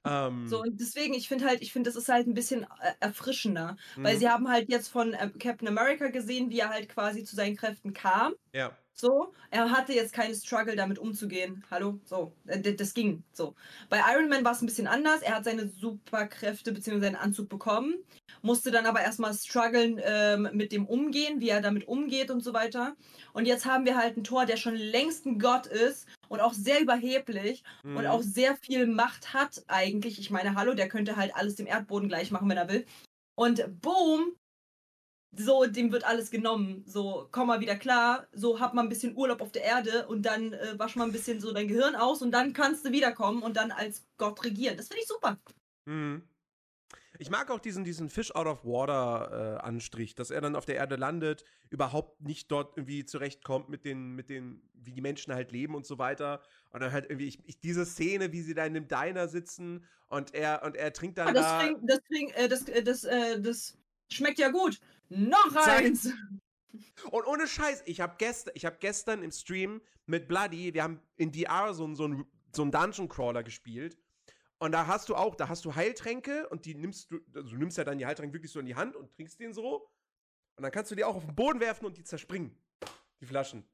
[0.06, 2.94] Ähm, So, und deswegen, ich finde halt, ich finde, das ist halt ein bisschen äh,
[3.00, 3.78] erfrischender.
[3.96, 4.20] Weil mhm.
[4.20, 7.56] sie haben halt jetzt von äh, Captain America gesehen, wie er halt quasi zu seinen
[7.56, 8.34] Kräften kam.
[8.54, 8.76] Ja.
[8.94, 11.64] So, er hatte jetzt keinen Struggle damit umzugehen.
[11.72, 12.00] Hallo?
[12.04, 13.56] So, äh, das ging so.
[13.90, 15.22] Bei Iron Man war es ein bisschen anders.
[15.22, 17.00] Er hat seine Superkräfte bzw.
[17.00, 17.96] seinen Anzug bekommen,
[18.42, 22.54] musste dann aber erstmal strugglen ähm, mit dem Umgehen, wie er damit umgeht und so
[22.54, 22.96] weiter.
[23.34, 26.54] Und jetzt haben wir halt einen Tor, der schon längst ein Gott ist und auch
[26.54, 28.08] sehr überheblich und Mhm.
[28.08, 30.20] auch sehr viel Macht hat eigentlich.
[30.20, 32.86] Ich meine, hallo, der könnte halt alles dem Erdboden gleich machen, wenn er will.
[33.36, 34.36] Und boom,
[35.36, 36.84] so, dem wird alles genommen.
[36.86, 40.24] So, komm mal wieder klar, so hab mal ein bisschen Urlaub auf der Erde und
[40.24, 43.42] dann äh, wasch mal ein bisschen so dein Gehirn aus und dann kannst du wiederkommen
[43.42, 44.76] und dann als Gott regieren.
[44.78, 45.38] Das finde ich super.
[45.86, 46.24] Mhm.
[47.22, 50.66] Ich mag auch diesen, diesen Fish out of water äh, Anstrich, dass er dann auf
[50.66, 55.32] der Erde landet, überhaupt nicht dort irgendwie zurechtkommt mit den, mit den, wie die Menschen
[55.32, 56.42] halt leben und so weiter.
[56.72, 59.86] Und dann halt irgendwie, ich, ich diese Szene, wie sie da in dem Diner sitzen
[60.08, 61.28] und er, und er trinkt dann.
[61.28, 63.78] Ah, das, da, trink, das, trink, äh, das, äh, das, äh, das
[64.12, 64.80] schmeckt ja gut.
[65.10, 66.12] Noch eins!
[67.12, 71.02] Und ohne Scheiß, ich habe gestern, ich hab gestern im Stream mit Bloody, wir haben
[71.18, 72.26] in DR so, so einen
[72.56, 73.98] so einen Dungeon Crawler gespielt.
[74.62, 77.58] Und da hast du auch, da hast du Heiltränke und die nimmst du, also du
[77.58, 79.90] nimmst ja dann die Heiltränke wirklich so in die Hand und trinkst den so.
[80.56, 82.56] Und dann kannst du die auch auf den Boden werfen und die zerspringen.
[83.20, 83.68] Die Flaschen.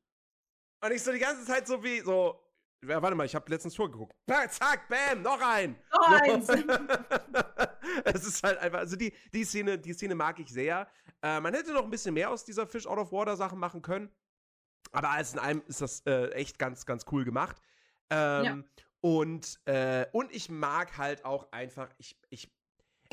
[0.80, 2.42] Und ich so die ganze Zeit so wie, so,
[2.86, 4.16] ja, warte mal, ich habe letztens Tor geguckt.
[4.26, 5.76] Bam, zack, bam, noch ein.
[5.92, 6.48] Noch eins!
[8.06, 10.88] es ist halt einfach, also die, die, Szene, die Szene mag ich sehr.
[11.22, 13.82] Äh, man hätte noch ein bisschen mehr aus dieser Fish Out of Water Sachen machen
[13.82, 14.10] können.
[14.94, 17.62] Aber alles in allem ist das äh, echt ganz, ganz cool gemacht.
[18.10, 18.64] Ähm, Ja.
[19.02, 22.52] Und, äh, und ich mag halt auch einfach, ich, ich,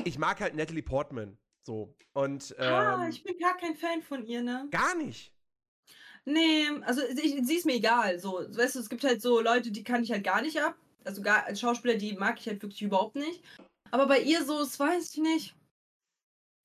[0.03, 1.37] ich mag halt Natalie Portman.
[1.65, 1.95] So.
[2.13, 4.67] Und ähm, ah, ich bin gar kein Fan von ihr, ne?
[4.71, 5.33] gar nicht.
[6.25, 8.19] Nee, also ich, sie ist mir egal.
[8.19, 10.75] So, weißt du, es gibt halt so Leute, die kann ich halt gar nicht ab.
[11.03, 13.43] Also gar als Schauspieler, die mag ich halt wirklich überhaupt nicht.
[13.91, 15.55] Aber bei ihr so, das weiß ich nicht.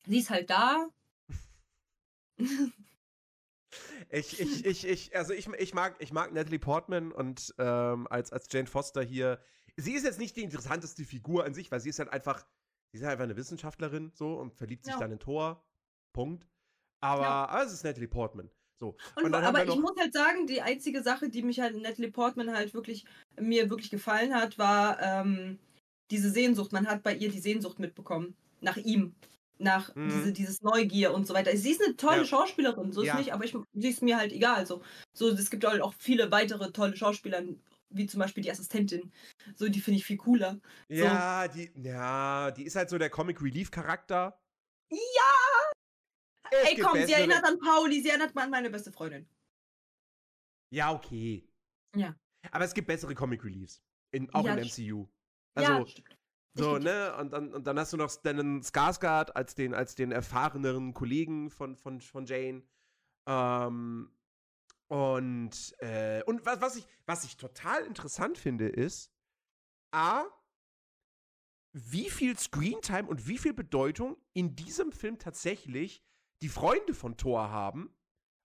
[0.06, 0.88] Sie ist halt da.
[4.10, 8.32] Ich, ich, ich, ich, also ich, ich mag, ich mag Natalie Portman und ähm, als,
[8.32, 9.40] als Jane Foster hier.
[9.76, 12.44] Sie ist jetzt nicht die interessanteste Figur an sich, weil sie ist halt einfach,
[12.92, 15.00] sie ist halt einfach eine Wissenschaftlerin so und verliebt sich Ja.
[15.00, 15.64] dann in Thor.
[16.12, 16.46] Punkt.
[17.00, 17.46] Aber, Ja.
[17.46, 18.50] aber es ist Natalie Portman.
[18.80, 18.96] So.
[19.22, 21.82] Und, dann haben aber ich muss halt sagen, die einzige Sache, die mich halt in
[21.82, 23.04] Natalie Portman halt wirklich,
[23.38, 25.58] mir wirklich gefallen hat, war ähm,
[26.10, 26.72] diese Sehnsucht.
[26.72, 28.34] Man hat bei ihr die Sehnsucht mitbekommen.
[28.60, 29.14] Nach ihm.
[29.60, 30.08] Nach Mhm.
[30.08, 31.54] diese, dieses Neugier und so weiter.
[31.56, 32.24] Sie ist eine tolle Ja.
[32.24, 33.18] Schauspielerin, so ist Ja.
[33.18, 34.64] nicht, aber ich, sie ist mir halt egal.
[34.66, 34.82] So.
[35.12, 37.42] so, es gibt halt auch viele weitere tolle Schauspieler,
[37.90, 39.12] wie zum Beispiel die Assistentin.
[39.56, 40.58] So, die finde ich viel cooler.
[40.88, 44.40] Ja, die, ja, die ist halt so der Comic Relief Charakter.
[44.90, 45.70] Ja!
[46.52, 49.28] Es Ey, komm, sie bessere- erinnert an Pauli, sie erinnert an meine beste Freundin.
[50.72, 51.46] Ja, okay.
[51.96, 52.16] Ja.
[52.50, 53.82] Aber es gibt bessere Comic Reliefs.
[54.12, 55.06] In, auch Ja, im MCU.
[55.54, 55.86] Also.
[56.54, 57.14] So, ne?
[57.16, 61.50] Und dann, und dann hast du noch Stellan Skarsgård als den, als den erfahreneren Kollegen
[61.50, 62.62] von, von, von Jane.
[63.26, 64.10] Ähm,
[64.88, 69.12] und äh, und was, was, ich, was ich total interessant finde, ist,
[69.92, 70.24] A,
[71.72, 76.02] wie viel Screentime und wie viel Bedeutung in diesem Film tatsächlich
[76.42, 77.94] die Freunde von Thor haben.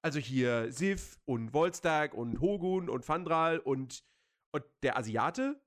[0.03, 4.05] Also hier Sif und Volstagg und Hogun und Fandral und,
[4.51, 5.59] und der Asiate.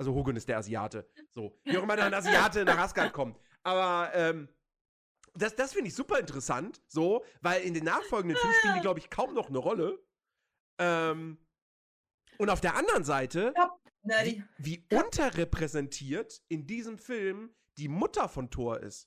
[0.00, 1.06] Also Hogun ist der Asiate.
[1.28, 3.38] So, wie auch immer dann ein Asiate nach Asgard kommt.
[3.62, 4.48] Aber ähm,
[5.34, 8.98] das, das finde ich super interessant, so, weil in den nachfolgenden Filmen spielen die, glaube
[8.98, 10.02] ich, kaum noch eine Rolle.
[10.78, 11.46] Ähm,
[12.38, 13.52] und auf der anderen Seite,
[14.24, 19.06] wie, wie unterrepräsentiert in diesem Film die Mutter von Thor ist.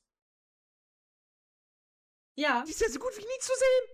[2.35, 3.92] ja, Die ist ja so gut wie nie zu sehen.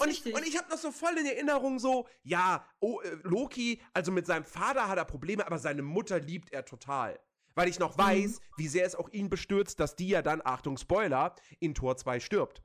[0.00, 3.80] Und ich, und ich habe noch so voll in Erinnerung so, ja, oh, äh, Loki,
[3.92, 7.18] also mit seinem Vater hat er Probleme, aber seine Mutter liebt er total.
[7.54, 8.02] Weil ich noch Mhm.
[8.02, 11.96] weiß, wie sehr es auch ihn bestürzt, dass die ja dann, Achtung, Spoiler, in Tor
[11.96, 12.62] 2 stirbt.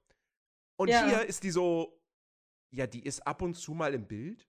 [0.75, 1.05] Und Ja.
[1.07, 1.99] hier ist die so,
[2.71, 4.47] ja, die ist ab und zu mal im Bild.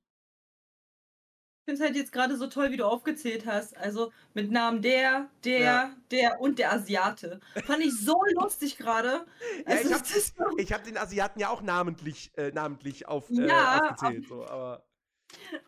[1.66, 3.74] Ich finde es halt jetzt gerade so toll, wie du aufgezählt hast.
[3.78, 5.96] Also mit Namen der, der, Ja.
[6.10, 7.40] der und der Asiate.
[7.64, 9.24] Fand ich so lustig gerade.
[9.66, 13.08] Ja, ich hab, das ist so- ich hab den Asiaten ja auch namentlich, äh, namentlich
[13.08, 14.26] auf, äh, Ja, aufgezählt.
[14.28, 14.84] So, aber,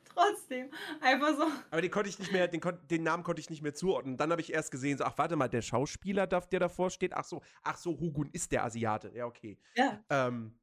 [0.04, 0.68] trotzdem
[1.00, 1.46] einfach so.
[1.70, 2.60] aber den konnte ich nicht mehr, den,
[2.90, 4.18] den Namen konnte ich nicht mehr zuordnen.
[4.18, 7.14] Dann habe ich erst gesehen, so, ach, warte mal, der Schauspieler, darf- der davor steht,
[7.14, 9.12] ach so, ach so, Hugun ist der Asiate.
[9.14, 9.58] Ja, okay.
[9.74, 10.58] Ja, Ähm,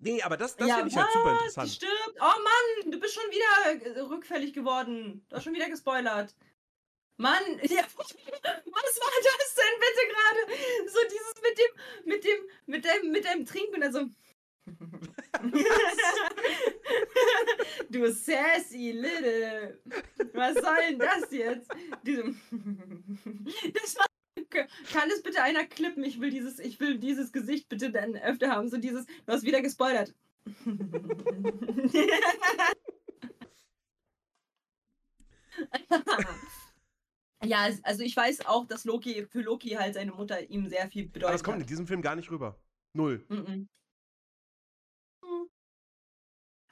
[0.00, 1.70] nee, aber das, das Ja, finde ich halt super interessant.
[1.70, 2.16] stirbt.
[2.20, 5.24] Oh Mann, du bist schon wieder äh, rückfällig geworden.
[5.28, 6.34] Du hast schon wieder gespoilert.
[7.16, 10.40] Mann, ja, was war das denn bitte gerade?
[10.90, 11.72] So dieses mit dem,
[12.04, 14.08] mit dem, mit dem, mit dem Trinken, also.
[17.90, 19.78] du sassy little.
[20.34, 21.70] Was soll denn das jetzt?
[22.02, 22.38] Diesem.
[23.74, 24.06] Das war.
[24.50, 26.04] Kann es bitte einer klippen?
[26.04, 28.68] Ich will dieses, ich will dieses Gesicht bitte dann öfter haben.
[28.68, 30.14] So dieses, du hast wieder gespoilert.
[37.44, 41.06] ja, also ich weiß auch, dass Loki, für Loki halt seine Mutter ihm sehr viel
[41.06, 41.24] bedeutet.
[41.24, 42.58] Aber das kommt in diesem Film gar nicht rüber.
[42.94, 43.24] Null.
[43.28, 43.68] Mhm.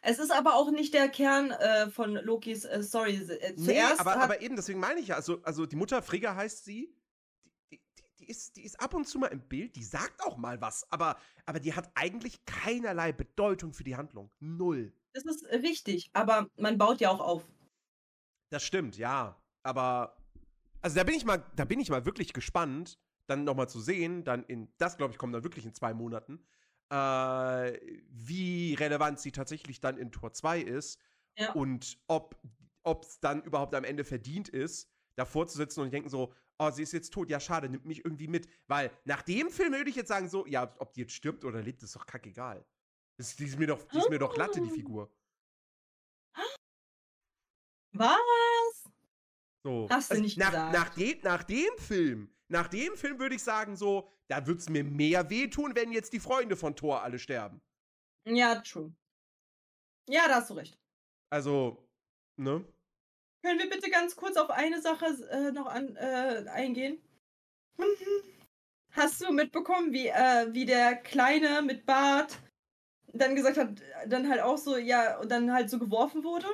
[0.09, 3.17] Es ist aber auch nicht der Kern äh, von Lokis äh, Story.
[3.17, 6.65] Äh, Nee, aber, aber eben, deswegen meine ich ja, also, also die Mutter Frigga heißt
[6.65, 6.95] sie,
[8.27, 10.91] die, ist, die ist ab und zu mal im Bild, die sagt auch mal was,
[10.91, 14.31] aber, aber die hat eigentlich keinerlei Bedeutung für die Handlung.
[14.41, 14.93] Null.
[15.13, 17.45] das ist richtig, aber man baut ja auch auf.
[18.51, 19.41] Das stimmt, ja.
[19.63, 20.17] Aber,
[20.81, 24.25] also da bin ich mal, da bin ich mal wirklich gespannt, dann nochmal zu sehen,
[24.25, 26.45] dann in, das glaube ich, kommt dann wirklich in zwei Monaten,
[26.91, 27.81] äh,
[28.11, 31.01] wie relevant sie tatsächlich dann in Tor 2 ist
[31.37, 31.53] Ja.
[31.53, 32.37] und ob
[33.03, 36.83] es dann überhaupt am Ende verdient ist, davor zu sitzen und denken so, oh, sie
[36.83, 38.49] ist jetzt tot, ja schade, nimmt mich irgendwie mit.
[38.67, 41.63] Weil nach dem Film würde ich jetzt sagen so, ja, ob die jetzt stirbt oder
[41.63, 42.65] lebt, ist doch kackegal.
[43.19, 45.11] Das, die, ist mir doch, die ist mir doch Latte, die Figur.
[47.93, 48.85] Was?
[49.63, 49.89] So.
[49.91, 50.73] Hast du nicht nach, gesagt.
[50.73, 54.69] Nach, dem, nach dem Film, nach dem Film würde ich sagen so, da würde es
[54.69, 57.63] mir mehr wehtun, wenn jetzt die Freunde von Thor alle sterben.
[58.27, 58.95] Ja, true.
[60.09, 60.79] Ja, da hast du recht.
[61.31, 61.89] Also,
[62.37, 62.65] ne?
[63.47, 67.01] Können wir bitte ganz kurz auf eine Sache äh, noch an, äh, eingehen?
[68.91, 72.41] Hast du mitbekommen, wie, äh, wie der Kleine mit Bart
[73.13, 76.49] dann gesagt hat, dann halt auch so, ja, und dann halt so geworfen wurde?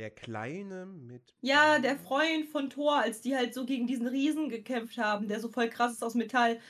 [0.00, 1.36] Der Kleine mit.
[1.40, 5.38] Ja, der Freund von Thor, als die halt so gegen diesen Riesen gekämpft haben, der
[5.38, 6.60] so voll krass ist aus Metall.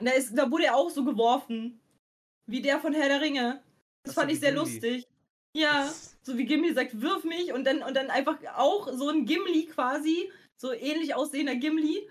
[0.00, 1.78] Da, ist, da wurde er auch so geworfen.
[2.46, 3.62] Wie der von Herr der Ringe.
[4.04, 4.64] Das so, fand ich sehr Gimli.
[4.64, 5.08] lustig.
[5.54, 5.92] Ja,
[6.28, 9.66] so wie Gimli sagt, wirf mich und dann, und dann einfach auch so ein Gimli
[9.66, 10.30] quasi,
[10.60, 12.08] so ähnlich aussehender Gimli.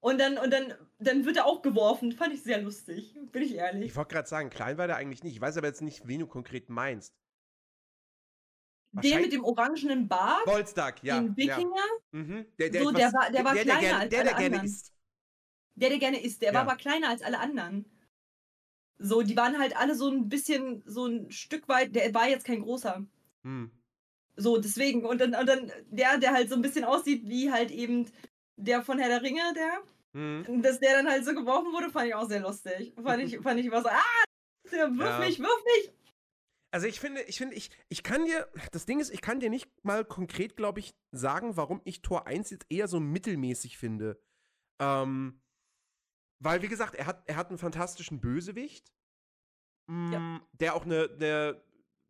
[0.00, 2.12] Und dann, und dann, dann wird er auch geworfen.
[2.12, 3.86] Fand ich sehr lustig, bin ich ehrlich.
[3.90, 5.34] Ich wollte gerade sagen, klein war der eigentlich nicht.
[5.34, 7.12] Ich weiß aber jetzt nicht, wen du konkret meinst.
[8.92, 11.20] Den mit dem orangenen Bart, Bolstag, ja.
[11.20, 11.56] den ja.
[11.56, 12.46] Wikinger, Mhm.
[12.58, 14.64] Der, So, der war- der war der, kleiner gerne, als der, der alle gerne anderen.
[14.66, 14.92] isst.
[15.74, 16.68] der, der gerne isst, der war Ja.
[16.68, 17.84] aber kleiner als alle anderen.
[19.00, 22.44] So, die waren halt alle so ein bisschen, so ein Stück weit, der war jetzt
[22.46, 23.04] kein großer.
[23.44, 23.70] Hm.
[24.36, 25.04] So, deswegen.
[25.04, 28.10] Und dann, und dann der, der halt so ein bisschen aussieht wie halt eben
[28.56, 29.82] der von Herr der Ringe, der,
[30.14, 30.62] Hm.
[30.62, 32.92] dass der dann halt so geworfen wurde, fand ich auch sehr lustig.
[33.02, 34.24] Fand ich, fand ich immer so, ah,
[34.72, 35.18] der wirf Ja.
[35.20, 35.92] mich, wirf mich.
[36.70, 39.48] Also ich finde, ich finde, ich, ich kann dir, das Ding ist, ich kann dir
[39.48, 44.20] nicht mal konkret, glaube ich, sagen, warum ich Tor 1 jetzt eher so mittelmäßig finde.
[44.78, 45.40] Ähm,
[46.40, 48.92] weil, wie gesagt, er hat, er hat einen fantastischen Bösewicht,
[49.86, 51.62] mm, der auch eine, eine,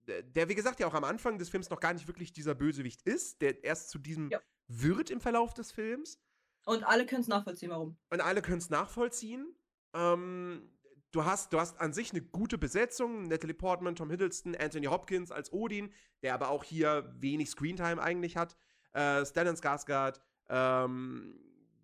[0.08, 3.02] der, wie gesagt, ja auch am Anfang des Films noch gar nicht wirklich dieser Bösewicht
[3.02, 4.40] ist, der erst zu diesem Ja.
[4.66, 6.18] wird im Verlauf des Films.
[6.64, 7.96] Und alle können es nachvollziehen, warum.
[8.10, 9.54] Und alle können es nachvollziehen.
[9.94, 10.70] Ähm,
[11.12, 13.24] du, hast, du hast an sich eine gute Besetzung.
[13.28, 18.36] Natalie Portman, Tom Hiddleston, Anthony Hopkins als Odin, der aber auch hier wenig Screentime eigentlich
[18.36, 18.56] hat.
[18.92, 20.20] Äh, Stellan Skarsgård.
[20.50, 21.40] Ähm,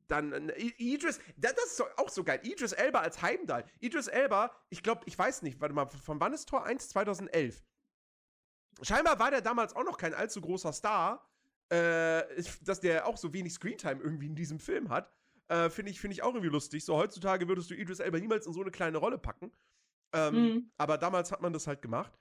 [0.09, 2.41] dann äh, Idris, das das ist auch so geil.
[2.43, 3.65] Idris Elba als Heimdall.
[3.81, 6.89] Idris Elba, ich glaube, ich weiß nicht, warte mal, von wann ist Tor 1?
[6.91, 7.63] 2011.
[8.83, 11.29] Scheinbar war der damals auch noch kein allzu großer Star,
[11.69, 12.23] äh,
[12.63, 15.13] dass der auch so wenig Screentime irgendwie in diesem Film hat.
[15.49, 16.85] Äh, Finde ich, find ich auch irgendwie lustig.
[16.85, 19.53] So heutzutage würdest du Idris Elba niemals in so eine kleine Rolle packen.
[20.13, 20.71] Ähm, Mhm.
[20.79, 22.13] Aber damals hat man das halt gemacht.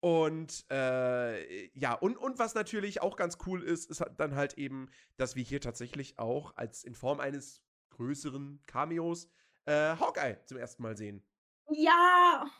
[0.00, 4.54] Und äh, ja, und, und was natürlich auch ganz cool ist, ist halt dann halt
[4.56, 4.88] eben,
[5.18, 9.28] dass wir hier tatsächlich auch als in Form eines größeren Cameos
[9.66, 11.22] äh, Hawkeye zum ersten Mal sehen.
[11.70, 12.50] Ja.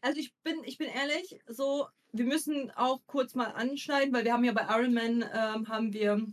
[0.00, 1.86] Also ich bin, ich bin ehrlich, so,
[2.18, 5.92] wir müssen auch kurz mal anschneiden, weil wir haben ja bei Iron Man ähm, haben
[5.92, 6.26] wir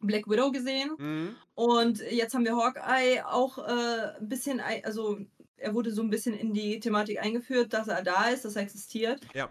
[0.00, 1.36] Black Widow gesehen Mhm.
[1.54, 5.18] und jetzt haben wir Hawkeye auch äh, ein bisschen, also
[5.56, 8.62] er wurde so ein bisschen in die Thematik eingeführt, dass er da ist, dass er
[8.62, 9.20] existiert.
[9.34, 9.48] Ja.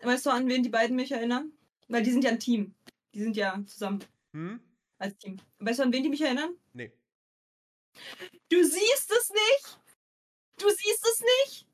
[0.00, 1.52] Weißt du, an wen die beiden mich erinnern?
[1.88, 2.74] Weil die sind ja ein Team.
[3.14, 4.00] Die sind ja zusammen
[4.32, 4.60] Hm?
[4.98, 5.38] als Team.
[5.58, 6.56] Weißt du, an wen die mich erinnern?
[6.72, 6.92] Nee.
[8.48, 9.78] Du siehst es nicht!
[10.58, 11.66] Du siehst es nicht!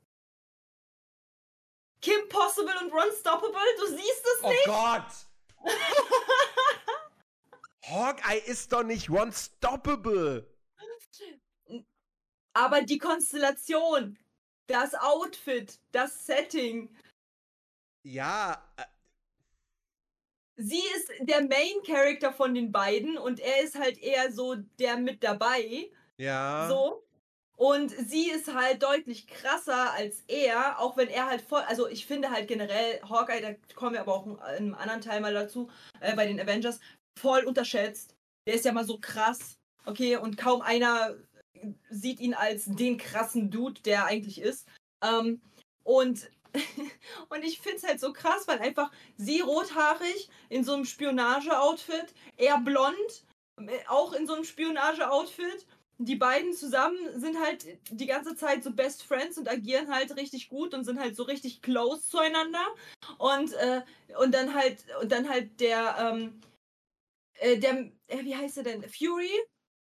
[2.01, 4.65] Kim Possible und Ron Stoppable, du siehst es Oh nicht!
[4.65, 5.05] Gott!
[7.83, 10.47] Hawkeye ist doch nicht one-stoppable.
[12.53, 14.17] Aber die Konstellation,
[14.67, 16.95] das Outfit, das Setting,
[18.03, 18.83] Ja, äh,
[20.57, 24.97] sie ist der Main Character von den beiden und er ist halt eher so der
[24.97, 25.91] mit dabei.
[26.17, 26.67] ja.
[26.69, 27.03] So.
[27.59, 32.05] Und sie ist halt deutlich krasser als er, auch wenn er halt voll, also ich
[32.05, 35.69] finde halt generell Hawkeye, da kommen wir aber auch in einem anderen Teil mal dazu,
[35.99, 36.79] äh, bei den Avengers,
[37.19, 38.15] voll unterschätzt.
[38.47, 41.17] Der ist ja mal so krass, okay, und kaum einer
[41.89, 44.65] sieht ihn als den krassen Dude, der er eigentlich ist.
[45.03, 45.41] Ähm,
[45.83, 46.31] und,
[47.29, 52.13] und ich finde es halt so krass, weil einfach sie rothaarig in so einem Spionage-Outfit,
[52.37, 53.25] er blond,
[53.57, 55.65] äh, auch in so einem Spionage-Outfit
[56.01, 60.47] die beiden zusammen sind halt die ganze Zeit so Best Friends und agieren halt richtig
[60.47, 62.65] gut und sind halt so richtig close zueinander.
[63.17, 63.81] Und, äh,
[64.17, 66.39] und dann halt, und dann halt der, ähm,
[67.33, 68.83] äh, der, äh, wie heißt er denn?
[68.83, 69.29] Fury?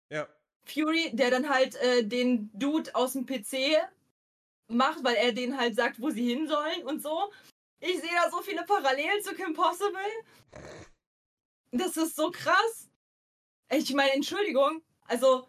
[0.10, 0.28] Ja.
[0.66, 3.82] Fury, der dann halt äh, den Dude aus dem PC
[4.68, 7.32] macht, weil er denen halt sagt, wo sie hin sollen und so.
[7.80, 10.02] Ich sehe da so viele Parallelen zu Kim Possible.
[11.72, 12.90] Das ist so krass.
[13.72, 15.48] Ich meine, Entschuldigung, also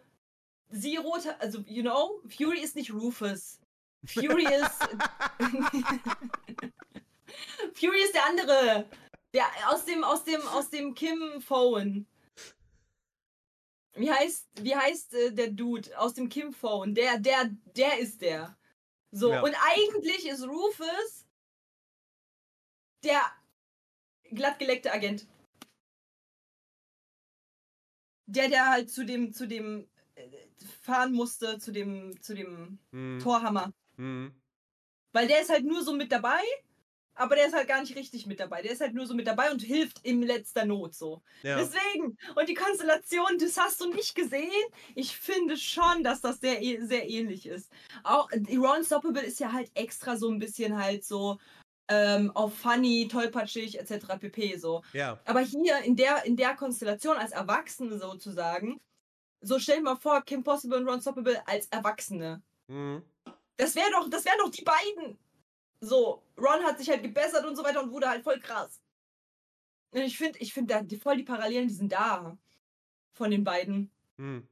[0.74, 3.58] Zero, also you know, Fury ist nicht Rufus.
[4.06, 4.78] Fury ist.
[7.74, 8.88] Fury ist der andere.
[9.34, 12.06] Der aus dem, aus dem, aus dem Kim Phone.
[13.94, 16.94] Wie heißt, wie heißt äh, der Dude aus dem Kim Phone?
[16.94, 18.56] Der, der, der ist der.
[19.10, 19.42] So, Ja.
[19.42, 21.26] und eigentlich ist Rufus
[23.04, 23.20] der
[24.30, 25.26] glattgeleckte Agent.
[28.26, 29.86] Der, der halt zu dem, zu dem
[30.82, 33.72] fahren musste, zu dem, zu dem Hm, Torhammer.
[33.96, 34.32] hm.
[35.12, 36.40] Weil der ist halt nur so mit dabei,
[37.14, 38.62] aber der ist halt gar nicht richtig mit dabei.
[38.62, 41.22] Der ist halt nur so mit dabei und hilft in letzter Not so.
[41.42, 41.58] Ja.
[41.58, 44.50] Deswegen, und die Konstellation, das hast du nicht gesehen.
[44.94, 47.70] Ich finde schon, dass das sehr, eh- sehr ähnlich ist.
[48.02, 51.38] Auch die Raw Unstoppable ist ja halt extra so ein bisschen halt so
[51.88, 54.16] ähm, auf funny, tollpatschig etc.
[54.18, 54.56] pp.
[54.56, 54.82] so.
[54.94, 55.20] ja.
[55.26, 58.80] Aber hier in der, in der Konstellation als Erwachsene sozusagen,
[59.42, 62.42] so stell dir mal vor, Kim Possible und Ron Stoppable als Erwachsene.
[62.68, 63.02] Hm.
[63.56, 65.18] Das wäre doch, das wären doch die beiden.
[65.80, 68.80] So, Ron hat sich halt gebessert und so weiter und wurde halt voll krass.
[69.90, 72.38] Und ich finde, ich finde da voll die Parallelen, die sind da.
[73.14, 73.90] Von den beiden.
[74.16, 74.46] Hm.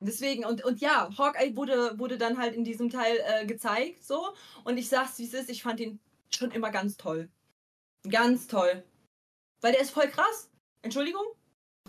[0.00, 4.28] Deswegen, und, und ja, Hawkeye wurde, wurde dann halt in diesem Teil äh, gezeigt, so.
[4.62, 5.98] Und ich sag's, wie es ist, ich fand ihn
[6.30, 7.28] schon immer ganz toll.
[8.08, 8.84] Ganz toll.
[9.60, 10.50] Weil der ist voll krass.
[10.82, 11.24] Entschuldigung?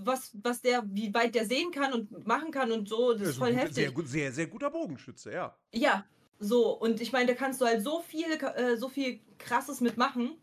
[0.05, 3.29] Was, was der, wie weit der sehen kann und machen kann und so, das Ja,
[3.29, 3.75] ist voll gut- heftig.
[3.75, 5.57] Sehr, gut, sehr, sehr guter Bogenschütze, ja.
[5.73, 6.05] Ja,
[6.39, 6.77] so.
[6.79, 10.37] Und ich meine, da kannst du halt so viel, äh, so viel Krasses mitmachen.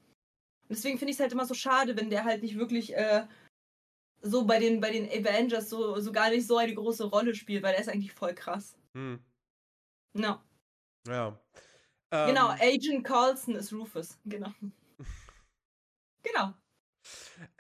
[0.68, 3.26] Deswegen finde ich es halt immer so schade, wenn der halt nicht wirklich äh,
[4.22, 7.62] so bei den, bei den Avengers so, so gar nicht so eine große Rolle spielt,
[7.62, 8.76] weil der ist eigentlich voll krass.
[8.94, 9.20] Hm.
[10.14, 10.40] No.
[11.06, 11.38] Ja.
[12.10, 14.18] genau, Ähm, Agent Carlson ist Rufus.
[14.24, 14.52] Genau.
[16.22, 16.52] genau.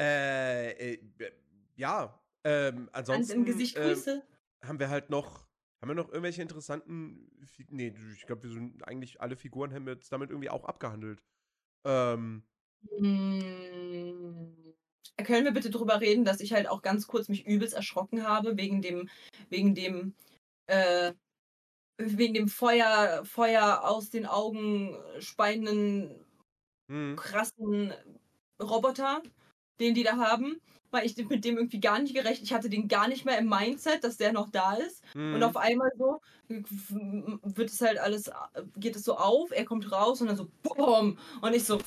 [0.00, 0.98] äh, äh,
[1.76, 2.20] ja.
[2.44, 4.22] Ähm, ansonsten im Gesicht ähm, Grüße.
[4.64, 5.46] haben wir halt noch,
[5.80, 9.86] haben wir noch irgendwelche interessanten, Fi- nee, ich glaube, wir sind eigentlich alle Figuren haben
[9.86, 11.22] wir jetzt damit irgendwie auch abgehandelt.
[11.84, 12.44] Ähm,
[12.98, 14.74] Hm.
[15.24, 18.56] Können wir bitte drüber reden, dass ich halt auch ganz kurz mich übelst erschrocken habe
[18.56, 19.08] wegen dem,
[19.48, 20.14] wegen dem,
[20.66, 21.14] äh,
[21.98, 26.24] wegen dem Feuer, Feuer aus den Augen speienden,
[26.90, 27.94] hm, krassen
[28.62, 29.22] Roboter,
[29.80, 30.60] den die da haben.
[30.92, 32.44] Weil ich mit dem irgendwie gar nicht gerechnet.
[32.44, 35.02] Ich hatte den gar nicht mehr im Mindset, dass der noch da ist.
[35.14, 35.42] Und hm.
[35.42, 38.30] auf einmal so wird es halt alles,
[38.76, 41.18] geht es so auf, er kommt raus und dann so BOOM!
[41.40, 41.80] Und ich so.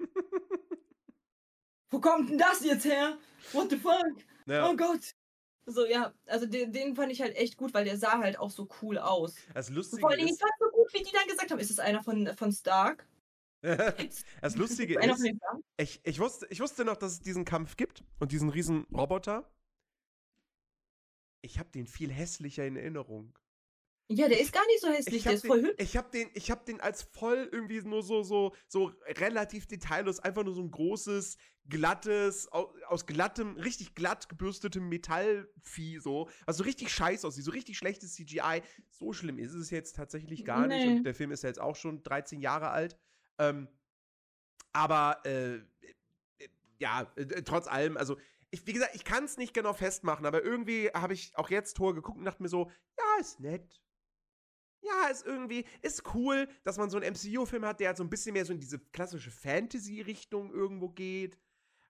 [1.90, 3.16] Wo kommt denn das jetzt her?
[3.52, 4.04] What the fuck?
[4.46, 4.68] ja.
[4.68, 5.14] Oh Gott.
[5.68, 8.50] So, ja, also den, den fand ich halt echt gut, weil der sah halt auch
[8.50, 9.34] so cool aus.
[9.52, 11.58] Das Lustige Vor allen Dingen, ich ist, fand so gut, wie die dann gesagt haben,
[11.58, 13.04] ist es einer von, von Stark?
[13.62, 15.58] das Lustige Ist einer ist, von den Stark?
[15.78, 19.50] Ich, ich, wusste, ich wusste noch, dass es diesen Kampf gibt und diesen riesen Roboter.
[21.42, 23.38] Ich habe den viel hässlicher in Erinnerung.
[24.08, 25.82] Ja, der ist gar nicht so hässlich, Ich der habe ist voll den, hübsch.
[25.82, 30.20] ich hab den, ich hab den als voll irgendwie nur so, so, so relativ detaillos,
[30.20, 31.36] einfach nur so ein großes,
[31.68, 37.78] glattes, aus, aus glattem, richtig glatt gebürstetem Metallvieh, so, also richtig scheiße aussieht, so richtig
[37.78, 38.62] schlechtes CGI.
[38.90, 40.86] So schlimm ist es jetzt tatsächlich gar nicht.
[40.86, 40.96] Nee.
[40.98, 42.96] Und der Film ist ja jetzt auch schon 13 Jahre alt.
[43.38, 43.66] Ähm,
[44.76, 45.60] aber äh,
[46.78, 48.18] ja, äh, trotz allem, also
[48.50, 51.78] ich, wie gesagt, ich kann es nicht genau festmachen, aber irgendwie habe ich auch jetzt
[51.78, 53.82] Tor geguckt und dachte mir so, ja, ist nett.
[54.82, 58.10] Ja, ist irgendwie, ist cool, dass man so einen MCU-Film hat, der halt so ein
[58.10, 61.38] bisschen mehr so in diese klassische Fantasy-Richtung irgendwo geht.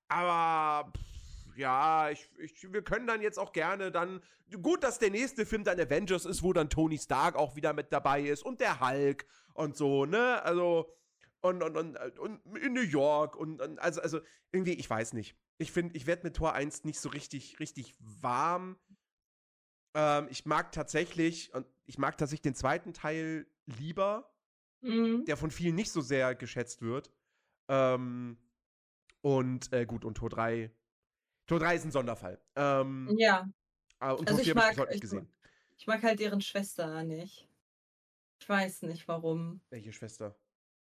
[0.08, 4.22] Aber pff, ja, ich, ich, wir können dann jetzt auch gerne dann.
[4.62, 7.92] Gut, dass der nächste Film dann Avengers ist, wo dann Tony Stark auch wieder mit
[7.92, 10.40] dabei ist und der Hulk und so, ne?
[10.44, 10.88] Also.
[11.42, 14.20] Und, und, und, und in New York und, und also, also
[14.52, 15.36] irgendwie, ich weiß nicht.
[15.58, 18.78] Ich finde, ich werde mit Tor 1 nicht so richtig, richtig warm.
[19.94, 24.32] Ähm, ich mag tatsächlich, und ich mag tatsächlich den zweiten Teil lieber,
[24.82, 25.24] Mhm.
[25.24, 27.10] der von vielen nicht so sehr geschätzt wird.
[27.68, 28.36] Ähm,
[29.22, 30.70] und äh, gut, und Tor 3.
[31.46, 32.40] Tor 3 ist ein Sonderfall.
[32.56, 33.48] Ähm, Ja,
[34.00, 35.28] äh, und Also Tor ich 4 habe ich heute nicht ich- gesehen.
[35.78, 37.48] ich mag halt deren Schwester nicht.
[38.38, 39.62] Ich weiß nicht warum.
[39.70, 40.38] Welche Schwester?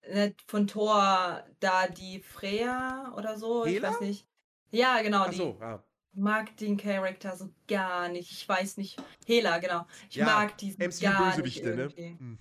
[0.03, 3.91] Äh, Von Thor, da die Freya oder so, ich Hela?
[3.91, 4.27] weiß nicht.
[4.71, 5.83] Ja, genau, Ach die so, ja.
[6.13, 8.31] mag den Charakter so gar nicht.
[8.31, 9.01] Ich weiß nicht.
[9.27, 9.87] Hela, genau.
[10.09, 11.93] Ich Ja, mag diesen gar nicht ne?
[11.97, 12.39] Hm.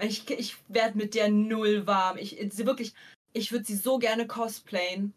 [0.00, 2.16] Ich, ich werde mit der null warm.
[2.18, 2.94] Ich, sie wirklich,
[3.32, 5.12] ich würde sie so gerne cosplayen.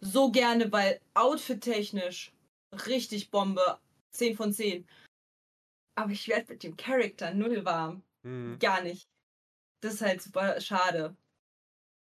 [0.00, 2.32] So gerne, weil outfit-technisch
[2.86, 3.78] richtig Bombe.
[4.12, 4.86] 10 von 10.
[5.94, 8.02] Aber ich werde mit dem Charakter null warm.
[8.24, 8.58] Hm.
[8.58, 9.06] Gar nicht.
[9.80, 11.16] Das ist halt super schade.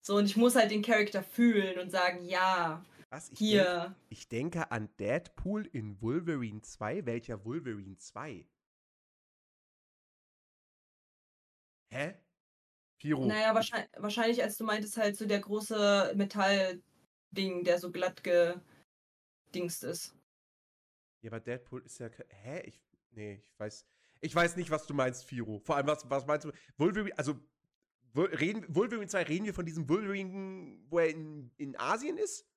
[0.06, 2.86] So, und ich muss halt den Charakter fühlen und sagen, ja.
[3.10, 3.30] Was?
[3.32, 3.64] Ich Hier.
[3.64, 7.06] Denk, ich denke an Deadpool in Wolverine 2.
[7.06, 8.48] Welcher Wolverine 2?
[11.92, 12.14] Hä?
[13.00, 13.26] Piro.
[13.26, 19.84] Naja, wahrscheinlich, wahrscheinlich, als du meintest, halt so der große Metallding, der so glatt gedingst
[19.84, 20.16] ist.
[21.22, 22.10] Ja, aber Deadpool ist ja.
[22.30, 22.62] Hä?
[22.66, 22.80] Ich.
[23.12, 23.86] Nee, ich weiß.
[24.22, 25.60] Ich weiß nicht, was du meinst, Firo.
[25.60, 26.52] Vor allem, was, was meinst du?
[26.78, 27.40] Wolverine, also.
[28.16, 32.48] Reden, Wolverine 2, reden wir von diesem Wolverine, wo er in, in Asien ist?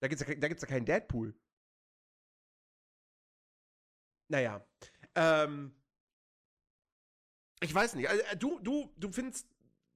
[0.00, 1.34] Da gibt's ja, da gibt's ja keinen Deadpool.
[4.28, 4.64] Naja.
[5.14, 5.74] Ähm.
[7.60, 8.08] Ich weiß nicht.
[8.08, 9.48] Also, äh, du, du, du findest,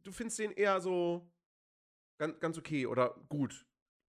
[0.02, 1.30] du findest den eher so
[2.18, 3.66] ganz, ganz okay oder gut.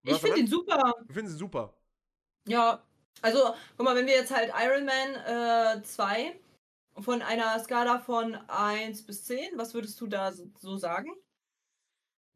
[0.03, 0.95] Ich Was, finde ihn super.
[1.07, 1.75] Du findest ihn super.
[2.47, 2.85] Ja,
[3.23, 6.39] also, guck mal, wenn wir jetzt halt Iron Man äh, 2
[7.01, 11.11] von einer Skala von 1 bis 10, was würdest du da so, sagen?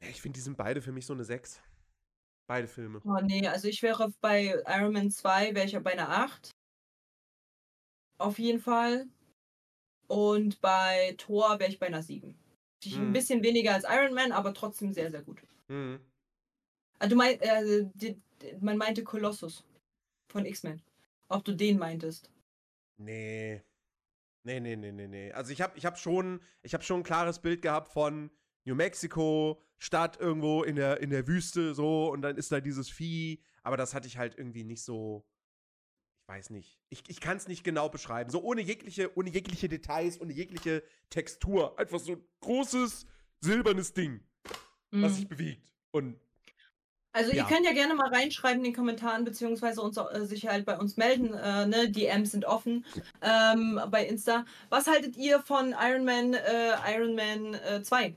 [0.03, 1.61] Ja, ich finde, die sind beide für mich so eine 6.
[2.49, 3.01] Beide Filme.
[3.05, 6.51] Oh nee, also ich wäre bei Iron Man 2 wäre ich bei einer 8.
[8.19, 9.07] Auf jeden Fall.
[10.09, 12.37] Und bei Thor wäre ich bei einer 7.
[12.85, 15.41] Ich- Ein bisschen weniger als Iron Man, aber trotzdem sehr, sehr gut.
[15.69, 16.01] Mhm.
[16.99, 18.21] Ah, du meinst, äh, die,
[18.61, 19.65] man meinte Colossus
[20.31, 20.83] von X-Men.
[21.29, 22.31] Ob du den meintest.
[22.99, 23.63] Nee.
[24.45, 25.33] Nee, nee, nee, nee, nee.
[25.33, 28.31] Also ich habe ich hab schon, ich hab schon ein klares Bild gehabt von
[28.65, 32.89] New Mexico, Stadt irgendwo in der, in der Wüste, so, und dann ist da dieses
[32.91, 33.43] Vieh.
[33.63, 35.27] Aber das hatte ich halt irgendwie nicht so.
[36.23, 36.81] Ich weiß nicht.
[36.89, 38.31] Ich, ich kann es nicht genau beschreiben.
[38.31, 41.79] So ohne jegliche, ohne jegliche Details, ohne jegliche Textur.
[41.79, 43.07] Einfach so ein großes,
[43.41, 44.25] silbernes Ding,
[44.91, 45.17] was Mhm.
[45.17, 45.73] sich bewegt.
[45.91, 46.21] Und
[47.15, 47.39] Also Ja.
[47.39, 50.79] ihr könnt ja gerne mal reinschreiben in den Kommentaren, beziehungsweise uns, äh, sich halt bei
[50.79, 51.35] uns melden.
[51.35, 51.91] Äh, ne?
[51.91, 52.85] DMs sind offen
[53.21, 54.45] ähm, bei Insta.
[54.71, 58.15] Was haltet ihr von Iron Man, äh, Iron Man äh, 2?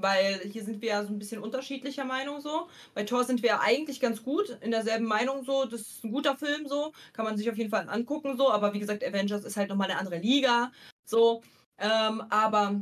[0.00, 2.68] Weil hier sind wir ja so ein bisschen unterschiedlicher Meinung so.
[2.94, 5.64] Bei Thor sind wir ja eigentlich ganz gut in derselben Meinung so.
[5.64, 6.92] Das ist ein guter Film so.
[7.12, 8.50] Kann man sich auf jeden Fall angucken so.
[8.50, 10.72] Aber wie gesagt, Avengers ist halt nochmal eine andere Liga.
[11.04, 11.42] So.
[11.78, 12.80] Ähm, aber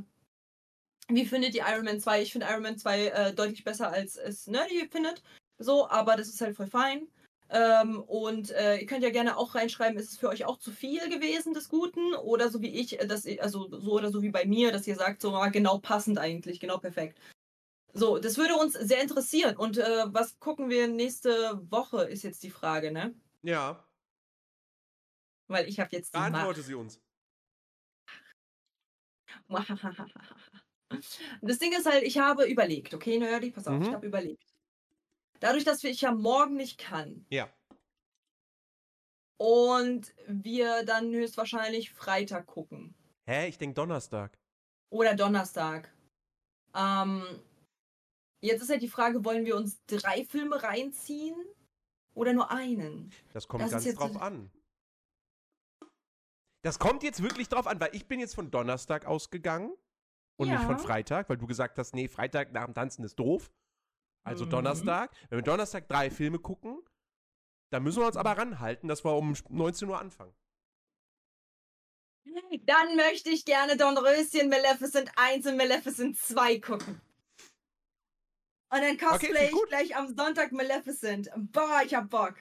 [1.09, 2.22] wie findet ihr Iron Man 2?
[2.22, 5.22] Ich finde Iron Man 2 äh, deutlich besser als es Nerdy findet.
[5.58, 7.08] So, aber das ist halt voll fein.
[7.48, 10.72] Ähm, und äh, ihr könnt ja gerne auch reinschreiben, ist es für euch auch zu
[10.72, 12.14] viel gewesen des Guten?
[12.14, 14.86] Oder so wie ich, äh, dass ihr, also so oder so wie bei mir, dass
[14.86, 17.20] ihr sagt, so ah, genau passend eigentlich, genau perfekt.
[17.94, 19.56] So, das würde uns sehr interessieren.
[19.56, 23.14] Und äh, was gucken wir nächste Woche, ist jetzt die Frage, ne?
[23.42, 23.86] ja,
[25.48, 27.00] Weil ich habe jetzt beantworte sie uns.
[31.42, 33.94] Das Ding ist halt, ich habe überlegt, okay, Nerdy, pass auf, ich Mhm.
[33.94, 34.55] habe überlegt.
[35.47, 37.48] Dadurch, dass ich ja morgen nicht kann Ja.
[39.39, 42.97] und wir dann höchstwahrscheinlich Freitag gucken
[43.28, 43.47] Hä?
[43.47, 44.36] Ich denke Donnerstag.
[44.90, 45.94] oder Donnerstag.
[46.74, 47.24] Ähm,
[48.43, 51.36] jetzt ist halt die Frage, wollen wir uns drei Filme reinziehen
[52.14, 53.12] oder nur einen?
[53.32, 54.51] Das kommt Das ganz drauf so- an.
[56.64, 59.73] Das kommt jetzt wirklich drauf an, weil ich bin jetzt von Donnerstag ausgegangen
[60.40, 60.82] und nicht von Ja.
[60.82, 63.48] Freitag, weil du gesagt hast, nee, Freitag nach dem Tanzen ist doof.
[64.26, 64.50] Also Mhm.
[64.50, 65.12] Donnerstag.
[65.30, 66.82] Wenn wir Donnerstag drei Filme gucken,
[67.70, 70.34] dann müssen wir uns aber ranhalten, dass wir um 19 Uhr anfangen.
[72.64, 77.00] Dann möchte ich gerne Dornröschen Maleficent 1 und Maleficent 2 gucken.
[78.68, 81.30] Und dann Okay, cosplay finde ich gleich am Sonntag Maleficent.
[81.36, 82.34] Boah, ich hab Bock.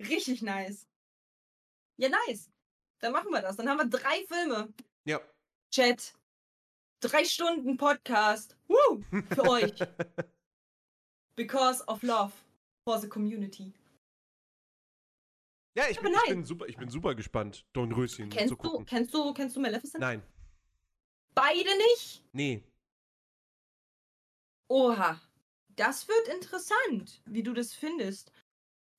[0.00, 0.88] Richtig nice.
[1.96, 2.50] Ja, nice.
[2.98, 3.56] Dann machen wir das.
[3.56, 4.72] Dann haben wir drei Filme.
[5.04, 5.20] Ja.
[5.70, 6.14] Chat.
[7.02, 8.56] Drei Stunden Podcast.
[8.68, 9.02] Woo!
[9.34, 9.72] Für euch.
[11.36, 12.32] Because of love
[12.84, 13.72] for the community.
[15.74, 18.86] ja, ich bin, ich, bin super, ich bin super gespannt, Dornröschen Kennst zu du, gucken.
[18.86, 20.00] kennst du, kennst du Maleficent?
[20.00, 20.22] Nein,
[21.34, 22.22] Beide nicht?
[22.32, 22.62] nee.
[24.68, 25.20] Oha.
[25.74, 28.30] Das wird interessant, wie du das findest.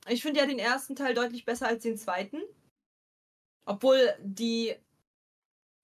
[0.08, 2.42] Ich finde ja den ersten Teil deutlich besser als den zweiten.
[3.66, 4.76] Obwohl die,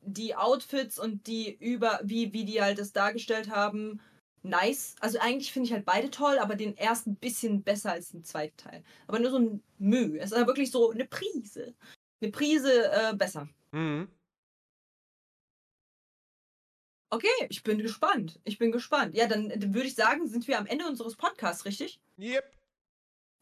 [0.02, 4.02] die Outfits und die über, wie, wie die halt das dargestellt haben,
[4.44, 4.96] nice.
[5.00, 8.24] Also eigentlich finde ich halt beide toll, aber den ersten ein bisschen besser als den
[8.24, 8.84] zweiten Teil.
[9.08, 10.18] Aber nur so ein Müh.
[10.18, 11.76] Es ist ja wirklich so eine Prise.
[12.22, 13.48] Eine Prise äh, besser.
[13.72, 14.10] Mhm.
[17.12, 18.40] Okay, ich bin gespannt.
[18.44, 19.16] Ich bin gespannt.
[19.16, 22.00] Ja, dann, dann würde ich sagen, sind wir am Ende unseres Podcasts, richtig?
[22.20, 22.56] Yep.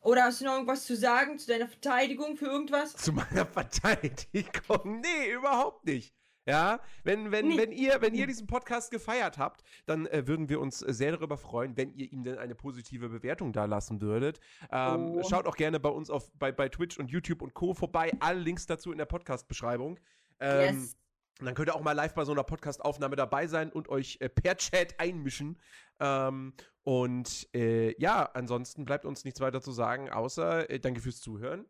[0.01, 2.95] Oder hast du noch irgendwas zu sagen zu deiner Verteidigung für irgendwas?
[2.95, 5.01] Zu meiner Verteidigung.
[5.01, 6.16] Nee, überhaupt nicht.
[6.47, 7.57] Ja, wenn, wenn, Nee.
[7.57, 11.11] wenn, ihr, wenn ihr diesen Podcast gefeiert habt, dann äh, würden wir uns äh, sehr
[11.11, 14.39] darüber freuen, wenn ihr ihm denn eine positive Bewertung da lassen würdet.
[14.71, 15.23] Ähm, Oh.
[15.29, 17.73] Schaut auch gerne bei uns auf, bei, bei Twitch und YouTube und Co.
[17.73, 18.11] vorbei.
[18.21, 19.99] Alle Links dazu in der Podcast-Beschreibung.
[20.39, 20.97] Ähm, yes.
[21.39, 24.17] Und dann könnt ihr auch mal live bei so einer Podcast-Aufnahme dabei sein und euch
[24.21, 25.59] äh, per Chat einmischen.
[25.99, 26.53] Ähm,
[26.83, 31.65] und äh, ja, ansonsten bleibt uns nichts weiter zu sagen, außer äh, danke fürs Zuhören.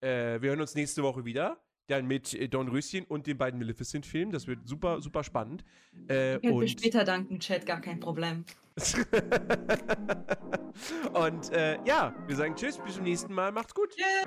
[0.00, 1.63] Äh, wir hören uns nächste Woche wieder.
[1.88, 4.32] Dann mit äh, Don Röschen und den beiden Maleficent-Filmen.
[4.32, 5.64] Das wird super, super spannend.
[6.08, 8.44] Äh, Könnt mir später danken, Chat, gar kein Problem.
[11.12, 13.52] und äh, ja, wir sagen Tschüss, bis zum nächsten Mal.
[13.52, 13.90] Macht's gut.
[13.90, 14.26] Tschüss.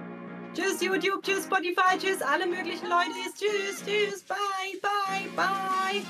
[0.53, 3.11] Tschüss, YouTube, tschüss, Spotify, tschüss, alle möglichen Leute.
[3.37, 4.37] Tschüss, tschüss, bye,
[4.81, 6.03] bye, bye.